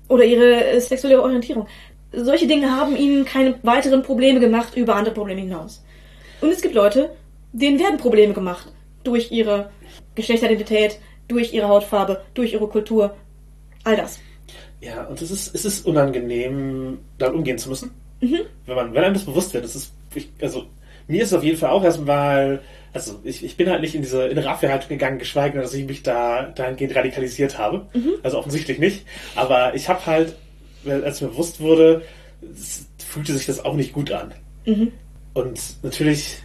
Oder 0.08 0.24
ihre 0.24 0.64
äh, 0.64 0.80
sexuelle 0.80 1.20
Orientierung. 1.22 1.66
Solche 2.12 2.46
Dinge 2.46 2.74
haben 2.74 2.96
ihnen 2.96 3.24
keine 3.26 3.58
weiteren 3.62 4.02
Probleme 4.02 4.40
gemacht 4.40 4.74
über 4.76 4.94
andere 4.96 5.14
Probleme 5.14 5.42
hinaus. 5.42 5.84
Und 6.40 6.50
es 6.50 6.62
gibt 6.62 6.74
Leute, 6.74 7.10
denen 7.52 7.78
werden 7.78 7.98
Probleme 7.98 8.32
gemacht. 8.32 8.72
Durch 9.04 9.30
ihre 9.30 9.70
Geschlechtsidentität, 10.14 10.98
durch 11.28 11.52
ihre 11.52 11.68
Hautfarbe, 11.68 12.22
durch 12.34 12.52
ihre 12.52 12.66
Kultur. 12.66 13.14
All 13.84 13.96
das. 13.96 14.18
Ja, 14.80 15.04
und 15.04 15.20
es 15.20 15.30
ist, 15.30 15.54
es 15.54 15.64
ist 15.64 15.86
unangenehm, 15.86 16.98
damit 17.18 17.36
umgehen 17.36 17.58
zu 17.58 17.68
müssen. 17.68 17.90
Wenn 18.66 18.76
man, 18.76 18.94
wenn 18.94 19.04
einem 19.04 19.14
das 19.14 19.24
bewusst 19.24 19.54
wird, 19.54 19.64
das 19.64 19.76
ist, 19.76 19.92
ich, 20.14 20.28
also, 20.40 20.66
mir 21.06 21.22
ist 21.22 21.28
es 21.28 21.34
auf 21.34 21.44
jeden 21.44 21.56
Fall 21.56 21.70
auch 21.70 21.84
erstmal, 21.84 22.60
also, 22.92 23.20
ich, 23.24 23.44
ich 23.44 23.56
bin 23.56 23.70
halt 23.70 23.80
nicht 23.80 23.94
in 23.94 24.02
diese 24.02 24.26
innere 24.26 24.50
Abwehrhaltung 24.50 24.88
gegangen, 24.88 25.18
geschweige 25.18 25.54
denn, 25.54 25.62
dass 25.62 25.74
ich 25.74 25.86
mich 25.86 26.02
da 26.02 26.44
dahingehend 26.54 26.96
radikalisiert 26.96 27.58
habe. 27.58 27.86
Also 28.22 28.38
offensichtlich 28.38 28.78
nicht. 28.78 29.04
Aber 29.36 29.74
ich 29.74 29.88
habe 29.88 30.04
halt, 30.06 30.36
als 30.86 31.20
mir 31.20 31.28
bewusst 31.28 31.60
wurde, 31.60 32.02
fühlte 32.98 33.34
sich 33.34 33.46
das 33.46 33.64
auch 33.64 33.74
nicht 33.74 33.92
gut 33.92 34.10
an. 34.10 34.32
Und 35.34 35.60
natürlich, 35.82 36.38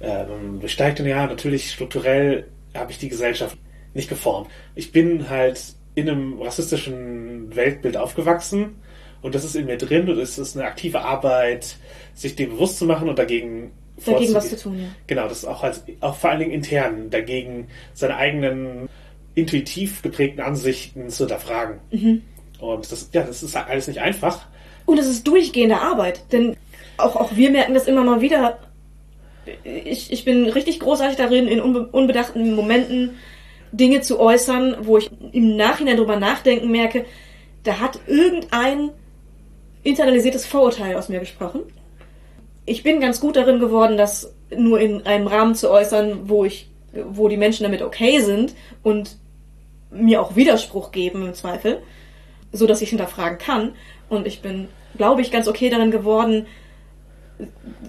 ähm, 0.00 0.60
besteigt 0.60 0.98
dann 0.98 1.06
ja, 1.06 1.26
natürlich 1.26 1.70
strukturell 1.72 2.46
habe 2.74 2.90
ich 2.90 2.98
die 2.98 3.08
Gesellschaft 3.08 3.56
nicht 3.94 4.08
geformt. 4.08 4.48
Ich 4.74 4.92
bin 4.92 5.30
halt 5.30 5.60
in 5.94 6.08
einem 6.08 6.42
rassistischen 6.42 7.54
Weltbild 7.54 7.96
aufgewachsen 7.96 8.76
und 9.22 9.34
das 9.34 9.44
ist 9.44 9.56
in 9.56 9.66
mir 9.66 9.78
drin 9.78 10.08
und 10.08 10.18
es 10.18 10.38
ist 10.38 10.56
eine 10.56 10.66
aktive 10.66 11.00
Arbeit, 11.00 11.76
sich 12.14 12.36
dem 12.36 12.50
bewusst 12.50 12.78
zu 12.78 12.84
machen 12.84 13.08
und 13.08 13.18
dagegen 13.18 13.72
Dagegen 14.04 14.34
was 14.34 14.50
zu 14.50 14.58
tun, 14.58 14.80
ja. 14.80 14.88
Genau, 15.06 15.28
das 15.28 15.38
ist 15.38 15.44
auch 15.44 15.62
halt, 15.62 15.80
auch 16.00 16.16
vor 16.16 16.30
allen 16.30 16.40
Dingen 16.40 16.50
intern, 16.50 17.10
dagegen 17.10 17.68
seine 17.92 18.16
eigenen 18.16 18.88
intuitiv 19.34 20.02
geprägten 20.02 20.40
Ansichten 20.40 21.08
zu 21.10 21.24
hinterfragen. 21.24 21.78
Mhm. 21.92 22.22
Und 22.58 22.90
das, 22.90 23.10
ja, 23.12 23.22
das 23.22 23.42
ist 23.42 23.56
alles 23.56 23.86
nicht 23.86 24.00
einfach. 24.00 24.46
Und 24.86 24.98
es 24.98 25.06
ist 25.06 25.26
durchgehende 25.26 25.80
Arbeit, 25.80 26.32
denn 26.32 26.56
auch, 26.96 27.16
auch 27.16 27.36
wir 27.36 27.50
merken 27.50 27.74
das 27.74 27.86
immer 27.86 28.04
mal 28.04 28.20
wieder. 28.20 28.58
Ich, 29.62 30.12
ich 30.12 30.24
bin 30.24 30.48
richtig 30.48 30.80
großartig 30.80 31.16
darin, 31.16 31.46
in 31.46 31.60
unbe 31.60 31.86
unbedachten 31.86 32.54
Momenten 32.54 33.10
Dinge 33.76 34.00
zu 34.00 34.20
äußern, 34.20 34.76
wo 34.82 34.98
ich 34.98 35.10
im 35.32 35.56
Nachhinein 35.56 35.96
drüber 35.96 36.16
nachdenken 36.16 36.70
merke, 36.70 37.04
da 37.62 37.80
hat 37.80 38.00
irgendein 38.06 38.90
internalisiertes 39.82 40.46
Vorurteil 40.46 40.96
aus 40.96 41.08
mir 41.08 41.20
gesprochen. 41.20 41.60
Ich 42.66 42.82
bin 42.82 43.00
ganz 43.00 43.20
gut 43.20 43.36
darin 43.36 43.58
geworden, 43.58 43.96
das 43.96 44.34
nur 44.56 44.80
in 44.80 45.04
einem 45.06 45.26
Rahmen 45.26 45.54
zu 45.54 45.70
äußern, 45.70 46.28
wo 46.28 46.44
ich, 46.44 46.70
wo 46.92 47.28
die 47.28 47.36
Menschen 47.36 47.64
damit 47.64 47.82
okay 47.82 48.20
sind 48.20 48.54
und 48.82 49.18
mir 49.90 50.20
auch 50.20 50.36
Widerspruch 50.36 50.92
geben 50.92 51.26
im 51.26 51.34
Zweifel 51.34 51.82
so 52.54 52.66
dass 52.66 52.80
ich 52.80 52.88
hinterfragen 52.88 53.38
kann. 53.38 53.72
Und 54.08 54.26
ich 54.26 54.40
bin, 54.40 54.68
glaube 54.96 55.20
ich, 55.20 55.30
ganz 55.30 55.48
okay 55.48 55.68
darin 55.68 55.90
geworden, 55.90 56.46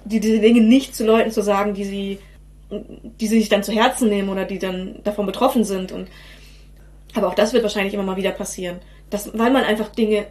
die, 0.05 0.19
diese 0.19 0.39
Dinge 0.39 0.61
nicht 0.61 0.95
zu 0.95 1.05
Leuten 1.05 1.31
zu 1.31 1.41
sagen, 1.41 1.73
die 1.73 1.85
sie, 1.85 2.19
die 2.69 3.27
sie 3.27 3.39
sich 3.39 3.49
dann 3.49 3.63
zu 3.63 3.71
Herzen 3.71 4.09
nehmen 4.09 4.29
oder 4.29 4.45
die 4.45 4.59
dann 4.59 4.99
davon 5.03 5.25
betroffen 5.25 5.63
sind. 5.63 5.91
Und 5.91 6.07
aber 7.13 7.27
auch 7.27 7.35
das 7.35 7.53
wird 7.53 7.63
wahrscheinlich 7.63 7.93
immer 7.93 8.03
mal 8.03 8.17
wieder 8.17 8.31
passieren, 8.31 8.79
dass, 9.09 9.37
weil 9.37 9.51
man 9.51 9.63
einfach 9.63 9.89
Dinge, 9.89 10.25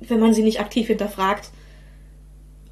wenn 0.00 0.20
man 0.20 0.34
sie 0.34 0.42
nicht 0.42 0.60
aktiv 0.60 0.86
hinterfragt 0.86 1.50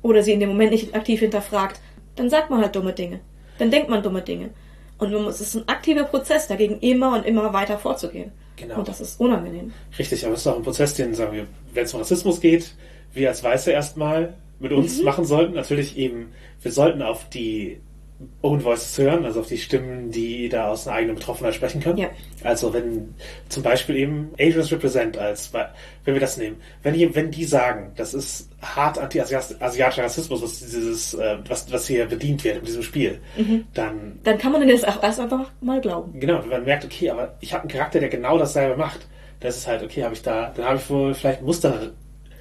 oder 0.03 0.23
sie 0.23 0.33
in 0.33 0.41
dem 0.41 0.51
Moment 0.51 0.71
nicht 0.73 0.95
aktiv 0.95 1.21
hinterfragt, 1.21 1.81
dann 2.15 2.31
sagt 2.31 2.51
man 2.51 2.61
halt 2.61 2.77
dumme 2.77 2.93
Dinge, 2.93 3.21
dann 3.59 3.71
denkt 3.71 3.89
man 3.91 4.03
dumme 4.03 4.23
Dinge. 4.23 4.51
Und 4.99 5.13
man 5.13 5.25
muss, 5.25 5.41
es 5.41 5.49
ist 5.49 5.57
ein 5.57 5.69
aktiver 5.69 6.05
Prozess, 6.05 6.47
dagegen 6.49 6.79
immer 6.81 7.15
und 7.15 7.27
immer 7.27 7.53
weiter 7.53 7.79
vorzugehen. 7.79 8.33
Genau. 8.57 8.79
Und 8.79 8.89
das 8.89 9.01
ist 9.03 9.21
unangenehm. 9.21 9.73
Richtig, 9.99 10.25
aber 10.25 10.35
es 10.35 10.41
ist 10.41 10.47
auch 10.47 10.57
ein 10.57 10.63
Prozess, 10.63 10.95
den, 10.95 11.15
sagen 11.15 11.35
wir, 11.35 11.47
wenn 11.75 11.85
es 11.85 11.93
um 11.93 12.01
Rassismus 12.01 12.41
geht, 12.41 12.75
wir 13.13 13.29
als 13.29 13.43
Weiße 13.45 13.71
erstmal 13.71 14.35
mit 14.59 14.73
Mhm. 14.73 14.79
uns 14.79 15.03
machen 15.03 15.27
sollten. 15.27 15.53
Natürlich 15.55 15.99
eben, 15.99 16.33
wir 16.63 16.73
sollten 16.73 17.03
auf 17.03 17.29
die 17.29 17.81
Own 18.41 18.65
Voices 18.65 18.97
hören, 18.97 19.25
also 19.27 19.41
auf 19.41 19.49
die 19.49 19.59
Stimmen, 19.59 20.11
die 20.11 20.49
da 20.49 20.69
aus 20.71 20.87
einer 20.87 20.97
eigenen 20.97 21.17
Betroffenheit 21.17 21.55
sprechen 21.55 21.83
können. 21.83 21.99
Ja. 21.99 22.09
Also 22.43 22.73
wenn 22.73 23.15
zum 23.49 23.63
Beispiel 23.63 23.97
eben 23.97 24.31
Asians 24.41 24.73
Represent 24.73 25.19
als, 25.19 25.53
wenn 25.53 26.15
wir 26.15 26.21
das 26.21 26.37
nehmen, 26.39 26.57
wenn 26.83 26.95
die, 26.95 27.15
wenn 27.15 27.31
die 27.31 27.45
sagen, 27.45 27.93
das 27.97 28.15
ist 28.15 28.49
hart 28.63 28.99
anti-asiatischer 28.99 30.05
Rassismus, 30.05 30.43
was 30.43 30.59
dieses, 30.61 31.15
äh, 31.15 31.37
was, 31.47 31.71
was 31.71 31.87
hier 31.87 32.07
bedient 32.07 32.43
wird 32.45 32.59
in 32.59 32.65
diesem 32.65 32.83
Spiel, 32.83 33.21
Mhm. 33.37 33.67
dann 33.75 34.19
Dann 34.25 34.39
kann 34.39 34.53
man 34.53 34.67
das 34.67 34.85
auch 34.85 35.03
erst 35.03 35.21
einfach 35.21 35.51
mal 35.61 35.81
glauben. 35.81 36.19
Genau, 36.19 36.41
wenn 36.43 36.49
man 36.49 36.65
merkt, 36.65 36.85
okay, 36.87 37.11
aber 37.11 37.37
ich 37.41 37.53
habe 37.53 37.63
einen 37.63 37.71
Charakter, 37.71 38.01
der 38.01 38.09
genau 38.09 38.39
dasselbe 38.39 38.77
macht. 38.77 39.07
Das 39.41 39.59
ist 39.59 39.67
halt, 39.67 39.83
okay, 39.83 40.03
habe 40.03 40.15
ich 40.15 40.23
da, 40.23 40.53
dann 40.57 40.65
habe 40.65 40.77
ich 40.77 40.89
wohl 40.89 41.13
vielleicht 41.13 41.43
Muster. 41.43 41.93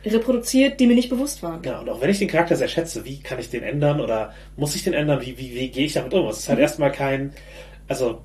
Reproduziert, 0.06 0.80
die 0.80 0.88
mir 0.88 0.96
nicht 0.96 1.10
bewusst 1.10 1.42
waren. 1.42 1.62
Genau, 1.62 1.82
und 1.82 1.90
auch 1.90 2.02
wenn 2.02 2.10
ich 2.10 2.20
den 2.20 2.28
Charakter 2.28 2.56
sehr 2.56 2.68
schätze, 2.68 3.06
wie 3.06 3.20
kann 3.20 3.40
ich 3.40 3.50
den 3.50 3.64
ändern 3.64 4.00
oder 4.00 4.34
muss 4.56 4.76
ich 4.76 4.84
den 4.84 4.94
ändern? 4.94 5.22
Wie, 5.22 5.38
wie, 5.38 5.56
wie 5.56 5.70
gehe 5.70 5.86
ich 5.86 5.94
damit 5.94 6.14
um? 6.14 6.28
Es 6.28 6.40
ist 6.40 6.50
halt 6.50 6.60
erstmal 6.60 6.92
kein, 6.92 7.34
also 7.88 8.22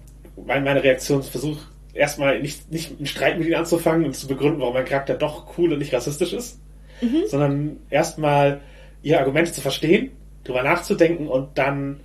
mein, 0.47 0.65
meine 0.65 0.83
Reaktion 0.83 1.23
Versuch 1.23 1.59
erstmal 1.95 2.41
nicht, 2.41 2.71
nicht 2.71 2.97
einen 2.99 3.07
Streit 3.07 3.39
mit 3.39 3.47
ihnen 3.47 3.57
anzufangen 3.57 4.05
und 4.05 4.15
zu 4.15 4.27
begründen, 4.27 4.61
warum 4.61 4.75
mein 4.75 4.85
Charakter 4.85 5.15
doch 5.15 5.59
cool 5.59 5.73
und 5.73 5.79
nicht 5.79 5.93
rassistisch 5.93 6.33
ist, 6.33 6.61
sondern 7.27 7.79
erstmal 7.91 8.61
ihre 9.03 9.21
Argumente 9.21 9.53
zu 9.53 9.61
verstehen, 9.61 10.11
drüber 10.45 10.63
nachzudenken 10.63 11.29
und 11.29 11.57
dann, 11.57 12.01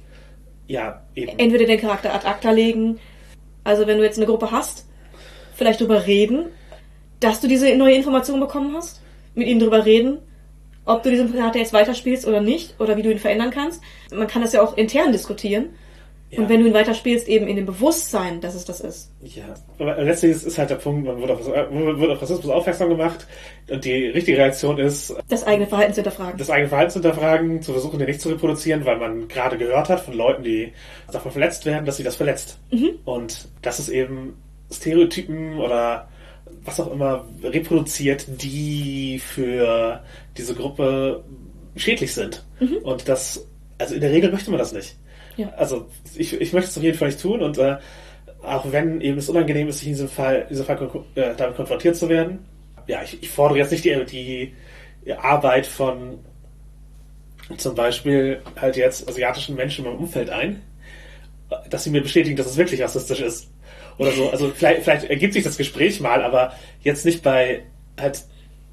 ja, 0.68 1.04
eben. 1.16 1.38
Entweder 1.38 1.66
den 1.66 1.80
Charakter 1.80 2.14
ad 2.14 2.26
acta 2.26 2.52
legen, 2.52 3.00
also 3.64 3.88
wenn 3.88 3.98
du 3.98 4.04
jetzt 4.04 4.18
eine 4.18 4.26
Gruppe 4.26 4.52
hast, 4.52 4.86
vielleicht 5.56 5.82
drüber 5.82 6.06
reden, 6.06 6.48
dass 7.20 7.42
du 7.42 7.48
diese 7.48 7.76
neue 7.76 7.96
Information 7.96 8.40
bekommen 8.40 8.76
hast, 8.76 9.02
mit 9.36 9.48
ihnen 9.48 9.60
drüber 9.60 9.86
reden, 9.86 10.18
ob 10.86 11.04
du 11.04 11.10
diesen 11.10 11.34
Charakter 11.34 11.60
jetzt 11.60 11.74
weiterspielst 11.74 12.28
oder 12.28 12.42
nicht, 12.42 12.80
oder 12.80 12.98
wie 12.98 13.02
du 13.02 13.12
ihn 13.12 13.20
verändern 13.20 13.52
kannst. 13.52 13.82
Man 14.14 14.28
kann 14.28 14.42
das 14.42 14.54
ja 14.54 14.62
auch 14.62 14.78
intern 14.78 15.12
diskutieren. 15.12 15.70
Ja. 16.32 16.40
Und 16.40 16.50
wenn 16.50 16.60
du 16.62 16.68
ihn 16.68 16.74
weiterspielst, 16.74 17.28
eben 17.28 17.48
in 17.48 17.56
dem 17.56 17.68
Bewusstsein, 17.68 18.42
dass 18.42 18.56
es 18.56 18.66
das 18.66 18.82
ist. 18.82 19.12
Ja, 19.22 19.44
aber 19.78 20.02
letztlich 20.04 20.32
ist, 20.32 20.58
halt 20.58 20.72
der 20.72 20.76
Punkt, 20.76 21.06
man 21.06 21.20
wird 21.22 21.30
auf, 21.32 21.48
man 21.48 22.00
wird 22.00 22.12
auf 22.12 22.22
Rassismus 22.22 22.50
aufmerksam 22.52 22.90
gemacht 22.90 23.28
und 23.70 23.86
die 23.86 24.08
richtige 24.08 24.40
Reaktion 24.40 24.78
ist, 24.80 25.16
Das 25.30 25.46
eigene 25.46 25.68
Verhalten 25.68 25.94
zu 25.94 26.02
hinterfragen. 26.02 26.38
das 26.38 26.50
eigene 26.50 26.68
Verhalten 26.68 26.92
zu 26.92 27.00
hinterfragen, 27.00 27.62
zu 27.62 27.72
versuchen, 27.74 28.00
den 28.00 28.08
nicht 28.08 28.22
zu 28.22 28.30
reproduzieren, 28.30 28.86
weil 28.86 28.98
man 28.98 29.28
gerade 29.28 29.58
gehört 29.58 29.88
hat 29.90 30.02
von 30.02 30.16
Leuten, 30.16 30.44
die 30.44 30.74
davon 31.12 31.32
verletzt 31.32 31.66
werden, 31.66 31.86
dass 31.86 31.98
sie 31.98 32.04
das 32.04 32.16
verletzt. 32.16 32.60
Und 33.06 33.48
das 33.62 33.80
ist 33.80 33.90
eben 33.90 34.36
Stereotypen 34.72 35.60
oder 35.60 36.08
was 36.64 36.80
auch 36.80 36.92
immer 36.92 37.26
reproduziert, 37.44 38.26
die 38.42 39.20
für 39.20 40.04
diese 40.38 40.56
Gruppe 40.56 41.24
schädlich 41.76 42.14
sind. 42.14 42.44
Und 42.84 43.08
das, 43.08 43.48
also 43.78 43.96
in 43.96 44.02
der 44.02 44.12
Regel 44.12 44.32
möchte 44.32 44.50
man 44.50 44.60
das 44.60 44.74
nicht. 44.74 44.96
Ja. 45.38 45.50
Also 45.58 45.88
ich, 46.16 46.40
ich 46.40 46.54
möchte 46.54 46.70
es 46.70 46.78
auf 46.78 46.84
jeden 46.84 46.98
Fall 46.98 47.10
nicht 47.10 47.22
tun 47.22 47.42
und 47.42 47.58
äh, 47.58 47.78
auch 48.42 48.72
wenn 48.72 49.02
eben 49.02 49.18
es 49.18 49.30
unangenehm 49.30 49.68
ist, 49.68 49.80
sich 49.80 49.88
in 49.88 49.94
diesem 49.94 50.08
Fall, 50.08 50.44
in 50.44 50.50
diesem 50.50 50.66
Fall 50.66 50.90
äh, 51.16 51.34
damit 51.36 51.56
konfrontiert 51.56 51.96
zu 51.96 52.10
werden, 52.10 52.46
ja, 52.88 53.02
ich, 53.04 53.22
ich 53.22 53.30
fordere 53.30 53.60
jetzt 53.60 53.72
nicht 53.72 53.84
die, 53.84 54.54
die 55.06 55.14
Arbeit 55.14 55.66
von 55.66 56.20
zum 57.58 57.76
Beispiel 57.76 58.42
halt 58.60 58.76
jetzt 58.76 59.08
asiatischen 59.08 59.56
Menschen 59.56 59.86
in 59.86 59.92
meinem 59.92 60.02
Umfeld 60.02 60.30
ein, 60.30 60.62
dass 61.70 61.84
sie 61.84 61.90
mir 61.90 62.02
bestätigen, 62.02 62.36
dass 62.36 62.48
es 62.48 62.58
wirklich 62.58 62.82
rassistisch 62.82 63.22
ist. 63.22 63.52
Oder 63.98 64.12
so. 64.12 64.30
Also 64.30 64.52
vielleicht, 64.54 64.84
vielleicht 64.84 65.10
ergibt 65.10 65.34
sich 65.34 65.44
das 65.44 65.58
Gespräch 65.58 66.00
mal, 66.00 66.24
aber 66.24 66.54
jetzt 66.82 67.06
nicht 67.06 67.24
bei 67.24 67.64
halt 68.00 68.26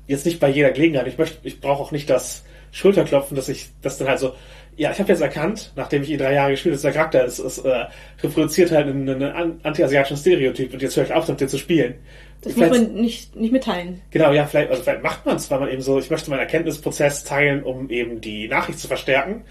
jetzt 0.06 0.26
nicht 0.26 0.40
bei 0.40 0.48
jeder 0.48 0.70
Gelegenheit. 0.70 1.06
Ich 1.06 1.18
möchte, 1.18 1.38
ich 1.42 1.60
brauche 1.60 1.82
auch 1.82 1.92
nicht 1.92 2.10
das 2.10 2.44
Schulterklopfen, 2.72 3.36
dass 3.36 3.48
ich 3.48 3.68
das 3.82 3.98
dann 3.98 4.08
halt 4.08 4.18
so, 4.18 4.34
ja, 4.76 4.90
ich 4.90 4.98
habe 4.98 5.10
jetzt 5.10 5.20
erkannt, 5.20 5.72
nachdem 5.76 6.02
ich 6.02 6.10
ihn 6.10 6.18
drei 6.18 6.32
Jahre 6.32 6.52
gespielt 6.52 6.72
habe, 6.72 6.76
dass 6.76 6.82
der 6.82 6.92
Charakter 6.92 7.24
ist, 7.24 7.38
ist 7.38 7.58
äh, 7.58 7.86
reproduziert 8.22 8.70
halt 8.70 8.88
einen, 8.88 9.08
einen 9.22 9.60
anti-asiatischen 9.62 10.16
Stereotyp 10.16 10.72
und 10.72 10.80
jetzt 10.80 10.96
höre 10.96 11.04
ich 11.04 11.12
auf, 11.12 11.26
damit 11.26 11.48
zu 11.48 11.58
spielen. 11.58 11.94
Das 12.40 12.56
muss 12.56 12.70
man 12.70 12.94
nicht, 12.94 13.36
nicht 13.36 13.52
mitteilen. 13.52 14.00
Genau, 14.10 14.32
ja, 14.32 14.46
vielleicht, 14.46 14.70
also 14.70 14.82
vielleicht 14.82 15.02
macht 15.02 15.26
man 15.26 15.36
es, 15.36 15.50
weil 15.50 15.60
man 15.60 15.68
eben 15.68 15.82
so, 15.82 15.98
ich 15.98 16.10
möchte 16.10 16.30
meinen 16.30 16.40
Erkenntnisprozess 16.40 17.24
teilen, 17.24 17.62
um 17.62 17.90
eben 17.90 18.20
die 18.20 18.48
Nachricht 18.48 18.78
zu 18.78 18.88
verstärken. 18.88 19.44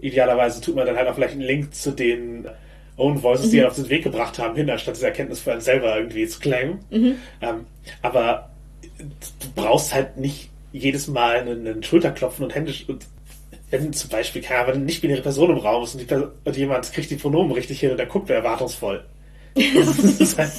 Idealerweise 0.00 0.60
tut 0.60 0.74
man 0.74 0.86
dann 0.86 0.96
halt 0.96 1.08
auch 1.08 1.14
vielleicht 1.14 1.32
einen 1.32 1.42
Link 1.42 1.74
zu 1.74 1.92
den 1.92 2.46
Own 2.98 3.22
Voices, 3.22 3.46
mhm. 3.46 3.50
die 3.50 3.58
er 3.60 3.68
auf 3.68 3.76
den 3.76 3.88
Weg 3.88 4.04
gebracht 4.04 4.38
haben, 4.38 4.56
hin, 4.56 4.68
anstatt 4.68 4.96
diese 4.96 5.06
Erkenntnis 5.06 5.40
für 5.40 5.52
einen 5.52 5.60
selber 5.60 5.96
irgendwie 5.96 6.26
zu 6.26 6.40
claimen. 6.40 6.80
Mhm. 6.90 7.16
Ähm, 7.40 7.66
aber 8.02 8.50
du 8.98 9.48
brauchst 9.54 9.94
halt 9.94 10.16
nicht 10.18 10.50
jedes 10.72 11.08
Mal 11.08 11.36
einen, 11.36 11.66
einen 11.66 11.82
Schulterklopfen 11.82 12.44
und 12.44 12.54
Hände 12.54 12.72
und 12.88 13.06
wenn 13.70 13.92
zum 13.92 14.10
Beispiel, 14.10 14.42
keine 14.42 14.60
Ahnung, 14.60 14.68
wenn 14.68 14.76
eine 14.76 14.86
nicht-binäre 14.86 15.22
Person 15.22 15.50
im 15.50 15.58
Raum 15.58 15.84
ist 15.84 15.94
und, 15.94 16.10
die, 16.10 16.14
und, 16.14 16.56
jemand 16.56 16.90
kriegt 16.92 17.10
die 17.10 17.16
Pronomen 17.16 17.52
richtig 17.52 17.80
hin 17.80 17.90
und 17.90 17.98
der 17.98 18.06
guckt 18.06 18.30
erwartungsvoll. 18.30 19.04
Das 19.54 19.98
ist 20.20 20.38
halt, 20.38 20.52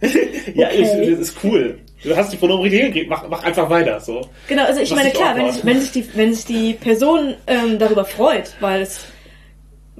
ja, 0.54 0.68
okay. 0.68 1.12
ist, 1.12 1.20
ist 1.20 1.36
cool. 1.42 1.78
Du 2.02 2.14
hast 2.14 2.32
die 2.32 2.36
Pronomen 2.36 2.62
richtig 2.62 2.80
hingekriegt, 2.82 3.08
mach, 3.08 3.26
mach 3.28 3.42
einfach 3.42 3.70
weiter. 3.70 3.98
So. 4.00 4.28
Genau, 4.46 4.64
also 4.64 4.80
ich 4.80 4.94
meine, 4.94 5.10
klar, 5.10 5.34
wenn 5.36 5.50
sich, 5.50 5.64
wenn, 5.64 5.80
sich 5.80 5.92
die, 5.92 6.06
wenn 6.14 6.34
sich 6.34 6.44
die 6.44 6.74
Person 6.74 7.34
ähm, 7.46 7.78
darüber 7.78 8.04
freut, 8.04 8.54
weil 8.60 8.82
es 8.82 9.00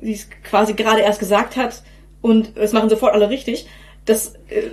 sie 0.07 0.15
es 0.15 0.29
quasi 0.45 0.75
gerade 0.75 1.03
erst 1.03 1.19
gesagt 1.19 1.57
hat 1.57 1.83
und 2.23 2.57
es 2.57 2.73
machen 2.73 2.89
sofort 2.89 3.13
alle 3.13 3.29
richtig, 3.29 3.67
das 4.05 4.35
äh, 4.49 4.71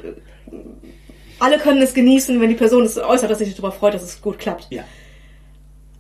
alle 1.40 1.58
können 1.58 1.82
es 1.82 1.94
genießen, 1.94 2.40
wenn 2.40 2.50
die 2.50 2.56
Person 2.56 2.86
es 2.86 2.98
äußert, 2.98 3.30
dass 3.30 3.40
sie 3.40 3.46
sich 3.46 3.56
darüber 3.56 3.72
freut, 3.72 3.96
dass 3.96 4.04
es 4.04 4.22
gut 4.22 4.40
klappt. 4.40 4.68
Ja. 4.70 4.84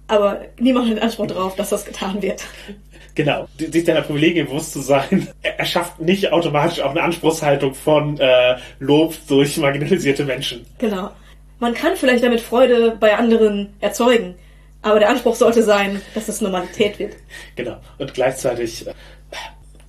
Aber 0.07 0.41
niemand 0.59 0.89
hat 0.89 1.01
Anspruch 1.01 1.27
darauf, 1.27 1.55
dass 1.55 1.69
das 1.69 1.85
getan 1.85 2.21
wird. 2.21 2.45
Genau, 3.15 3.47
sich 3.57 3.83
deiner 3.83 4.01
Privilegien 4.01 4.47
bewusst 4.47 4.73
zu 4.73 4.81
sein, 4.81 5.27
er 5.41 5.65
schafft 5.65 5.99
nicht 5.99 6.31
automatisch 6.31 6.81
auch 6.81 6.91
eine 6.91 7.03
Anspruchshaltung 7.03 7.75
von 7.75 8.19
äh, 8.19 8.57
Lob 8.79 9.15
durch 9.27 9.57
marginalisierte 9.57 10.25
Menschen. 10.25 10.65
Genau. 10.79 11.11
Man 11.59 11.73
kann 11.73 11.95
vielleicht 11.95 12.23
damit 12.23 12.41
Freude 12.41 12.97
bei 12.99 13.15
anderen 13.15 13.73
erzeugen, 13.79 14.35
aber 14.81 14.99
der 14.99 15.09
Anspruch 15.09 15.35
sollte 15.35 15.63
sein, 15.63 16.01
dass 16.13 16.27
es 16.27 16.41
Normalität 16.41 16.99
wird. 16.99 17.15
Genau. 17.55 17.77
Und 17.99 18.13
gleichzeitig 18.13 18.87
äh, 18.87 18.93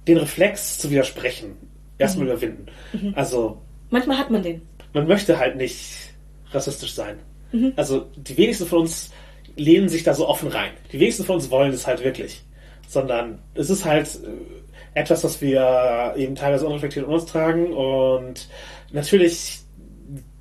den 0.07 0.19
Reflex 0.19 0.79
zu 0.79 0.91
widersprechen 0.91 1.57
erstmal 1.99 2.27
mhm. 2.27 2.33
überwinden. 2.33 2.67
Mhm. 2.93 3.13
Also. 3.17 3.61
Manchmal 3.91 4.19
hat 4.19 4.31
man 4.31 4.43
den 4.43 4.63
man 4.95 5.07
möchte 5.07 5.39
halt 5.39 5.57
nicht 5.57 6.15
rassistisch 6.53 6.95
sein. 6.95 7.19
Mhm. 7.53 7.75
Also 7.77 8.07
die 8.17 8.37
wenigsten 8.39 8.65
von 8.65 8.81
uns 8.81 9.11
lehnen 9.57 9.89
sich 9.89 10.05
da 10.05 10.15
so 10.15 10.27
offen 10.27 10.49
rein. 10.49 10.71
Die 10.93 11.01
wenigsten 11.01 11.25
von 11.25 11.37
uns 11.37 11.51
wollen 11.51 11.73
es 11.73 11.87
halt 11.87 12.03
wirklich. 12.03 12.43
Sondern 12.89 13.41
es 13.55 13.71
ist 13.71 13.85
halt 13.85 14.07
äh, 14.07 14.99
etwas, 14.99 15.25
was 15.25 15.41
wir 15.43 16.15
eben 16.17 16.37
teilweise 16.37 16.67
unreflektiert 16.67 17.07
in 17.07 17.13
uns 17.13 17.27
tragen 17.27 17.73
und 17.73 18.49
natürlich 18.93 19.61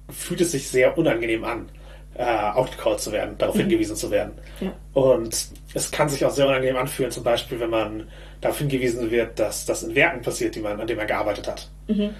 fühlt 0.09 0.41
es 0.41 0.51
sich 0.51 0.67
sehr 0.69 0.95
unangenehm 0.95 1.43
an, 1.43 1.69
äh, 2.13 2.23
outgecalled 2.23 2.99
zu 2.99 3.11
werden, 3.11 3.35
darauf 3.39 3.55
mhm. 3.55 3.61
hingewiesen 3.61 3.95
zu 3.95 4.11
werden. 4.11 4.33
Ja. 4.61 4.73
Und 4.93 5.47
es 5.73 5.89
kann 5.89 6.09
sich 6.09 6.23
auch 6.23 6.29
sehr 6.29 6.45
unangenehm 6.45 6.77
anfühlen, 6.77 7.11
zum 7.11 7.23
Beispiel, 7.23 7.59
wenn 7.59 7.71
man 7.71 8.07
darauf 8.43 8.59
hingewiesen 8.59 9.09
wird, 9.11 9.39
dass 9.39 9.65
das 9.65 9.83
in 9.83 9.95
Werken 9.95 10.21
passiert, 10.21 10.55
die 10.55 10.59
man, 10.59 10.79
an 10.79 10.87
denen 10.87 10.97
man 10.97 11.07
gearbeitet 11.07 11.47
hat. 11.47 11.69
Mhm. 11.87 12.11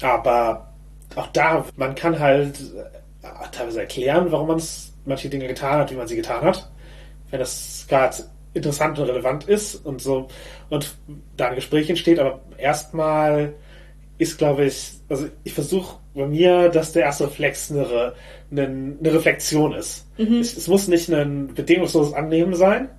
Aber 0.00 0.72
auch 1.16 1.28
da, 1.28 1.64
man 1.76 1.94
kann 1.94 2.18
halt 2.18 2.60
äh, 2.60 3.28
teilweise 3.52 3.80
erklären, 3.80 4.30
warum 4.30 4.48
man 4.48 4.62
manche 5.04 5.28
Dinge 5.28 5.46
getan 5.46 5.78
hat, 5.78 5.90
wie 5.90 5.96
man 5.96 6.08
sie 6.08 6.16
getan 6.16 6.42
hat. 6.42 6.70
Wenn 7.30 7.40
das 7.40 7.86
gerade 7.88 8.16
interessant 8.54 8.98
und 8.98 9.08
relevant 9.08 9.44
ist 9.48 9.76
und 9.76 10.02
so 10.02 10.28
und 10.68 10.94
da 11.36 11.48
ein 11.48 11.54
Gespräch 11.54 11.88
entsteht, 11.88 12.18
aber 12.18 12.40
erstmal 12.58 13.54
ist, 14.18 14.38
glaube 14.38 14.66
ich, 14.66 14.92
also 15.08 15.26
ich 15.42 15.54
versuche 15.54 15.96
bei 16.14 16.26
mir, 16.26 16.68
dass 16.68 16.92
der 16.92 17.04
erste 17.04 17.24
Reflex 17.24 17.70
eine, 17.70 18.12
eine, 18.50 18.62
eine 18.64 19.14
Reflexion 19.14 19.72
ist. 19.72 20.06
Mhm. 20.18 20.40
Es, 20.40 20.56
es, 20.56 20.68
muss 20.68 20.86
nicht 20.86 21.08
ein 21.08 21.54
bedingungsloses 21.54 22.12
Annehmen 22.12 22.54
sein, 22.54 22.90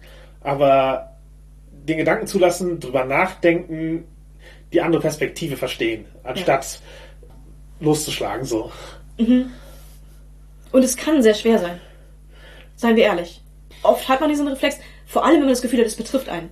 aber 0.42 1.13
den 1.84 1.98
Gedanken 1.98 2.28
zulassen, 2.28 2.80
drüber 2.80 3.06
nachdenken, 3.06 4.06
die 4.72 4.82
andere 4.82 5.02
Perspektive 5.02 5.58
verstehen, 5.58 6.06
anstatt 6.24 6.80
ja 6.82 6.94
loszuschlagen, 7.84 8.46
so. 8.46 8.72
Mhm. 9.18 9.52
Und 10.72 10.84
es 10.84 10.98
kann 10.98 11.22
sehr 11.22 11.36
schwer 11.36 11.60
sein. 11.60 11.80
Seien 12.76 12.96
wir 12.96 13.04
ehrlich. 13.04 13.42
Oft 13.84 14.08
hat 14.10 14.22
man 14.22 14.30
diesen 14.30 14.48
Reflex, 14.48 14.78
vor 15.06 15.24
allem 15.24 15.36
wenn 15.36 15.42
man 15.42 15.50
das 15.50 15.62
Gefühl 15.62 15.80
hat, 15.80 15.86
es 15.86 15.96
betrifft 15.96 16.30
einen. 16.30 16.50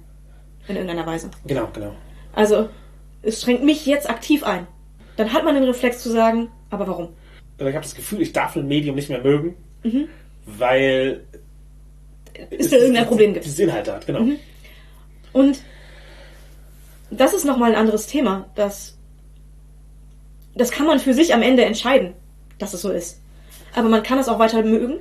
In 0.68 0.76
irgendeiner 0.76 1.08
Weise. 1.08 1.32
Genau, 1.48 1.68
genau. 1.74 1.94
Also, 2.34 2.70
es 3.24 3.42
schränkt 3.42 3.64
mich 3.64 3.86
jetzt 3.86 4.10
aktiv 4.10 4.44
ein. 4.44 4.68
Dann 5.18 5.34
hat 5.34 5.44
man 5.44 5.56
den 5.56 5.64
Reflex 5.64 6.04
zu 6.04 6.10
sagen, 6.10 6.50
aber 6.70 6.88
warum? 6.88 7.10
Also 7.58 7.70
ich 7.70 7.76
habe 7.76 7.84
das 7.84 7.96
Gefühl, 7.96 8.22
ich 8.22 8.32
darf 8.32 8.56
ein 8.56 8.68
Medium 8.68 8.96
nicht 8.96 9.10
mehr 9.10 9.22
mögen, 9.22 9.56
mhm. 9.84 10.08
weil 10.46 11.24
es 12.52 12.70
da 12.70 12.78
irgendein 12.78 13.08
Problem 13.08 13.34
gibt. 13.34 13.46
Dieses 13.46 13.60
Inhalte 13.60 13.94
hat, 13.94 14.06
genau. 14.06 14.22
Mhm. 14.22 14.38
Und 15.34 15.62
das 17.10 17.34
ist 17.34 17.46
nochmal 17.46 17.72
ein 17.72 17.78
anderes 17.78 18.08
Thema, 18.08 18.50
das 18.56 18.98
das 20.56 20.72
kann 20.72 20.86
man 20.86 21.00
für 21.00 21.14
sich 21.14 21.34
am 21.34 21.42
Ende 21.42 21.64
entscheiden, 21.64 22.14
dass 22.58 22.74
es 22.74 22.82
so 22.82 22.92
ist. 22.92 23.22
Aber 23.74 23.90
man 23.90 24.04
kann 24.04 24.20
es 24.20 24.28
auch 24.28 24.40
weiter 24.40 24.64
mögen 24.64 24.98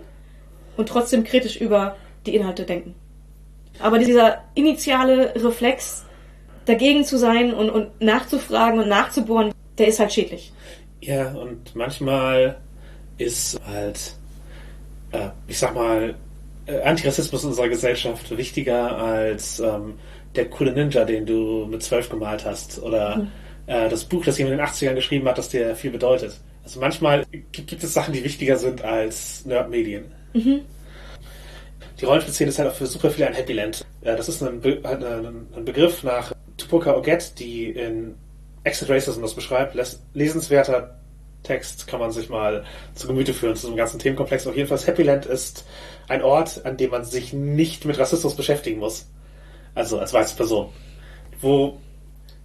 und 0.77 0.89
trotzdem 0.89 1.25
kritisch 1.25 1.57
über 1.61 1.97
die 2.27 2.35
Inhalte 2.35 2.65
denken. 2.65 2.95
Aber 3.81 3.99
dieser 3.99 4.45
initiale 4.55 5.35
Reflex, 5.35 6.05
dagegen 6.67 7.05
zu 7.05 7.19
sein 7.19 7.53
und, 7.53 7.71
und 7.71 8.01
nachzufragen 8.01 8.81
und 8.81 8.89
nachzubohren, 8.89 9.53
der 9.79 9.89
ist 9.89 9.99
halt 9.99 10.13
schädlich. 10.13 10.53
Ja, 11.01 11.33
und 11.33 11.75
manchmal 11.75 12.59
ist 13.17 13.59
halt, 13.67 14.15
äh, 15.13 15.31
ich 15.49 15.59
sag 15.59 15.75
mal, 15.75 16.15
äh, 16.67 16.83
Antirassismus 16.83 17.43
in 17.43 17.51
unserer 17.51 17.69
Gesellschaft 17.69 18.37
wichtiger 18.37 18.97
als 18.99 19.59
ähm, 19.61 19.95
der 20.37 20.49
coole 20.49 20.73
Ninja, 20.73 21.05
den 21.05 21.27
du 21.27 21.67
mit 21.71 21.83
zwölf 21.83 22.09
gemalt 22.09 22.45
hast. 22.45 22.83
Oder 22.83 23.17
mhm 23.17 23.29
äh, 23.71 23.89
das 23.89 24.05
Buch, 24.05 24.25
das 24.25 24.37
jemand 24.37 24.55
in 24.55 24.59
den 24.59 24.67
80ern 24.67 24.95
geschrieben 24.95 25.29
hat, 25.29 25.39
das 25.39 25.49
dir 25.49 25.77
viel 25.77 25.93
bedeutet. 25.93 26.35
Also 26.65 26.81
manchmal 26.81 27.25
gibt 27.53 27.73
es 27.73 27.95
Sachen, 27.95 28.13
die 28.13 28.25
wichtiger 28.25 28.57
sind 28.57 28.83
als 28.83 29.47
Nerd-Medien. 29.47 30.11
Mhm. 30.35 30.63
Die 32.01 32.05
Rollenspielszene 32.05 32.49
ist 32.49 32.59
halt 32.59 32.71
auch 32.71 32.75
für 32.75 32.87
super 32.87 33.11
viele 33.11 33.29
ein 33.29 33.35
Happy 33.35 33.53
Land. 33.53 33.87
Ja, 34.03 34.17
das 34.17 34.29
ist 34.29 34.43
ein, 34.43 34.61
Be 34.61 34.81
halt 34.83 35.05
ein, 35.05 35.47
ein 35.55 35.65
Begriff 35.65 36.03
nach 36.03 36.33
Tupoka 36.57 36.97
Oget, 36.97 37.39
die 37.39 37.71
in 37.71 38.17
Exit 38.65 38.91
Racism 38.91 39.23
das 39.23 39.35
beschreibt. 39.35 39.77
lesenswerter 40.15 40.99
Text 41.45 41.87
kann 41.87 42.01
man 42.01 42.11
sich 42.11 42.29
mal 42.29 42.65
zu 42.95 43.07
Gemüte 43.07 43.33
führen 43.33 43.55
zu 43.55 43.63
diesem 43.63 43.77
ganzen 43.77 44.01
Themenkomplex. 44.01 44.47
Auf 44.49 44.57
jeden 44.57 44.69
Fall, 44.69 44.79
Happy 44.79 45.05
Land 45.05 45.27
ist 45.27 45.65
ein 46.09 46.23
Ort, 46.23 46.67
an 46.67 46.77
dem 46.77 46.91
man 46.91 47.05
sich 47.05 47.33
nicht 47.33 47.85
mit 47.85 47.99
Rassismus 47.99 48.35
beschäftigen 48.35 48.81
muss. 48.81 49.07
Also 49.75 49.99
als 49.99 50.13
weiße 50.13 50.37
Person. 50.37 50.69
Wo 51.41 51.79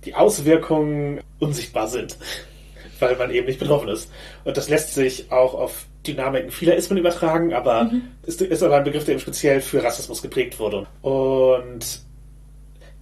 die 0.05 0.15
Auswirkungen 0.15 1.21
unsichtbar 1.39 1.87
sind, 1.87 2.17
weil 2.99 3.15
man 3.15 3.31
eben 3.31 3.47
nicht 3.47 3.59
betroffen 3.59 3.89
ist. 3.89 4.11
Und 4.43 4.57
das 4.57 4.69
lässt 4.69 4.93
sich 4.93 5.31
auch 5.31 5.53
auf 5.53 5.85
Dynamiken 6.05 6.51
vieler 6.51 6.75
Ismen 6.75 6.99
übertragen, 6.99 7.53
aber 7.53 7.85
mhm. 7.85 8.03
ist, 8.23 8.41
ist 8.41 8.63
aber 8.63 8.77
ein 8.77 8.83
Begriff, 8.83 9.05
der 9.05 9.13
eben 9.13 9.21
speziell 9.21 9.61
für 9.61 9.83
Rassismus 9.83 10.21
geprägt 10.21 10.59
wurde. 10.59 10.85
Und 11.01 12.01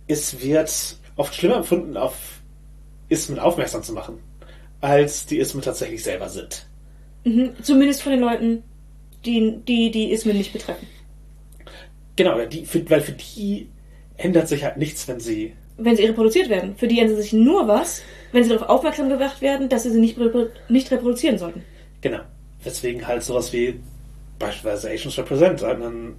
es 0.08 0.42
wird 0.42 0.98
oft 1.16 1.36
schlimmer 1.36 1.58
empfunden, 1.58 1.98
auf 1.98 2.16
Ismen 3.10 3.40
aufmerksam 3.40 3.84
zu 3.84 3.94
machen, 3.94 4.20
als 4.82 5.26
die 5.26 5.38
Ismen 5.38 5.62
tatsächlich 5.62 6.04
selber 6.04 6.30
sind. 6.30 6.66
Mhm. 7.26 7.52
Zumindest 7.62 8.02
von 8.04 8.14
den 8.14 8.22
Leuten, 8.22 8.64
die 9.26 9.60
die, 9.68 9.92
die 9.92 10.12
Ismen 10.12 10.38
nicht 10.38 10.54
betreffen. 10.54 10.88
Genau, 12.16 12.40
die, 12.46 12.66
für, 12.66 12.88
weil 12.90 13.02
für 13.02 13.14
die 13.14 13.70
ändert 14.24 14.48
sich 14.48 14.64
halt 14.64 14.78
nichts, 14.78 15.08
wenn 15.08 15.20
sie 15.20 15.54
wenn 15.78 15.96
sie 15.96 16.06
reproduziert 16.06 16.50
werden. 16.50 16.76
Für 16.78 16.88
die 16.88 17.00
ändert 17.00 17.18
sich 17.18 17.34
nur 17.34 17.68
was, 17.68 18.04
wenn 18.32 18.44
sie 18.44 18.50
darauf 18.50 18.70
aufmerksam 18.70 19.10
gemacht 19.10 19.42
werden, 19.42 19.70
dass 19.70 19.84
sie 19.84 19.92
sie 19.92 20.00
nicht, 20.00 20.18
nicht 20.70 20.92
reproduzieren 20.92 21.38
sollten. 21.38 21.64
Genau. 22.02 22.20
Weswegen 22.64 23.08
halt 23.08 23.24
sowas 23.24 23.52
wie 23.54 23.80
beispielsweise 24.40 24.92
Asians 24.92 25.18
Represent 25.18 25.64
einen, 25.64 26.16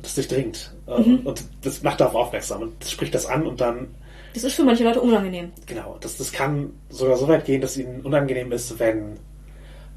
das 0.00 0.14
durchdringt. 0.14 0.72
Mhm. 0.86 1.20
Und 1.24 1.44
das 1.62 1.82
macht 1.82 2.00
darauf 2.00 2.14
aufmerksam 2.14 2.62
und 2.62 2.72
das 2.80 2.90
spricht 2.90 3.14
das 3.14 3.26
an 3.26 3.46
und 3.46 3.60
dann. 3.60 3.88
Das 4.34 4.44
ist 4.44 4.54
für 4.54 4.64
manche 4.64 4.84
Leute 4.84 5.00
unangenehm. 5.00 5.52
Genau. 5.66 5.96
Das, 6.00 6.16
das 6.16 6.32
kann 6.32 6.70
sogar 6.88 7.16
so 7.16 7.28
weit 7.28 7.44
gehen, 7.44 7.60
dass 7.60 7.76
ihnen 7.76 8.00
unangenehm 8.00 8.52
ist, 8.52 8.78
wenn 8.78 9.18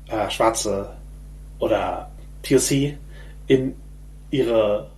äh, 0.10 0.30
Schwarze 0.30 0.94
oder 1.60 2.12
POC 2.44 2.96
in 3.48 3.76
ihre 4.32 4.90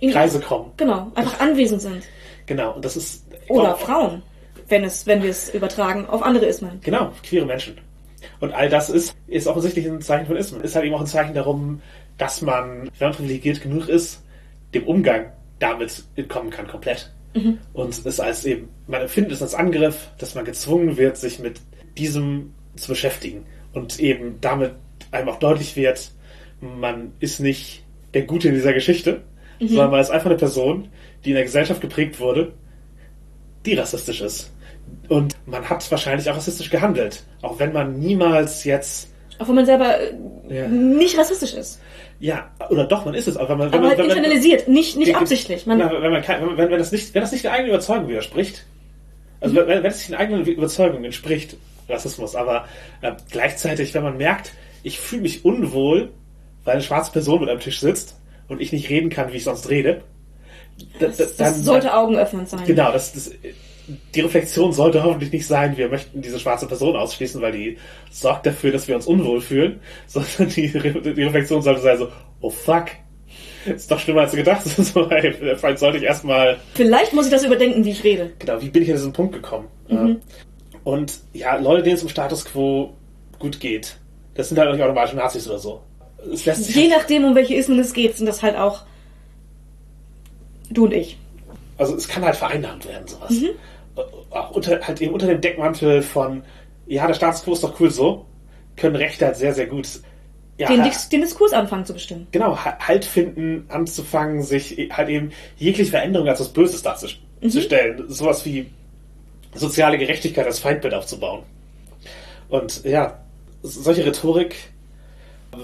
In- 0.00 0.10
Kreise 0.12 0.40
kommen. 0.40 0.72
Genau, 0.76 1.10
einfach 1.14 1.40
anwesend 1.40 1.82
sind. 1.82 2.02
Genau, 2.46 2.74
und 2.74 2.84
das 2.84 2.96
ist 2.96 3.26
Oder 3.48 3.74
auch- 3.74 3.78
Frauen, 3.80 4.22
wenn 4.68 4.84
es, 4.84 5.06
wenn 5.06 5.22
wir 5.22 5.30
es 5.30 5.52
übertragen 5.54 6.06
auf 6.06 6.22
andere 6.22 6.46
Ismen. 6.46 6.80
Genau, 6.82 7.12
queere 7.22 7.46
Menschen. 7.46 7.78
Und 8.40 8.52
all 8.52 8.68
das 8.68 8.90
ist, 8.90 9.14
ist 9.26 9.46
offensichtlich 9.46 9.86
ein 9.86 10.00
Zeichen 10.00 10.26
von 10.26 10.36
Ismen. 10.36 10.60
Ist 10.62 10.74
halt 10.74 10.84
eben 10.84 10.94
auch 10.94 11.00
ein 11.00 11.06
Zeichen 11.06 11.34
darum, 11.34 11.80
dass 12.16 12.42
man, 12.42 12.90
wenn 12.98 13.08
man 13.08 13.16
privilegiert 13.16 13.60
genug 13.60 13.88
ist, 13.88 14.22
dem 14.74 14.84
Umgang 14.86 15.32
damit 15.58 16.04
entkommen 16.16 16.50
kann, 16.50 16.66
komplett. 16.68 17.12
Und 17.72 18.04
es 18.04 18.18
als 18.18 18.44
eben, 18.44 18.68
man 18.88 19.02
empfindet 19.02 19.32
es 19.32 19.42
als 19.42 19.54
Angriff, 19.54 20.08
dass 20.18 20.34
man 20.34 20.44
gezwungen 20.44 20.96
wird, 20.96 21.16
sich 21.16 21.38
mit 21.38 21.60
diesem 21.96 22.52
zu 22.74 22.88
beschäftigen. 22.88 23.46
Und 23.72 24.00
eben 24.00 24.40
damit 24.40 24.72
einem 25.12 25.28
auch 25.28 25.38
deutlich 25.38 25.76
wird, 25.76 26.10
man 26.60 27.12
ist 27.20 27.38
nicht 27.38 27.84
der 28.14 28.22
Gute 28.22 28.48
in 28.48 28.54
dieser 28.54 28.72
Geschichte, 28.72 29.22
sondern 29.60 29.90
man 29.90 30.00
ist 30.00 30.10
einfach 30.10 30.26
eine 30.30 30.38
Person, 30.38 30.88
die 31.24 31.30
in 31.30 31.34
der 31.36 31.44
Gesellschaft 31.44 31.80
geprägt 31.80 32.20
wurde, 32.20 32.52
die 33.66 33.74
rassistisch 33.74 34.20
ist. 34.20 34.52
Und 35.08 35.36
man 35.46 35.68
hat 35.68 35.88
wahrscheinlich 35.90 36.28
auch 36.30 36.36
rassistisch 36.36 36.70
gehandelt. 36.70 37.24
Auch 37.42 37.58
wenn 37.58 37.72
man 37.72 37.98
niemals 37.98 38.64
jetzt, 38.64 39.12
Auch 39.38 39.48
wenn 39.48 39.56
man 39.56 39.66
selber 39.66 39.98
äh, 40.00 40.14
Ja. 40.48 40.68
nicht 40.68 41.18
rassistisch 41.18 41.54
ist. 41.54 41.80
ja, 42.20 42.50
oder 42.70 42.86
doch, 42.86 43.04
man 43.04 43.14
ist 43.14 43.28
es 43.28 43.36
auch, 43.36 43.48
wenn 43.48 43.58
man, 43.58 43.68
wenn 43.72 43.78
Aber 43.80 43.88
man, 43.88 43.88
halt 43.90 43.98
wenn 43.98 44.06
man, 44.08 44.16
internalisiert, 44.18 44.68
nicht, 44.68 44.96
nicht 44.96 45.06
ge- 45.08 45.14
absichtlich. 45.14 45.66
Man, 45.66 45.78
Na, 45.78 45.90
wenn, 45.90 46.10
man 46.12 46.22
wenn, 46.26 46.56
wenn, 46.56 46.70
wenn, 46.70 46.78
das 46.78 46.92
nicht, 46.92 47.14
wenn 47.14 47.22
das 47.22 47.32
nicht 47.32 47.44
der 47.44 47.52
eigenen 47.52 47.70
Überzeugung 47.70 48.08
widerspricht, 48.08 48.64
also 49.40 49.54
wenn, 49.56 49.66
wenn 49.68 49.84
es 49.86 49.98
nicht 49.98 50.08
den 50.08 50.16
eigenen 50.16 50.44
Überzeugungen 50.46 51.04
entspricht, 51.04 51.56
Rassismus, 51.88 52.34
aber 52.36 52.66
äh, 53.02 53.12
gleichzeitig, 53.30 53.94
wenn 53.94 54.02
man 54.02 54.16
merkt, 54.16 54.52
ich 54.82 54.98
fühle 55.00 55.22
mich 55.22 55.44
unwohl, 55.44 56.10
weil 56.64 56.74
eine 56.74 56.82
schwarze 56.82 57.12
Person 57.12 57.40
mit 57.40 57.48
am 57.50 57.60
Tisch 57.60 57.80
sitzt 57.80 58.16
und 58.48 58.60
ich 58.60 58.72
nicht 58.72 58.88
reden 58.90 59.10
kann, 59.10 59.32
wie 59.32 59.36
ich 59.36 59.44
sonst 59.44 59.68
rede, 59.68 60.02
da, 60.98 61.06
da, 61.06 61.12
das, 61.12 61.36
dann, 61.36 61.54
das 61.54 61.64
sollte 61.64 61.94
augenöffnend 61.94 62.48
sein. 62.48 62.64
Genau, 62.66 62.92
das, 62.92 63.12
das, 63.12 63.32
die 64.14 64.20
Reflexion 64.20 64.72
sollte 64.72 65.02
hoffentlich 65.02 65.32
nicht 65.32 65.46
sein, 65.46 65.76
wir 65.76 65.88
möchten 65.88 66.20
diese 66.20 66.38
schwarze 66.38 66.66
Person 66.66 66.96
ausschließen, 66.96 67.40
weil 67.40 67.52
die 67.52 67.78
sorgt 68.10 68.46
dafür, 68.46 68.72
dass 68.72 68.86
wir 68.86 68.94
uns 68.94 69.06
unwohl 69.06 69.40
fühlen, 69.40 69.80
sondern 70.06 70.48
die, 70.54 70.68
die 70.68 71.22
Reflexion 71.22 71.62
sollte 71.62 71.80
sein 71.80 71.98
so, 71.98 72.08
oh 72.40 72.50
fuck, 72.50 72.86
ist 73.66 73.90
doch 73.90 73.98
schlimmer 73.98 74.22
als 74.22 74.30
du 74.30 74.36
gedacht 74.38 74.62
hast. 74.64 74.78
So, 74.92 75.10
hey, 75.10 75.32
vielleicht 75.32 75.78
sollte 75.78 75.98
ich 75.98 76.04
erstmal, 76.04 76.58
Vielleicht 76.74 77.12
muss 77.12 77.26
ich 77.26 77.32
das 77.32 77.44
überdenken, 77.44 77.84
wie 77.84 77.90
ich 77.90 78.04
rede. 78.04 78.32
genau, 78.38 78.60
wie 78.60 78.68
bin 78.70 78.82
ich 78.82 78.88
an 78.90 78.96
diesen 78.96 79.12
Punkt 79.12 79.34
gekommen? 79.34 79.68
Ja. 79.88 80.16
Und 80.84 81.18
ja, 81.32 81.56
Leute, 81.56 81.82
denen 81.82 81.96
es 81.96 82.02
im 82.02 82.08
Status 82.08 82.44
Quo 82.44 82.94
gut 83.38 83.60
geht, 83.60 83.96
das 84.34 84.48
sind 84.48 84.58
halt 84.58 84.68
auch 84.68 84.72
nicht 84.72 84.82
automatisch 84.82 85.14
Nazis 85.14 85.48
oder 85.48 85.58
so. 85.58 85.82
Es 86.32 86.44
lässt 86.46 86.64
sich 86.64 86.74
Je 86.76 86.88
nachdem, 86.88 87.24
um 87.24 87.34
welche 87.34 87.54
Ismen 87.54 87.78
es 87.78 87.92
geht, 87.92 88.16
sind 88.16 88.26
das 88.26 88.42
halt 88.42 88.56
auch 88.56 88.84
du 90.70 90.84
und 90.84 90.92
ich. 90.92 91.16
also 91.78 91.94
es 91.94 92.08
kann 92.08 92.24
halt 92.24 92.36
vereinnahmt 92.36 92.86
werden, 92.86 93.06
sowas. 93.06 93.30
Äh, 93.32 93.52
Auch 94.30 94.50
unter, 94.50 94.80
halt 94.80 95.00
eben 95.00 95.14
unter 95.14 95.26
dem 95.26 95.40
Deckmantel 95.40 96.02
von, 96.02 96.42
ja, 96.86 97.06
der 97.06 97.14
Status 97.14 97.42
Quo 97.44 97.52
ist 97.52 97.62
doch 97.64 97.78
cool 97.80 97.90
so, 97.90 98.26
können 98.76 98.96
Rechte 98.96 99.26
halt 99.26 99.36
sehr, 99.36 99.54
sehr 99.54 99.66
gut 99.66 99.88
ja, 100.58 100.66
Den, 100.66 100.82
den 101.12 101.20
Diskurs 101.20 101.52
anfangen 101.52 101.86
zu 101.86 101.92
bestimmen. 101.92 102.26
genau, 102.32 102.56
ha- 102.56 102.76
Halt 102.80 103.04
finden, 103.04 103.64
anzufangen, 103.68 104.42
sich 104.42 104.76
e- 104.76 104.90
halt 104.90 105.08
eben 105.08 105.30
jegliche 105.56 105.92
Veränderung 105.92 106.26
als 106.28 106.40
was 106.40 106.48
Böses 106.48 106.82
darzustellen. 106.82 108.04
Sowas 108.08 108.44
wie 108.44 108.66
soziale 109.54 109.98
Gerechtigkeit 109.98 110.46
als 110.46 110.58
Feindbild 110.58 110.94
aufzubauen. 110.94 111.44
Und 112.48 112.82
ja, 112.84 113.20
solche 113.62 114.04
Rhetorik 114.04 114.56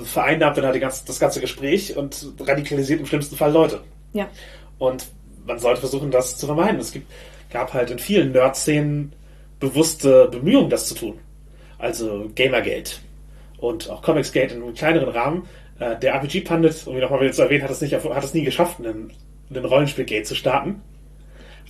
vereinnahmt 0.04 0.56
dann 0.56 0.64
halt 0.64 0.74
die 0.74 0.80
ganze, 0.80 1.04
das 1.06 1.18
ganze 1.18 1.40
Gespräch 1.40 1.96
und 1.96 2.32
radikalisiert 2.40 3.00
im 3.00 3.06
schlimmsten 3.06 3.36
Fall 3.36 3.52
Leute. 3.52 3.80
Ja. 4.12 4.28
Und 4.78 5.06
man 5.46 5.58
sollte 5.58 5.80
versuchen, 5.80 6.10
das 6.10 6.38
zu 6.38 6.46
vermeiden. 6.46 6.80
Es 6.80 6.92
gibt, 6.92 7.10
gab 7.50 7.74
halt 7.74 7.90
in 7.90 7.98
vielen 7.98 8.32
Nerd-Szenen 8.32 9.12
bewusste 9.60 10.28
Bemühungen, 10.28 10.70
das 10.70 10.88
zu 10.88 10.94
tun. 10.94 11.18
Also 11.78 12.30
Gamergate 12.34 12.96
und 13.58 13.90
auch 13.90 14.02
Comicsgate 14.02 14.54
in 14.54 14.62
einem 14.62 14.74
kleineren 14.74 15.08
Rahmen. 15.08 15.48
Äh, 15.78 15.98
der 15.98 16.14
RPG-Pandit, 16.14 16.86
um 16.86 16.94
ihn 16.94 17.00
nochmal 17.00 17.20
wieder 17.20 17.32
zu 17.32 17.42
erwähnen, 17.42 17.64
hat 17.64 17.70
es, 17.70 17.80
nicht, 17.80 17.94
hat 17.94 18.24
es 18.24 18.34
nie 18.34 18.44
geschafft, 18.44 18.78
einen, 18.78 19.12
einen 19.50 19.64
Rollenspiel-Gate 19.64 20.26
zu 20.26 20.34
starten. 20.34 20.80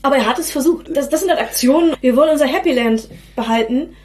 Aber 0.03 0.16
er 0.16 0.27
hat 0.27 0.38
es 0.38 0.53
versucht. 0.53 0.94
Das, 0.94 1.09
das 1.09 1.20
sind 1.20 1.31
halt 1.31 1.40
Aktionen. 1.40 1.96
Wir 2.00 2.14
wollen 2.14 2.31
unser 2.31 2.46
Happy 2.46 2.72
Land 2.72 3.09
behalten. 3.35 3.96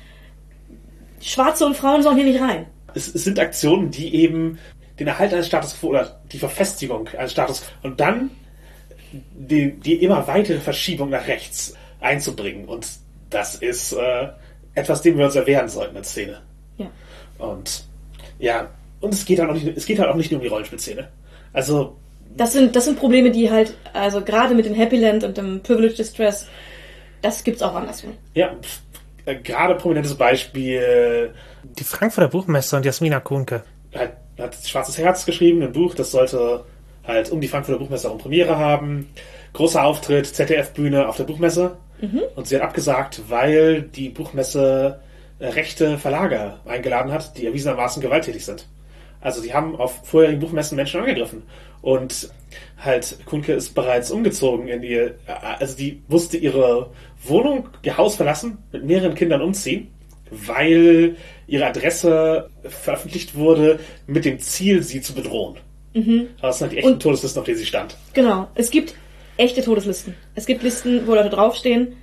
Schwarze 1.21 1.65
und 1.65 1.75
Frauen 1.75 2.01
sollen 2.01 2.15
hier 2.15 2.25
nicht 2.25 2.41
rein. 2.41 2.67
Es, 2.95 3.13
es 3.13 3.23
sind 3.23 3.39
Aktionen, 3.39 3.91
die 3.91 4.15
eben 4.15 4.59
den 4.99 5.07
Erhalt 5.07 5.33
eines 5.33 5.47
Status 5.47 5.79
Quo 5.79 5.87
oder 5.87 6.19
die 6.31 6.39
Verfestigung 6.39 7.07
eines 7.17 7.31
Status 7.31 7.61
Quo 7.61 7.87
und 7.87 7.99
dann 7.99 8.31
die, 9.11 9.71
die 9.71 10.03
immer 10.03 10.27
weitere 10.27 10.59
Verschiebung 10.59 11.09
nach 11.09 11.27
rechts 11.27 11.73
einzubringen. 11.99 12.65
Und 12.65 12.87
das 13.29 13.55
ist 13.55 13.93
äh, 13.93 14.27
etwas, 14.75 15.01
dem 15.01 15.17
wir 15.17 15.25
uns 15.25 15.35
erwehren 15.35 15.69
sollten 15.69 15.97
als 15.97 16.11
Szene. 16.11 16.41
Ja. 16.77 16.91
Und 17.37 17.85
ja, 18.39 18.69
und 19.01 19.13
es 19.13 19.25
geht 19.25 19.39
halt 19.39 19.49
auch 19.49 19.53
nicht, 19.53 19.67
es 19.75 19.85
geht 19.85 19.99
halt 19.99 20.09
auch 20.09 20.15
nicht 20.15 20.31
nur 20.31 20.39
um 20.39 20.43
die 20.43 20.49
Rollenspielszene. 20.49 21.07
Also, 21.53 21.97
Das 22.35 22.53
sind, 22.53 22.75
das 22.75 22.85
sind 22.85 22.99
Probleme, 22.99 23.31
die 23.31 23.49
halt, 23.49 23.75
also 23.93 24.21
gerade 24.21 24.53
mit 24.53 24.65
dem 24.65 24.73
Happy 24.73 24.97
Land 24.97 25.23
und 25.23 25.37
dem 25.37 25.61
Privilege 25.61 25.95
Distress, 25.95 26.47
das 27.21 27.43
gibt's 27.43 27.61
auch 27.61 27.73
anderswo. 27.75 28.09
ja, 28.33 28.55
äh, 29.25 29.35
gerade 29.35 29.75
prominentes 29.75 30.15
Beispiel 30.15 31.33
Die 31.63 31.83
Frankfurter 31.83 32.29
Buchmesse 32.29 32.75
und 32.77 32.85
Jasmina 32.85 33.19
Kuhnke. 33.19 33.63
hat, 33.93 34.17
hat 34.37 34.55
Schwarzes 34.55 34.97
Herz 34.97 35.25
geschrieben, 35.25 35.61
ein 35.61 35.71
Buch, 35.71 35.95
das 35.95 36.11
sollte 36.11 36.65
halt 37.05 37.31
um 37.31 37.41
die 37.41 37.47
Frankfurter 37.47 37.79
Buchmesse 37.79 38.05
herum 38.05 38.19
Premiere 38.19 38.57
haben. 38.57 39.09
Großer 39.53 39.83
Auftritt, 39.83 40.27
ZDF-Bühne 40.27 41.07
auf 41.07 41.17
der 41.17 41.23
Buchmesse. 41.23 41.77
Und 42.35 42.47
sie 42.47 42.55
hat 42.55 42.63
abgesagt, 42.63 43.23
weil 43.27 43.81
die 43.81 44.09
Buchmesse 44.09 44.99
äh, 45.39 45.47
rechte 45.47 45.97
Verlage 45.97 46.55
eingeladen 46.65 47.11
hat, 47.11 47.37
die 47.37 47.45
erwiesenermaßen 47.45 48.01
gewalttätig 48.01 48.45
sind. 48.45 48.67
Also 49.21 49.41
die 49.41 49.53
haben 49.53 49.75
auf 49.75 50.05
vorherigen 50.05 50.39
Buchmessen 50.39 50.75
Menschen 50.75 51.01
angegriffen. 51.01 51.43
Und 51.81 52.29
halt, 52.77 53.17
Kunke 53.25 53.53
ist 53.53 53.73
bereits 53.73 54.11
umgezogen 54.11 54.67
in 54.67 54.83
ihr, 54.83 55.15
also 55.59 55.75
die 55.75 56.01
musste 56.07 56.37
ihre 56.37 56.91
Wohnung, 57.23 57.69
ihr 57.83 57.97
Haus 57.97 58.15
verlassen, 58.15 58.57
mit 58.71 58.85
mehreren 58.85 59.15
Kindern 59.15 59.41
umziehen, 59.41 59.89
weil 60.31 61.15
ihre 61.47 61.65
Adresse 61.65 62.49
veröffentlicht 62.63 63.35
wurde 63.35 63.79
mit 64.07 64.25
dem 64.25 64.39
Ziel, 64.39 64.83
sie 64.83 65.01
zu 65.01 65.13
bedrohen. 65.13 65.57
Das 66.41 66.59
sind 66.59 66.65
halt 66.67 66.71
die 66.71 66.77
echten 66.77 66.93
Und- 66.93 67.01
Todeslisten, 67.01 67.39
auf 67.39 67.45
denen 67.45 67.57
sie 67.57 67.65
stand. 67.65 67.97
Genau. 68.13 68.47
Es 68.55 68.69
gibt 68.71 68.95
echte 69.37 69.61
Todeslisten. 69.63 70.15
Es 70.35 70.45
gibt 70.45 70.63
Listen, 70.63 71.07
wo 71.07 71.15
Leute 71.15 71.29
draufstehen, 71.29 71.93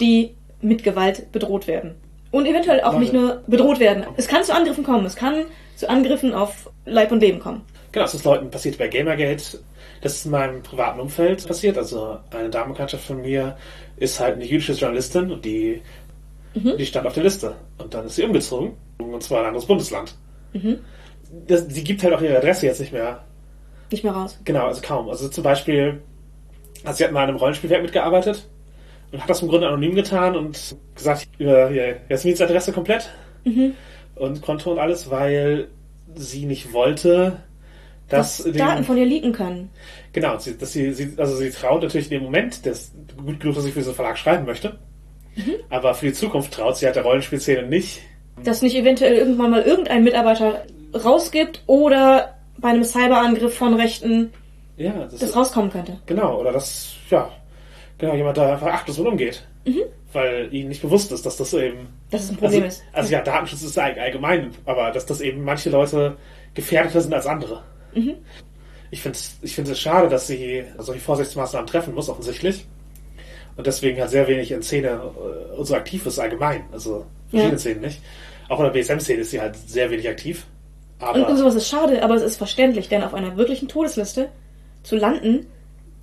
die 0.00 0.34
mit 0.60 0.82
Gewalt 0.82 1.30
bedroht 1.32 1.66
werden. 1.68 1.94
Und 2.32 2.46
eventuell 2.46 2.80
auch 2.80 2.92
Leute. 2.94 2.98
nicht 3.00 3.12
nur 3.12 3.42
bedroht 3.46 3.78
werden. 3.78 4.04
Es 4.16 4.26
kann 4.26 4.42
zu 4.42 4.54
Angriffen 4.54 4.82
kommen. 4.84 5.06
Es 5.06 5.14
kann 5.16 5.44
zu 5.76 5.88
Angriffen 5.88 6.32
auf 6.34 6.70
Leib 6.86 7.12
und 7.12 7.20
Leben 7.20 7.38
kommen. 7.38 7.62
Genau, 7.92 8.04
das 8.04 8.14
ist 8.14 8.24
Leuten 8.24 8.50
passiert 8.50 8.78
bei 8.78 8.88
Gamergate. 8.88 9.60
Das 10.00 10.14
ist 10.14 10.24
in 10.26 10.32
meinem 10.32 10.62
privaten 10.62 10.98
Umfeld 11.00 11.46
passiert. 11.46 11.78
Also 11.78 12.18
eine 12.30 12.50
Damenbekanntschaft 12.50 13.04
von 13.04 13.20
mir 13.20 13.56
ist 13.96 14.20
halt 14.20 14.34
eine 14.36 14.44
jüdische 14.44 14.72
Journalistin 14.72 15.30
und 15.30 15.44
die, 15.44 15.82
die 16.54 16.86
stand 16.86 17.06
auf 17.06 17.14
der 17.14 17.24
Liste. 17.24 17.54
Und 17.78 17.94
dann 17.94 18.06
ist 18.06 18.16
sie 18.16 18.24
umgezogen. 18.24 18.74
Und 18.98 19.22
zwar 19.22 19.38
in 19.38 19.44
ein 19.44 19.48
anderes 19.48 19.66
Bundesland. 19.66 20.14
Das, 21.46 21.66
sie 21.68 21.84
gibt 21.84 22.02
halt 22.02 22.14
auch 22.14 22.20
ihre 22.20 22.36
Adresse 22.38 22.66
jetzt 22.66 22.80
nicht 22.80 22.92
mehr. 22.92 23.24
Nicht 23.90 24.04
mehr 24.04 24.12
raus. 24.12 24.38
Genau, 24.44 24.66
also 24.66 24.80
kaum. 24.82 25.08
Also 25.08 25.28
zum 25.28 25.44
Beispiel, 25.44 26.00
also 26.84 26.96
sie 26.98 27.04
hat 27.04 27.12
mal 27.12 27.22
an 27.22 27.30
einem 27.30 27.38
Rollenspielwerk 27.38 27.82
mitgearbeitet 27.82 28.48
und 29.12 29.20
hat 29.20 29.30
das 29.30 29.42
im 29.42 29.48
Grunde 29.48 29.68
anonym 29.68 29.94
getan 29.94 30.36
und 30.36 30.76
gesagt, 30.94 31.28
über 31.38 31.70
Jasmins 32.08 32.40
Adresse 32.40 32.72
komplett 32.72 33.10
und 34.16 34.42
Konto 34.42 34.72
und 34.72 34.78
alles, 34.78 35.10
weil 35.10 35.68
sie 36.14 36.46
nicht 36.46 36.72
wollte, 36.72 37.38
dass 38.08 38.38
Dass 38.38 38.52
Daten 38.52 38.84
von 38.84 38.96
ihr 38.96 39.06
leaken 39.06 39.32
können. 39.32 39.70
Genau, 40.12 40.38
sie, 40.38 40.56
dass 40.56 40.72
sie, 40.72 40.92
sie, 40.94 41.14
also 41.16 41.36
sie 41.36 41.50
traut 41.50 41.82
natürlich 41.82 42.10
in 42.10 42.18
dem 42.18 42.22
Moment, 42.24 42.64
das 42.64 42.92
gut 43.16 43.40
genug, 43.40 43.56
dass 43.56 43.64
sie 43.64 43.72
für 43.72 43.80
diesen 43.80 43.94
Verlag 43.94 44.16
schreiben 44.18 44.46
möchte. 44.46 44.78
Aber 45.68 45.94
für 45.94 46.06
die 46.06 46.12
Zukunft 46.14 46.52
traut 46.54 46.76
sie 46.76 46.86
halt 46.86 46.96
der 46.96 47.02
Rollenspielszene 47.02 47.66
nicht. 47.66 48.00
Dass 48.42 48.62
nicht 48.62 48.76
eventuell 48.76 49.14
irgendwann 49.14 49.50
mal 49.50 49.62
irgendein 49.62 50.04
Mitarbeiter 50.04 50.64
rausgibt 50.94 51.62
oder 51.66 52.34
bei 52.58 52.68
einem 52.70 52.84
Cyberangriff 52.84 53.54
von 53.54 53.74
Rechten 53.74 54.32
Ja, 54.76 54.92
das, 54.92 55.18
das 55.20 55.36
rauskommen 55.36 55.70
könnte. 55.70 55.98
genau, 56.06 56.40
oder 56.40 56.52
dass, 56.52 56.94
ja, 57.10 57.28
genau, 57.98 58.14
jemand 58.14 58.38
da 58.38 58.54
einfach 58.54 58.68
achtlos 58.68 58.98
mit 58.98 59.08
umgeht. 59.08 59.46
Weil 60.12 60.48
ihnen 60.54 60.68
nicht 60.68 60.80
bewusst 60.80 61.12
ist, 61.12 61.26
dass 61.26 61.36
das 61.36 61.52
eben. 61.52 61.88
Dass 62.10 62.22
es 62.22 62.30
ein 62.30 62.36
Problem 62.36 62.62
also, 62.62 62.76
ist. 62.76 62.84
Also 62.92 63.12
ja, 63.12 63.20
Datenschutz 63.20 63.62
ist 63.62 63.78
all- 63.78 63.98
allgemein, 63.98 64.52
aber 64.64 64.90
dass 64.92 65.04
das 65.04 65.20
eben 65.20 65.42
manche 65.44 65.68
Leute 65.68 66.16
gefährdeter 66.54 67.00
sind 67.02 67.12
als 67.12 67.26
andere. 67.26 67.62
Ich 68.90 69.02
finde 69.02 69.18
es 69.18 69.36
ich 69.42 69.54
find's 69.54 69.78
schade, 69.78 70.08
dass 70.08 70.26
sie 70.26 70.64
solche 70.78 71.00
Vorsichtsmaßnahmen 71.00 71.66
treffen 71.66 71.94
muss, 71.94 72.08
offensichtlich. 72.08 72.66
Und 73.56 73.66
deswegen 73.66 74.00
halt 74.00 74.10
sehr 74.10 74.28
wenig 74.28 74.52
in 74.52 74.62
Szene 74.62 75.00
äh, 75.58 75.64
so 75.64 75.74
aktiv 75.74 76.04
ist 76.06 76.18
allgemein. 76.18 76.64
Also 76.72 77.06
verschiedene 77.30 77.54
Ja. 77.54 77.58
Szenen 77.58 77.80
nicht. 77.80 78.00
Auch 78.48 78.60
in 78.60 78.64
der 78.64 78.72
BSM-Szene 78.72 79.20
ist 79.22 79.30
sie 79.30 79.40
halt 79.40 79.56
sehr 79.56 79.90
wenig 79.90 80.08
aktiv. 80.08 80.46
Aber 80.98 81.18
Und, 81.18 81.24
und 81.30 81.36
sowas 81.36 81.54
ist 81.54 81.68
schade, 81.68 82.02
aber 82.02 82.14
es 82.14 82.22
ist 82.22 82.36
verständlich, 82.36 82.88
denn 82.88 83.02
auf 83.02 83.14
einer 83.14 83.36
wirklichen 83.36 83.68
Todesliste 83.68 84.28
zu 84.82 84.96
landen 84.96 85.46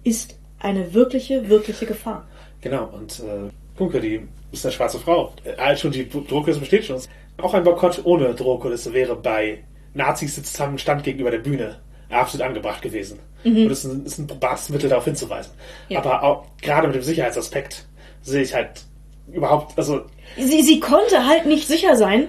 ist 0.04 0.36
eine 0.60 0.94
wirkliche, 0.94 1.50
wirkliche 1.50 1.86
Gefahr. 1.86 2.28
Genau, 2.62 2.86
und 2.94 3.20
äh, 3.20 3.50
Kunke, 3.78 4.00
die 4.00 4.28
ist 4.52 4.66
eine 4.66 4.72
schwarze 4.72 5.00
Frau. 5.00 5.34
Äh, 5.44 5.76
schon, 5.76 5.92
die 5.92 6.08
Drohkulisse 6.08 6.60
besteht 6.60 6.86
schon. 6.86 7.02
Auch 7.38 7.54
ein 7.54 7.64
Boykott 7.64 8.02
ohne 8.04 8.34
Drohkulisse 8.36 8.94
wäre 8.94 9.16
bei 9.16 9.64
Nazis 9.94 10.36
sitzt 10.36 10.60
am 10.62 10.78
Stand 10.78 11.04
gegenüber 11.04 11.32
der 11.32 11.40
Bühne 11.40 11.80
absolut 12.10 12.46
angebracht 12.48 12.82
gewesen. 12.82 13.20
Und 13.44 13.68
das 13.70 13.84
ist 13.84 13.92
ein, 13.92 14.06
ist 14.06 14.18
ein 14.20 14.28
probbares 14.28 14.70
Mittel, 14.70 14.90
darauf 14.90 15.06
hinzuweisen. 15.06 15.52
Ja. 15.90 16.00
Aber 16.00 16.24
auch 16.24 16.46
gerade 16.62 16.88
mit 16.88 16.96
dem 16.96 17.02
Sicherheitsaspekt 17.04 17.86
sehe 18.22 18.42
ich 18.42 18.54
halt 18.54 18.84
überhaupt, 19.32 19.78
also 19.78 20.02
Sie, 20.38 20.62
sie 20.64 20.80
konnte 20.80 21.26
halt 21.28 21.46
nicht 21.46 21.68
sicher 21.68 21.96
sein, 21.96 22.28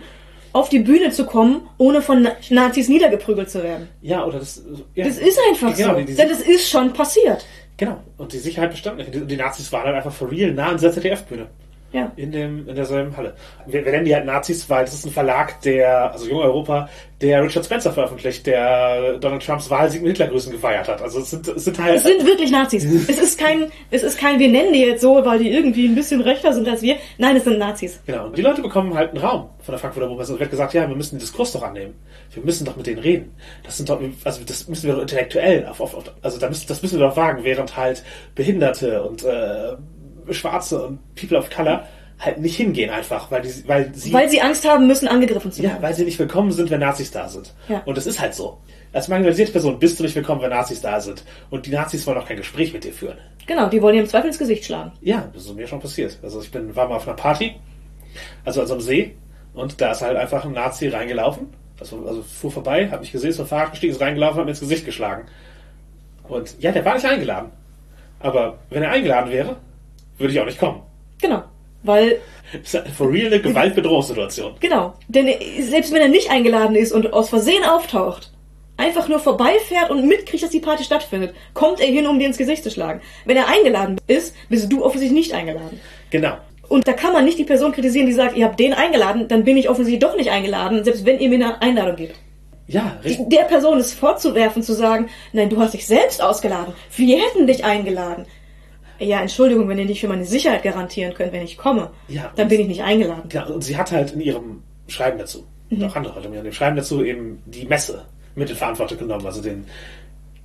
auf 0.52 0.68
die 0.68 0.78
Bühne 0.80 1.10
zu 1.10 1.24
kommen, 1.26 1.68
ohne 1.78 2.00
von 2.02 2.22
Na- 2.22 2.36
Nazis 2.50 2.88
niedergeprügelt 2.88 3.50
zu 3.50 3.62
werden. 3.62 3.88
ja, 4.02 4.24
oder 4.24 4.38
das. 4.40 4.62
Ja, 4.94 5.04
Das 5.04 5.18
ist 5.18 5.38
einfach 5.50 5.76
genau, 5.76 5.94
so. 5.94 5.98
Die, 6.00 6.04
die, 6.06 6.14
denn 6.14 6.28
das 6.28 6.40
ist 6.40 6.68
schon 6.68 6.92
passiert. 6.92 7.44
genau, 7.76 8.02
und 8.18 8.32
die 8.32 8.38
Sicherheit 8.38 8.70
bestand 8.70 8.98
nicht. 8.98 9.14
Die, 9.14 9.24
die 9.26 9.36
Nazis 9.36 9.70
waren 9.72 9.84
halt 9.84 9.96
einfach 9.96 10.12
for 10.12 10.30
real 10.30 10.52
nah 10.52 10.68
an 10.68 10.76
dieser 10.76 10.92
ZDF-Bühne. 10.92 11.46
Ja. 11.94 12.10
in, 12.16 12.32
dem, 12.32 12.68
in 12.68 12.74
derselben 12.74 13.16
Halle. 13.16 13.34
Wir, 13.66 13.84
wir 13.84 13.92
nennen 13.92 14.04
die 14.04 14.14
halt 14.14 14.26
Nazis, 14.26 14.68
weil 14.68 14.84
das 14.84 14.94
ist 14.94 15.06
ein 15.06 15.12
Verlag, 15.12 15.62
der, 15.62 16.10
also 16.12 16.28
Jung 16.28 16.40
Europa, 16.40 16.88
der 17.20 17.42
Richard 17.42 17.64
Spencer 17.64 17.92
veröffentlicht, 17.92 18.46
der 18.46 19.18
Donald 19.18 19.44
Trumps 19.44 19.70
Wahlsieg 19.70 20.02
mit 20.02 20.10
Hitlergrüßen 20.10 20.50
gefeiert 20.50 20.88
hat. 20.88 21.00
Also 21.00 21.20
es 21.20 21.30
sind, 21.30 21.46
es 21.46 21.64
sind 21.64 21.78
halt. 21.78 21.96
Es 21.96 22.02
sind 22.02 22.26
wirklich 22.26 22.50
Nazis. 22.50 22.84
es 22.84 23.18
ist 23.18 23.38
kein, 23.38 23.70
es 23.92 24.02
ist 24.02 24.18
kein, 24.18 24.40
wir 24.40 24.48
nennen 24.48 24.72
die 24.72 24.80
jetzt 24.80 25.02
so, 25.02 25.24
weil 25.24 25.38
die 25.38 25.50
irgendwie 25.50 25.86
ein 25.86 25.94
bisschen 25.94 26.20
rechter 26.20 26.52
sind 26.52 26.68
als 26.68 26.82
wir. 26.82 26.96
Nein, 27.18 27.36
es 27.36 27.44
sind 27.44 27.58
Nazis. 27.58 28.00
Genau. 28.06 28.26
Und 28.26 28.36
die 28.36 28.42
Leute 28.42 28.60
bekommen 28.60 28.92
halt 28.94 29.10
einen 29.10 29.24
Raum 29.24 29.50
von 29.60 29.72
der 29.72 29.78
Frankfurter 29.78 30.08
Buchmesse 30.08 30.32
und 30.32 30.40
wird 30.40 30.50
gesagt, 30.50 30.74
ja, 30.74 30.88
wir 30.88 30.96
müssen 30.96 31.14
den 31.14 31.20
Diskurs 31.20 31.52
doch 31.52 31.62
annehmen. 31.62 31.94
Wir 32.32 32.42
müssen 32.42 32.64
doch 32.64 32.76
mit 32.76 32.86
denen 32.86 32.98
reden. 32.98 33.34
Das 33.62 33.76
sind 33.76 33.88
doch, 33.88 34.00
also 34.24 34.40
das 34.44 34.68
müssen 34.68 34.88
wir 34.88 34.94
doch 34.94 35.02
intellektuell, 35.02 35.66
auf, 35.66 35.80
auf, 35.80 35.94
auf, 35.94 36.04
also 36.20 36.38
da 36.38 36.48
müssen, 36.48 36.66
das 36.66 36.82
müssen 36.82 36.98
wir 36.98 37.06
doch 37.06 37.16
wagen, 37.16 37.44
während 37.44 37.76
halt 37.76 38.02
Behinderte 38.34 39.02
und 39.02 39.24
äh, 39.24 39.76
Schwarze 40.30 40.84
und 40.84 41.14
People 41.14 41.38
of 41.38 41.50
Color 41.50 41.84
halt 42.18 42.38
nicht 42.38 42.56
hingehen 42.56 42.90
einfach, 42.90 43.30
weil 43.30 43.42
die, 43.42 43.52
weil 43.66 43.92
sie, 43.94 44.12
Weil 44.12 44.28
sie 44.28 44.40
Angst 44.40 44.66
haben 44.68 44.86
müssen, 44.86 45.08
angegriffen 45.08 45.50
zu 45.50 45.62
ja, 45.62 45.70
werden. 45.70 45.82
weil 45.82 45.94
sie 45.94 46.04
nicht 46.04 46.18
willkommen 46.18 46.52
sind, 46.52 46.70
wenn 46.70 46.80
Nazis 46.80 47.10
da 47.10 47.28
sind. 47.28 47.52
Ja. 47.68 47.82
Und 47.84 47.96
das 47.96 48.06
ist 48.06 48.20
halt 48.20 48.34
so. 48.34 48.58
Als 48.92 49.08
marginalisierte 49.08 49.52
Person 49.52 49.78
bist 49.78 49.98
du 49.98 50.04
nicht 50.04 50.14
willkommen, 50.14 50.40
wenn 50.40 50.50
Nazis 50.50 50.80
da 50.80 51.00
sind. 51.00 51.24
Und 51.50 51.66
die 51.66 51.70
Nazis 51.70 52.06
wollen 52.06 52.18
auch 52.18 52.26
kein 52.26 52.36
Gespräch 52.36 52.72
mit 52.72 52.84
dir 52.84 52.92
führen. 52.92 53.18
Genau, 53.46 53.68
die 53.68 53.82
wollen 53.82 53.96
ihr 53.96 54.02
im 54.02 54.08
Zweifel 54.08 54.28
ins 54.28 54.38
Gesicht 54.38 54.64
schlagen. 54.64 54.92
Ja, 55.00 55.28
das 55.34 55.44
ist 55.44 55.54
mir 55.54 55.66
schon 55.66 55.80
passiert. 55.80 56.18
Also 56.22 56.40
ich 56.40 56.50
bin, 56.50 56.74
war 56.76 56.88
mal 56.88 56.96
auf 56.96 57.06
einer 57.06 57.16
Party, 57.16 57.56
also 58.44 58.60
an 58.60 58.68
so 58.68 58.74
einem 58.74 58.80
See, 58.80 59.16
und 59.52 59.80
da 59.80 59.92
ist 59.92 60.00
halt 60.00 60.16
einfach 60.16 60.44
ein 60.44 60.52
Nazi 60.52 60.88
reingelaufen. 60.88 61.48
Also, 61.80 62.06
also 62.06 62.22
fuhr 62.22 62.52
vorbei, 62.52 62.88
hat 62.88 63.00
mich 63.00 63.10
gesehen, 63.10 63.30
ist 63.30 63.36
vom 63.36 63.46
Fahrrad 63.46 63.72
gestiegen, 63.72 63.92
ist 63.92 64.00
reingelaufen, 64.00 64.38
hat 64.38 64.44
mir 64.44 64.52
ins 64.52 64.60
Gesicht 64.60 64.84
geschlagen. 64.84 65.26
Und 66.28 66.56
ja, 66.60 66.70
der 66.70 66.84
war 66.84 66.94
nicht 66.94 67.06
eingeladen. 67.06 67.50
Aber 68.20 68.58
wenn 68.70 68.82
er 68.82 68.90
eingeladen 68.90 69.30
wäre, 69.30 69.56
würde 70.18 70.32
ich 70.32 70.40
auch 70.40 70.46
nicht 70.46 70.58
kommen. 70.58 70.82
Genau. 71.20 71.42
Weil, 71.82 72.20
Das 72.52 72.74
ist 72.74 72.96
for 72.96 73.12
real 73.12 73.26
eine 73.26 73.40
Gewaltbedrohungssituation. 73.40 74.54
genau. 74.60 74.94
Denn 75.08 75.28
selbst 75.60 75.92
wenn 75.92 76.00
er 76.00 76.08
nicht 76.08 76.30
eingeladen 76.30 76.76
ist 76.76 76.92
und 76.92 77.12
aus 77.12 77.28
Versehen 77.28 77.64
auftaucht, 77.64 78.32
einfach 78.76 79.08
nur 79.08 79.18
vorbeifährt 79.18 79.90
und 79.90 80.06
mitkriegt, 80.06 80.42
dass 80.42 80.50
die 80.50 80.60
Party 80.60 80.82
stattfindet, 80.84 81.34
kommt 81.52 81.80
er 81.80 81.86
hin, 81.86 82.06
um 82.06 82.18
dir 82.18 82.26
ins 82.26 82.38
Gesicht 82.38 82.64
zu 82.64 82.70
schlagen. 82.70 83.00
Wenn 83.24 83.36
er 83.36 83.48
eingeladen 83.48 84.00
ist, 84.06 84.34
bist 84.48 84.72
du 84.72 84.84
offensichtlich 84.84 85.18
nicht 85.26 85.34
eingeladen. 85.34 85.80
Genau. 86.10 86.36
Und 86.68 86.88
da 86.88 86.92
kann 86.94 87.12
man 87.12 87.24
nicht 87.24 87.38
die 87.38 87.44
Person 87.44 87.72
kritisieren, 87.72 88.06
die 88.06 88.12
sagt, 88.14 88.36
ihr 88.36 88.46
habt 88.46 88.58
den 88.58 88.72
eingeladen, 88.72 89.28
dann 89.28 89.44
bin 89.44 89.56
ich 89.56 89.68
offensichtlich 89.68 90.00
doch 90.00 90.16
nicht 90.16 90.30
eingeladen, 90.30 90.82
selbst 90.82 91.04
wenn 91.04 91.20
ihr 91.20 91.28
mir 91.28 91.34
eine 91.36 91.62
Einladung 91.62 91.96
gebt. 91.96 92.16
Ja, 92.66 92.98
richtig. 93.04 93.28
Der 93.28 93.42
Person 93.42 93.78
ist 93.78 93.92
vorzuwerfen, 93.92 94.62
zu 94.62 94.72
sagen, 94.72 95.08
nein, 95.34 95.50
du 95.50 95.58
hast 95.60 95.74
dich 95.74 95.86
selbst 95.86 96.22
ausgeladen. 96.22 96.72
Wir 96.96 97.18
hätten 97.18 97.46
dich 97.46 97.62
eingeladen. 97.64 98.24
Ja, 98.98 99.20
Entschuldigung, 99.20 99.68
wenn 99.68 99.78
ihr 99.78 99.84
nicht 99.84 100.00
für 100.00 100.08
meine 100.08 100.24
Sicherheit 100.24 100.62
garantieren 100.62 101.14
könnt, 101.14 101.32
wenn 101.32 101.42
ich 101.42 101.56
komme, 101.56 101.90
Ja, 102.08 102.32
dann 102.36 102.48
bin 102.48 102.60
ich 102.60 102.68
nicht 102.68 102.82
eingeladen. 102.82 103.28
Genau, 103.28 103.52
und 103.52 103.62
sie 103.62 103.76
hat 103.76 103.90
halt 103.92 104.12
in 104.12 104.20
ihrem 104.20 104.62
Schreiben 104.88 105.18
dazu, 105.18 105.46
und 105.70 105.82
auch 105.82 105.96
andere 105.96 106.14
Leute, 106.14 106.28
in 106.28 106.44
dem 106.44 106.52
Schreiben 106.52 106.76
dazu 106.76 107.04
eben 107.04 107.42
die 107.46 107.66
Messe 107.66 108.04
mit 108.34 108.50
in 108.50 108.56
Verantwortung 108.56 108.98
genommen, 108.98 109.26
also 109.26 109.42
den, 109.42 109.64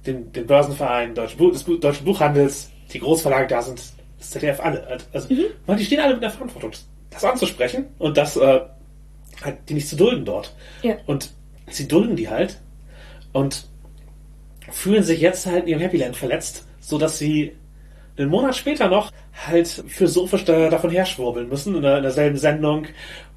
den, 0.06 0.32
den 0.32 0.48
Börsenverein 0.48 1.14
Deutschen, 1.14 1.38
Buch, 1.38 1.52
des 1.52 1.66
Deutschen 1.66 2.06
Buchhandels, 2.06 2.72
die 2.94 3.00
Großverlage 3.00 3.48
da 3.48 3.62
sind, 3.62 3.82
das 4.18 4.30
ZDF, 4.32 4.60
alle. 4.60 5.00
Also, 5.14 5.30
weil 5.66 5.78
die 5.78 5.86
stehen 5.86 6.00
alle 6.00 6.14
mit 6.14 6.24
der 6.24 6.32
Verantwortung, 6.32 6.72
das 7.10 7.24
anzusprechen 7.24 7.86
und 7.98 8.18
das 8.18 8.38
äh, 8.38 8.62
halt 9.42 9.58
die 9.68 9.74
nicht 9.74 9.88
zu 9.88 9.96
dulden 9.96 10.26
dort. 10.26 10.54
Ja. 10.82 10.98
Und 11.06 11.32
sie 11.70 11.88
dulden 11.88 12.16
die 12.16 12.30
halt 12.30 12.60
und 13.32 13.68
fühlen 14.72 15.04
sich 15.04 15.22
jetzt 15.22 15.46
halt 15.46 15.64
in 15.64 15.70
ihrem 15.70 15.82
Happy 15.82 15.98
Land 15.98 16.16
verletzt, 16.16 16.68
so 16.80 16.98
dass 16.98 17.18
sie 17.18 17.54
einen 18.20 18.30
Monat 18.30 18.56
später 18.56 18.88
noch 18.88 19.12
halt 19.48 19.68
philosophisch 19.68 20.46
da, 20.46 20.70
davon 20.70 20.90
herschwurbeln 20.90 21.50
müssen, 21.50 21.76
in, 21.76 21.82
der, 21.82 21.98
in 21.98 22.04
derselben 22.04 22.38
Sendung, 22.38 22.88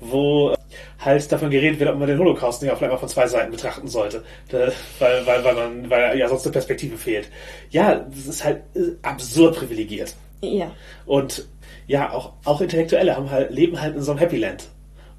wo 0.01 0.55
halt 0.99 1.31
davon 1.31 1.51
geredet 1.51 1.81
wird, 1.81 1.91
ob 1.91 1.99
man 1.99 2.09
den 2.09 2.19
Holocaust 2.19 2.63
nicht 2.63 2.71
auch 2.71 2.79
vielleicht 2.79 2.93
mal 2.93 2.99
von 2.99 3.09
zwei 3.09 3.27
Seiten 3.27 3.51
betrachten 3.51 3.89
sollte, 3.89 4.23
weil, 4.51 4.73
weil, 4.99 5.45
weil 5.45 5.55
man, 5.55 5.91
weil 5.91 6.19
ja 6.19 6.29
sonst 6.29 6.45
eine 6.45 6.53
Perspektive 6.53 6.97
fehlt. 6.97 7.29
Ja, 7.71 7.95
das 7.95 8.27
ist 8.27 8.45
halt 8.45 8.63
äh, 8.75 8.93
absurd 9.03 9.57
privilegiert. 9.57 10.15
Ja. 10.43 10.73
Und 11.07 11.47
ja, 11.87 12.13
auch, 12.13 12.33
auch 12.45 12.61
Intellektuelle 12.61 13.17
haben 13.17 13.31
halt, 13.31 13.51
leben 13.51 13.81
halt 13.81 13.97
in 13.97 14.03
so 14.03 14.13
einem 14.13 14.21
Happy 14.21 14.37
Land. 14.37 14.69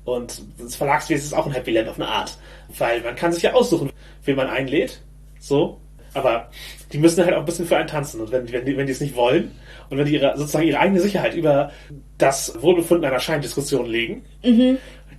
Und 0.05 0.41
das 0.57 0.75
Verlagswesen 0.75 1.25
ist 1.25 1.33
auch 1.33 1.45
ein 1.45 1.53
Happy 1.53 1.71
Land 1.71 1.87
auf 1.87 1.95
eine 1.95 2.07
Art. 2.07 2.37
Weil 2.77 3.01
man 3.01 3.15
kann 3.15 3.31
sich 3.31 3.43
ja 3.43 3.53
aussuchen, 3.53 3.91
wen 4.25 4.35
man 4.35 4.47
einlädt. 4.47 5.01
So. 5.39 5.79
Aber 6.13 6.49
die 6.91 6.97
müssen 6.97 7.23
halt 7.23 7.33
auch 7.33 7.39
ein 7.39 7.45
bisschen 7.45 7.65
für 7.65 7.77
einen 7.77 7.87
tanzen. 7.87 8.21
Und 8.21 8.31
wenn, 8.31 8.51
wenn, 8.51 8.65
die, 8.65 8.77
wenn 8.77 8.85
die 8.85 8.91
es 8.91 9.01
nicht 9.01 9.15
wollen 9.15 9.51
und 9.89 9.97
wenn 9.97 10.05
die 10.05 10.13
ihre, 10.13 10.37
sozusagen 10.37 10.67
ihre 10.67 10.79
eigene 10.79 10.99
Sicherheit 10.99 11.33
über 11.33 11.71
das 12.17 12.61
Wohlbefinden 12.61 13.05
einer 13.05 13.19
Scheindiskussion 13.19 13.85
legen, 13.85 14.23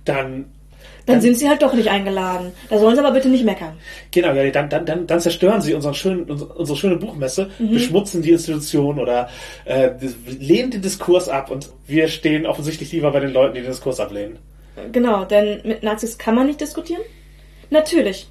dann 0.05 0.45
Dann 1.05 1.21
sind 1.21 1.37
sie 1.37 1.47
halt 1.47 1.61
doch 1.61 1.73
nicht 1.73 1.89
eingeladen. 1.89 2.51
Da 2.69 2.79
sollen 2.79 2.95
sie 2.95 3.01
aber 3.03 3.11
bitte 3.11 3.29
nicht 3.29 3.45
meckern. 3.45 3.77
Genau, 4.11 4.33
ja, 4.33 4.49
dann, 4.49 4.69
dann, 4.69 4.85
dann, 4.85 5.05
dann 5.05 5.19
zerstören 5.19 5.61
sie 5.61 5.73
unseren 5.75 5.93
schönen, 5.93 6.23
unsere, 6.23 6.53
unsere 6.53 6.77
schöne 6.77 6.95
Buchmesse, 6.95 7.49
beschmutzen 7.59 8.21
die 8.23 8.31
Institution 8.31 8.99
oder 8.99 9.29
äh, 9.65 9.91
lehnen 10.25 10.71
den 10.71 10.81
Diskurs 10.81 11.29
ab 11.29 11.51
und 11.51 11.69
wir 11.85 12.07
stehen 12.07 12.45
offensichtlich 12.47 12.91
lieber 12.91 13.11
bei 13.11 13.19
den 13.19 13.33
Leuten, 13.33 13.53
die 13.53 13.61
den 13.61 13.69
Diskurs 13.69 13.99
ablehnen. 13.99 14.39
Genau, 14.91 15.25
denn 15.25 15.61
mit 15.63 15.83
Nazis 15.83 16.17
kann 16.17 16.33
man 16.35 16.47
nicht 16.47 16.59
diskutieren? 16.59 17.01
Natürlich. 17.69 18.27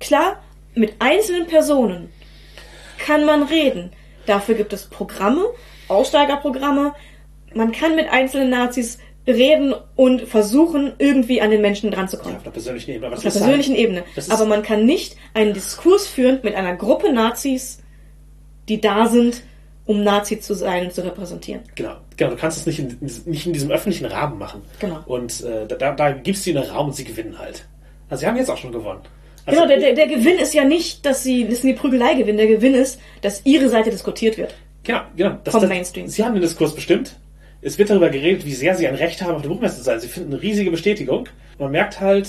Klar, 0.00 0.42
mit 0.74 0.94
einzelnen 0.98 1.46
Personen 1.46 2.10
kann 2.98 3.24
man 3.24 3.44
reden. 3.44 3.90
Dafür 4.26 4.54
gibt 4.54 4.72
es 4.72 4.86
Programme, 4.86 5.44
Aussteigerprogramme. 5.88 6.94
Man 7.54 7.72
kann 7.72 7.96
mit 7.96 8.08
einzelnen 8.08 8.50
Nazis 8.50 8.98
reden 9.26 9.74
und 9.94 10.22
versuchen, 10.22 10.92
irgendwie 10.98 11.40
an 11.40 11.50
den 11.50 11.60
Menschen 11.60 11.90
dran 11.90 12.08
zu 12.08 12.18
kommen. 12.18 12.36
Auf 12.36 12.42
einer 12.42 12.52
persönlichen 12.52 12.90
Ebene. 12.92 13.12
Auf 13.12 13.22
der 13.22 13.30
persönlichen 13.30 13.74
halt, 13.74 13.82
Ebene. 13.82 14.04
Aber 14.30 14.46
man 14.46 14.62
kann 14.62 14.86
nicht 14.86 15.16
einen 15.34 15.54
Diskurs 15.54 16.06
führen 16.06 16.40
mit 16.42 16.54
einer 16.54 16.76
Gruppe 16.76 17.12
Nazis, 17.12 17.82
die 18.68 18.80
da 18.80 19.06
sind, 19.06 19.42
um 19.86 20.02
Nazi 20.02 20.40
zu 20.40 20.54
sein 20.54 20.86
und 20.86 20.92
zu 20.92 21.02
repräsentieren. 21.02 21.62
Genau, 21.74 21.96
genau, 22.16 22.30
du 22.30 22.36
kannst 22.36 22.58
es 22.58 22.66
nicht 22.66 22.78
in, 22.78 22.98
nicht 23.24 23.46
in 23.46 23.52
diesem 23.54 23.70
öffentlichen 23.70 24.04
Rahmen 24.04 24.38
machen. 24.38 24.62
Genau. 24.80 25.02
Und 25.06 25.42
äh, 25.42 25.66
da, 25.66 25.92
da 25.92 26.10
gibst 26.12 26.44
du 26.44 26.50
ihnen 26.50 26.62
einen 26.62 26.70
Raum 26.70 26.88
und 26.88 26.92
sie 26.94 27.04
gewinnen 27.04 27.38
halt. 27.38 27.66
Also 28.10 28.20
sie 28.20 28.26
haben 28.26 28.36
jetzt 28.36 28.50
auch 28.50 28.58
schon 28.58 28.72
gewonnen. 28.72 29.00
Also, 29.48 29.62
Genau, 29.62 29.68
der, 29.68 29.78
der, 29.80 29.94
der 29.94 30.06
Gewinn 30.16 30.38
ist 30.38 30.52
ja 30.54 30.64
nicht, 30.64 31.06
dass 31.06 31.22
sie, 31.22 31.48
dass 31.48 31.62
sie 31.62 31.68
die 31.72 31.78
Prügelei 31.78 32.14
gewinnen. 32.14 32.36
Der 32.38 32.46
Gewinn 32.46 32.74
ist, 32.74 33.00
dass 33.22 33.40
ihre 33.44 33.68
Seite 33.68 33.90
diskutiert 33.90 34.36
wird. 34.36 34.54
Genau, 34.82 35.00
genau. 35.16 35.38
Das, 35.42 35.52
Vom 35.52 35.62
das, 35.62 35.70
Mainstream. 35.70 36.06
Sie 36.08 36.24
haben 36.24 36.34
den 36.34 36.42
Diskurs 36.42 36.74
bestimmt. 36.74 37.16
Es 37.62 37.78
wird 37.78 37.90
darüber 37.90 38.10
geredet, 38.10 38.44
wie 38.44 38.52
sehr 38.52 38.74
sie 38.76 38.86
ein 38.86 38.94
Recht 38.94 39.22
haben, 39.22 39.34
auf 39.34 39.42
der 39.42 39.48
Buchmesse 39.48 39.76
zu 39.78 39.82
sein. 39.82 40.00
Sie 40.00 40.08
finden 40.08 40.32
eine 40.34 40.42
riesige 40.42 40.70
Bestätigung. 40.70 41.28
Man 41.58 41.72
merkt 41.72 42.00
halt 42.00 42.28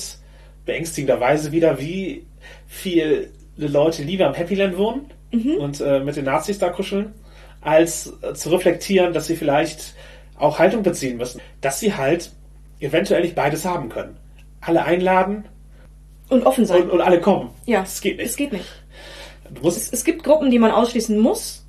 beängstigenderweise 0.65 1.51
wieder, 1.51 1.79
wie 1.79 2.25
viele 2.67 3.27
Leute 3.57 4.03
lieber 4.03 4.27
am 4.27 4.33
Happy 4.33 4.55
Land 4.55 4.77
wohnen 4.77 5.11
Mhm. 5.31 5.55
und 5.57 5.81
äh, 5.81 5.99
mit 5.99 6.15
den 6.15 6.25
Nazis 6.25 6.57
da 6.57 6.69
kuscheln, 6.69 7.13
als 7.61 8.13
äh, 8.23 8.33
zu 8.33 8.49
reflektieren, 8.49 9.13
dass 9.13 9.27
sie 9.27 9.35
vielleicht 9.35 9.93
auch 10.37 10.57
Haltung 10.57 10.81
beziehen 10.81 11.17
müssen. 11.17 11.39
Dass 11.61 11.79
sie 11.79 11.93
halt 11.93 12.31
eventuell 12.79 13.21
nicht 13.21 13.35
beides 13.35 13.65
haben 13.65 13.89
können. 13.89 14.17
Alle 14.61 14.83
einladen 14.85 15.45
Und 16.29 16.45
offen 16.45 16.65
sein. 16.65 16.83
und, 16.83 16.91
und 16.91 17.01
alle 17.01 17.19
kommen. 17.19 17.49
ja, 17.65 17.81
Das 17.81 18.01
geht 18.01 18.17
nicht. 18.17 18.29
Es 18.29 18.35
geht 18.35 18.51
nicht. 18.53 18.65
Du 19.53 19.61
musst, 19.61 19.91
Es 19.91 20.03
gibt 20.03 20.23
Gruppen, 20.23 20.51
die 20.51 20.59
man 20.59 20.71
ausschließen 20.71 21.17
muss, 21.17 21.65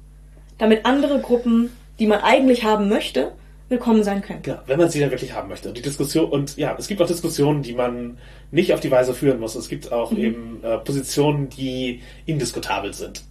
damit 0.59 0.85
andere 0.85 1.21
Gruppen, 1.21 1.71
die 1.99 2.07
man 2.07 2.21
eigentlich 2.21 2.65
haben 2.65 2.89
möchte, 2.89 3.33
willkommen 3.71 4.03
sein 4.05 4.21
können. 4.21 4.43
Ja, 4.47 4.63
wenn 4.67 4.79
man 4.79 4.91
sie 4.91 5.01
dann 5.01 5.11
wirklich 5.11 5.33
haben 5.33 5.49
möchte. 5.49 5.69
Und 5.69 5.79
die 5.79 5.83
Diskussion, 5.83 6.29
und 6.31 6.57
ja, 6.57 6.75
es 6.79 6.89
gibt 6.89 7.01
auch 7.01 7.07
Diskussionen, 7.07 7.63
die 7.63 7.73
man 7.73 8.19
nicht 8.51 8.75
auf 8.75 8.81
die 8.81 8.91
Weise 8.91 9.15
führen 9.15 9.41
muss. 9.41 9.55
Es 9.55 9.69
gibt 9.69 9.93
auch 9.93 10.13
eben 10.13 10.63
äh, 10.63 10.77
Positionen, 10.79 11.49
die 11.49 12.03
indiskutabel 12.27 12.93
sind. 12.93 13.23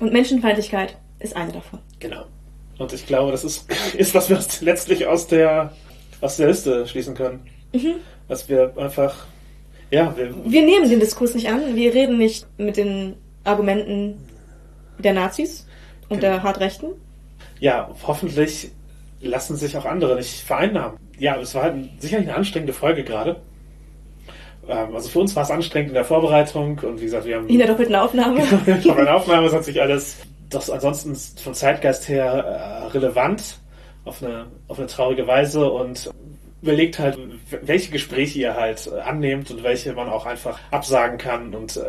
Und 0.00 0.12
Menschenfeindlichkeit 0.12 0.96
ist 1.20 1.36
eine 1.36 1.52
davon. 1.52 1.78
Genau. 2.00 2.24
Und 2.76 2.92
ich 2.92 3.06
glaube, 3.06 3.30
das 3.32 3.44
ist, 3.44 3.70
ist 3.96 4.14
was 4.14 4.28
wir 4.28 4.38
letztlich 4.60 5.06
aus 5.06 5.28
der, 5.28 5.72
aus 6.20 6.36
der 6.36 6.48
Liste 6.48 6.86
schließen 6.88 7.14
können. 7.14 7.46
Dass 8.28 8.48
wir 8.48 8.74
einfach, 8.76 9.26
Ja, 9.94 10.16
wir, 10.16 10.34
Wir 10.44 10.62
nehmen 10.64 10.90
den 10.90 10.98
Diskurs 10.98 11.34
nicht 11.34 11.48
an. 11.48 11.76
Wir 11.76 11.94
reden 11.94 12.18
nicht 12.18 12.46
mit 12.58 12.76
den 12.76 13.14
Argumenten 13.44 14.18
der 14.98 15.12
Nazis 15.12 15.66
und 16.08 16.22
der 16.22 16.42
Hartrechten. 16.42 16.88
ja, 17.60 17.88
hoffentlich 18.04 18.70
lassen 19.20 19.56
sich 19.56 19.76
auch 19.76 19.84
andere 19.84 20.16
nicht 20.16 20.40
vereinnahmen. 20.40 20.98
Ja, 21.18 21.36
es 21.40 21.54
war 21.54 21.62
halt 21.62 21.76
sicherlich 22.00 22.26
eine 22.28 22.36
anstrengende 22.36 22.72
Folge 22.72 23.04
gerade. 23.04 23.36
Ähm, 24.68 24.94
also 24.94 25.08
für 25.08 25.20
uns 25.20 25.36
war 25.36 25.44
es 25.44 25.50
anstrengend 25.52 25.90
in 25.90 25.94
der 25.94 26.04
Vorbereitung 26.04 26.78
und 26.82 27.00
wie 27.00 27.04
gesagt, 27.04 27.24
wir 27.26 27.36
haben 27.36 27.48
In 27.48 27.58
der 27.58 27.68
doppelten 27.68 27.94
Aufnahme. 27.94 28.40
Habe 28.50 28.96
eine 28.96 29.14
Aufnahme, 29.14 29.46
es 29.46 29.52
hat 29.52 29.64
sich 29.64 29.80
alles 29.80 30.16
doch 30.50 30.68
ansonsten 30.68 31.14
von 31.40 31.54
Zeitgeist 31.54 32.08
her 32.08 32.24
äh, 32.32 32.86
relevant 32.88 33.58
auf 34.04 34.22
eine, 34.22 34.46
auf 34.68 34.78
eine 34.78 34.88
traurige 34.88 35.26
Weise 35.26 35.70
und 35.70 36.10
überlegt 36.64 36.98
halt, 36.98 37.18
welche 37.62 37.90
Gespräche 37.92 38.38
ihr 38.38 38.54
halt 38.56 38.86
äh, 38.92 38.98
annehmt 39.00 39.50
und 39.50 39.62
welche 39.62 39.92
man 39.92 40.08
auch 40.08 40.24
einfach 40.26 40.58
absagen 40.70 41.18
kann. 41.18 41.54
Und 41.54 41.76
äh, 41.76 41.82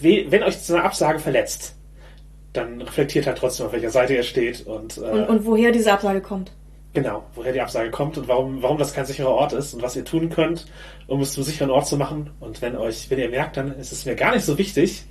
we- 0.00 0.26
wenn 0.30 0.42
euch 0.42 0.56
so 0.58 0.74
eine 0.74 0.84
Absage 0.84 1.18
verletzt, 1.18 1.74
dann 2.54 2.80
reflektiert 2.80 3.26
halt 3.26 3.36
trotzdem, 3.38 3.66
auf 3.66 3.72
welcher 3.72 3.90
Seite 3.90 4.14
ihr 4.14 4.22
steht 4.22 4.66
und, 4.66 4.96
äh, 4.96 5.00
Und, 5.02 5.28
und 5.28 5.44
woher 5.46 5.70
diese 5.70 5.92
Absage 5.92 6.20
kommt. 6.22 6.52
Genau, 6.94 7.22
woher 7.34 7.52
die 7.52 7.60
Absage 7.60 7.90
kommt 7.90 8.16
und 8.16 8.26
warum, 8.28 8.62
warum 8.62 8.78
das 8.78 8.94
kein 8.94 9.04
sicherer 9.04 9.28
Ort 9.30 9.52
ist 9.52 9.74
und 9.74 9.82
was 9.82 9.94
ihr 9.94 10.06
tun 10.06 10.30
könnt, 10.30 10.66
um 11.06 11.20
es 11.20 11.32
zum 11.34 11.42
sicheren 11.44 11.70
Ort 11.70 11.86
zu 11.86 11.98
machen. 11.98 12.30
Und 12.40 12.62
wenn 12.62 12.76
euch, 12.76 13.10
wenn 13.10 13.18
ihr 13.18 13.28
merkt, 13.28 13.58
dann 13.58 13.78
ist 13.78 13.92
es 13.92 14.06
mir 14.06 14.14
gar 14.16 14.34
nicht 14.34 14.44
so 14.46 14.56
wichtig, 14.56 15.04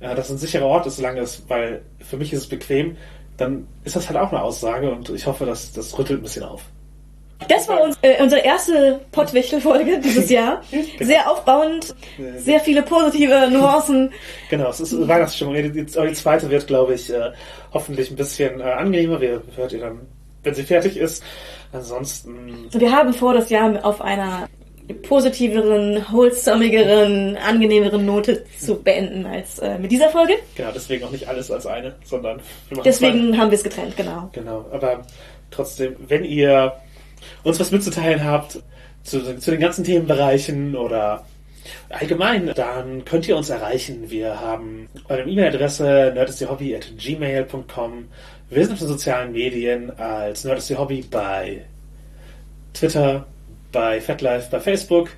äh, 0.00 0.14
dass 0.16 0.26
es 0.26 0.32
ein 0.32 0.38
sicherer 0.38 0.66
Ort 0.66 0.86
ist, 0.86 0.96
solange 0.96 1.20
es, 1.20 1.44
weil 1.48 1.82
für 2.00 2.16
mich 2.16 2.32
ist 2.32 2.40
es 2.40 2.48
bequem, 2.48 2.96
dann 3.36 3.68
ist 3.84 3.94
das 3.94 4.08
halt 4.08 4.18
auch 4.18 4.32
eine 4.32 4.42
Aussage 4.42 4.90
und 4.90 5.08
ich 5.10 5.26
hoffe, 5.26 5.46
dass 5.46 5.72
das 5.72 5.96
rüttelt 5.96 6.20
ein 6.20 6.22
bisschen 6.24 6.42
auf. 6.42 6.62
Das 7.48 7.68
war 7.68 7.82
uns, 7.82 7.98
äh, 8.02 8.22
unsere 8.22 8.42
erste 8.42 9.00
Pottwichtel-Folge 9.12 10.00
dieses 10.00 10.30
Jahr. 10.30 10.62
Sehr 11.00 11.30
aufbauend, 11.30 11.94
sehr 12.38 12.60
viele 12.60 12.82
positive 12.82 13.48
Nuancen. 13.50 14.12
Genau, 14.50 14.70
es 14.70 14.80
ist 14.80 15.08
Weihnachtsstimmung. 15.08 15.54
Die, 15.54 15.86
zweite 15.86 16.48
wird, 16.48 16.66
glaube 16.66 16.94
ich, 16.94 17.12
äh, 17.12 17.32
hoffentlich 17.72 18.10
ein 18.10 18.16
bisschen 18.16 18.60
äh, 18.60 18.64
angenehmer. 18.64 19.20
Wir 19.20 19.42
hört 19.56 19.72
ihr 19.72 19.80
dann, 19.80 20.00
wenn 20.42 20.54
sie 20.54 20.62
fertig 20.62 20.96
ist. 20.96 21.24
Ansonsten 21.72 22.68
Wir 22.72 22.92
haben 22.92 23.12
vor, 23.12 23.34
das 23.34 23.50
Jahr 23.50 23.84
auf 23.84 24.00
einer 24.00 24.48
positiveren, 25.08 26.04
wholesomigeren, 26.12 27.36
angenehmeren 27.36 28.04
Note 28.04 28.44
zu 28.60 28.76
beenden 28.76 29.26
als 29.26 29.58
äh, 29.58 29.78
mit 29.78 29.90
dieser 29.90 30.10
Folge. 30.10 30.34
Genau, 30.56 30.70
deswegen 30.74 31.04
auch 31.04 31.10
nicht 31.10 31.26
alles 31.26 31.50
als 31.50 31.66
eine, 31.66 31.94
sondern 32.04 32.36
wir 32.68 32.76
machen 32.76 32.92
zwei. 32.92 33.10
Deswegen 33.10 33.38
haben 33.38 33.50
wir 33.50 33.56
es 33.56 33.64
getrennt, 33.64 33.96
genau. 33.96 34.28
Genau, 34.32 34.66
aber 34.70 35.02
trotzdem, 35.50 35.96
wenn 36.06 36.24
ihr 36.24 36.74
uns 37.42 37.60
was 37.60 37.70
mitzuteilen 37.70 38.24
habt 38.24 38.62
zu, 39.02 39.38
zu 39.38 39.50
den 39.50 39.60
ganzen 39.60 39.84
Themenbereichen 39.84 40.76
oder 40.76 41.24
allgemein, 41.88 42.52
dann 42.54 43.04
könnt 43.04 43.28
ihr 43.28 43.36
uns 43.36 43.50
erreichen. 43.50 44.10
Wir 44.10 44.40
haben 44.40 44.88
eure 45.08 45.22
E-Mail-Adresse 45.22 46.12
nerdistthehobby.gmail.com. 46.14 48.08
Wir 48.50 48.64
sind 48.64 48.72
auf 48.72 48.78
den 48.78 48.88
sozialen 48.88 49.32
Medien 49.32 49.90
als 49.98 50.44
Nerdistthehobby 50.44 51.04
bei 51.10 51.64
Twitter, 52.72 53.26
bei 53.72 54.00
FatLife, 54.00 54.50
bei 54.50 54.60
Facebook. 54.60 55.10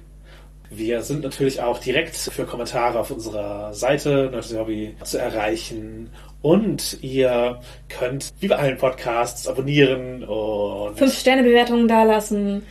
Wir 0.71 1.03
sind 1.03 1.23
natürlich 1.23 1.61
auch 1.61 1.79
direkt 1.79 2.17
für 2.17 2.45
Kommentare 2.45 2.99
auf 2.99 3.11
unserer 3.11 3.73
Seite 3.73 4.29
Nerdistry 4.31 4.57
Hobby 4.57 4.97
zu 5.05 5.19
erreichen. 5.19 6.11
Und 6.43 6.99
ihr 7.03 7.61
könnt, 7.89 8.33
wie 8.41 8.49
bei 8.49 8.57
allen 8.57 8.77
Podcasts, 8.77 9.49
abonnieren 9.49 10.23
und 10.25 10.97
Fünf 10.97 11.19
Sterne 11.19 11.43
Bewertungen 11.43 11.89
dalassen. 11.89 12.63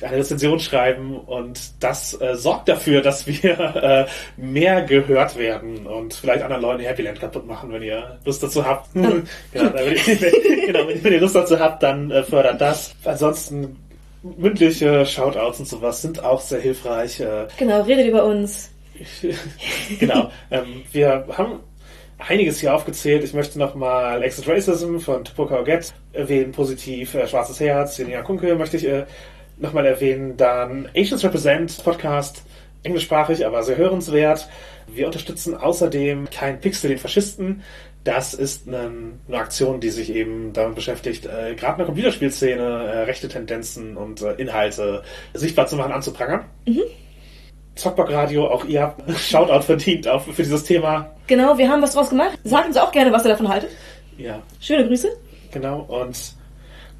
eine 0.00 0.16
Rezension 0.16 0.58
schreiben. 0.60 1.18
Und 1.18 1.60
das 1.82 2.18
äh, 2.20 2.34
sorgt 2.36 2.68
dafür, 2.68 3.02
dass 3.02 3.26
wir 3.26 3.58
äh, 4.38 4.40
mehr 4.40 4.82
gehört 4.82 5.36
werden 5.36 5.86
und 5.86 6.14
vielleicht 6.14 6.42
anderen 6.42 6.62
Leuten 6.62 6.82
Happy 6.84 7.02
Land 7.02 7.20
kaputt 7.20 7.46
machen, 7.46 7.72
wenn 7.72 7.82
ihr 7.82 8.18
Lust 8.24 8.42
dazu 8.42 8.64
habt. 8.64 8.92
genau, 8.94 9.20
wenn, 9.52 9.92
ihr, 9.92 10.66
genau, 10.66 10.88
wenn 10.88 11.12
ihr 11.12 11.20
Lust 11.20 11.34
dazu 11.34 11.58
habt, 11.58 11.82
dann 11.82 12.10
äh, 12.10 12.22
fördert 12.22 12.60
das. 12.60 12.94
Ansonsten 13.04 13.76
mündliche 14.22 15.04
Shoutouts 15.06 15.60
und 15.60 15.66
sowas 15.68 16.02
sind 16.02 16.22
auch 16.22 16.40
sehr 16.40 16.60
hilfreich. 16.60 17.20
Äh, 17.20 17.46
Genau, 17.58 17.82
redet 17.82 18.06
über 18.06 18.24
uns. 18.24 18.70
genau. 20.00 20.30
Ähm, 20.50 20.82
wir 20.92 21.24
haben 21.36 21.60
einiges 22.18 22.60
hier 22.60 22.74
aufgezählt. 22.74 23.24
Ich 23.24 23.32
möchte 23.32 23.58
nochmal 23.58 24.22
Exit 24.22 24.48
Racism 24.48 24.98
von 24.98 25.24
Tupoka 25.24 25.62
Get 25.62 25.92
erwähnen, 26.12 26.52
positiv. 26.52 27.14
Äh, 27.14 27.26
Schwarzes 27.26 27.60
Herz, 27.60 27.96
Jenia 27.98 28.22
Kunke 28.22 28.54
möchte 28.56 28.76
ich 28.76 28.86
äh, 28.86 29.06
nochmal 29.56 29.86
erwähnen. 29.86 30.36
Dann 30.36 30.88
Asians 30.96 31.24
Represent 31.24 31.82
Podcast, 31.84 32.42
englischsprachig, 32.82 33.46
aber 33.46 33.62
sehr 33.62 33.76
hörenswert. 33.76 34.48
Wir 34.86 35.06
unterstützen 35.06 35.54
außerdem 35.54 36.28
kein 36.30 36.60
Pixel 36.60 36.90
den 36.90 36.98
Faschisten. 36.98 37.62
Das 38.04 38.32
ist 38.32 38.66
eine, 38.66 38.90
eine 39.26 39.36
Aktion, 39.36 39.80
die 39.80 39.90
sich 39.90 40.14
eben 40.14 40.52
damit 40.52 40.76
beschäftigt, 40.76 41.26
äh, 41.26 41.54
gerade 41.54 41.72
in 41.72 41.78
der 41.78 41.86
Computerspielszene 41.86 42.62
äh, 42.62 42.98
rechte 43.00 43.28
Tendenzen 43.28 43.96
und 43.96 44.22
äh, 44.22 44.34
Inhalte 44.34 45.02
sichtbar 45.34 45.66
zu 45.66 45.76
machen, 45.76 45.92
anzuprangern. 45.92 46.44
Zockbock 46.64 47.07
Radio, 47.84 48.46
auch 48.48 48.64
ihr 48.64 48.82
habt 48.82 49.18
Shoutout 49.18 49.62
verdient 49.62 50.08
auch 50.08 50.22
für 50.22 50.42
dieses 50.42 50.64
Thema. 50.64 51.10
Genau, 51.26 51.56
wir 51.58 51.68
haben 51.68 51.82
was 51.82 51.92
draus 51.94 52.10
gemacht. 52.10 52.38
Sagt 52.44 52.68
uns 52.68 52.76
auch 52.76 52.90
gerne, 52.92 53.12
was 53.12 53.24
ihr 53.24 53.30
davon 53.30 53.48
haltet. 53.48 53.70
Ja, 54.16 54.40
Schöne 54.60 54.86
Grüße. 54.86 55.08
genau. 55.52 55.80
Und 55.88 56.34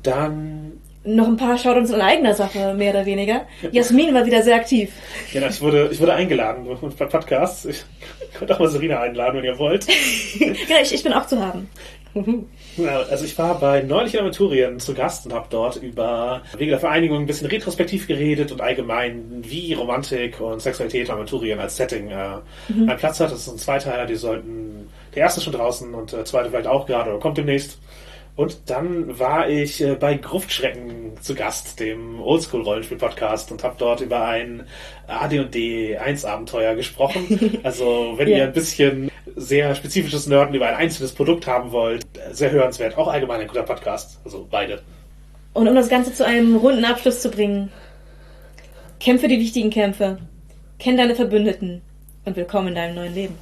dann, 0.03 0.73
Noch 1.05 1.27
ein 1.27 1.37
paar 1.37 1.59
Shoutouts 1.59 1.91
in 1.91 2.01
eigener 2.01 2.35
Sache, 2.35 2.75
mehr 2.75 2.91
oder 2.93 3.07
weniger. 3.07 3.47
Jasmin 3.73 4.15
war 4.15 4.25
wieder 4.27 4.43
sehr 4.43 4.57
aktiv. 4.57 4.93
genau, 5.33 5.49
ich 5.49 5.61
wurde, 5.61 5.89
ich 5.91 6.01
wurde 6.01 6.15
eingeladen 6.15 6.67
bei 6.99 7.07
Podcasts. 7.07 7.65
Ich 7.65 7.85
könnt 8.39 8.53
auch 8.53 8.59
mal 8.61 8.69
Serena 8.69 9.01
einladen, 9.01 9.39
wenn 9.39 9.45
ihr 9.45 9.59
wollt. 9.59 9.87
ja, 10.69 10.77
ich, 10.83 10.95
ich 10.95 11.03
bin 11.03 11.13
auch 11.13 11.27
zu 11.27 11.45
haben. 11.45 11.69
Also 12.87 13.25
ich 13.25 13.37
war 13.39 13.59
bei 13.59 13.83
Neulich 13.83 14.15
in 14.15 14.21
Aventurien 14.21 14.79
zu 14.79 14.95
Gast 14.95 15.27
und 15.27 15.33
habe 15.33 15.47
dort 15.51 15.77
über 15.77 16.43
Wege 16.57 16.71
der 16.71 16.81
Vereinigung 16.81 17.19
ein 17.19 17.27
bisschen 17.27 17.49
retrospektiv 17.49 18.07
geredet 18.07 18.53
und 18.53 18.61
allgemein, 18.61 19.43
wie 19.43 19.73
Romantik 19.73 20.41
und 20.41 20.61
Sexualität 20.61 21.09
in 21.09 21.15
Aventurien 21.15 21.59
als 21.59 21.77
Setting 21.77 22.09
äh, 22.11 22.39
einen 22.69 22.97
Platz 22.97 23.21
hat. 23.21 23.33
Das 23.33 23.41
ist 23.41 23.49
ein 23.49 23.59
Zweiteiler, 23.59 24.07
die 24.07 24.17
sollten, 24.17 24.89
der 25.15 25.23
erste 25.23 25.41
ist 25.41 25.45
schon 25.45 25.53
draußen 25.55 25.95
und 25.95 26.13
der 26.13 26.25
zweite 26.25 26.51
vielleicht 26.51 26.69
auch 26.69 26.87
gerade 26.87 27.11
oder 27.11 27.19
kommt 27.19 27.39
demnächst. 27.39 27.79
Und 28.39 28.71
dann 28.71 29.19
war 29.19 29.49
ich 29.49 29.83
äh, 29.83 29.97
bei 29.97 30.15
Gruftschrecken 30.15 31.11
zu 31.21 31.35
Gast, 31.35 31.81
dem 31.81 32.21
Oldschool-Rollenspiel-Podcast 32.23 33.51
und 33.51 33.65
habe 33.65 33.75
dort 33.79 34.01
über 34.01 34.27
ein 34.27 34.63
AD&D 35.09 35.99
1-Abenteuer 35.99 36.77
gesprochen. 36.77 37.59
Also 37.65 38.15
wenn 38.17 38.29
Ja. 38.29 38.37
ihr 38.37 38.45
ein 38.45 38.53
bisschen 38.53 39.11
sehr 39.35 39.75
spezifisches 39.75 40.29
Nerden 40.29 40.55
über 40.55 40.69
ein 40.69 40.77
einzelnes 40.77 41.11
Produkt 41.11 41.49
haben 41.49 41.73
wollt, 41.73 42.07
sehr 42.31 42.53
hörenswert. 42.53 42.97
Auch 42.97 43.09
allgemein 43.09 43.41
ein 43.41 43.49
guter 43.49 43.65
Podcast. 43.65 44.21
Also 44.25 44.47
beide. 44.49 44.83
Und 45.53 45.67
um 45.67 45.75
das 45.75 45.89
Ganze 45.89 46.15
zu 46.15 46.25
einem 46.25 46.55
runden 46.55 46.85
Abschluss 46.85 47.21
zu 47.21 47.31
bringen, 47.33 47.73
kämpfe 49.01 49.27
die 49.27 49.41
wichtigen 49.41 49.71
Kämpfe, 49.71 50.19
kenn 50.79 50.97
deine 50.97 51.17
Verbündeten 51.17 51.83
und 52.25 52.37
willkommen 52.37 52.69
in 52.69 52.75
deinem 52.77 52.95
neuen 52.95 53.15
Leben. 53.17 53.39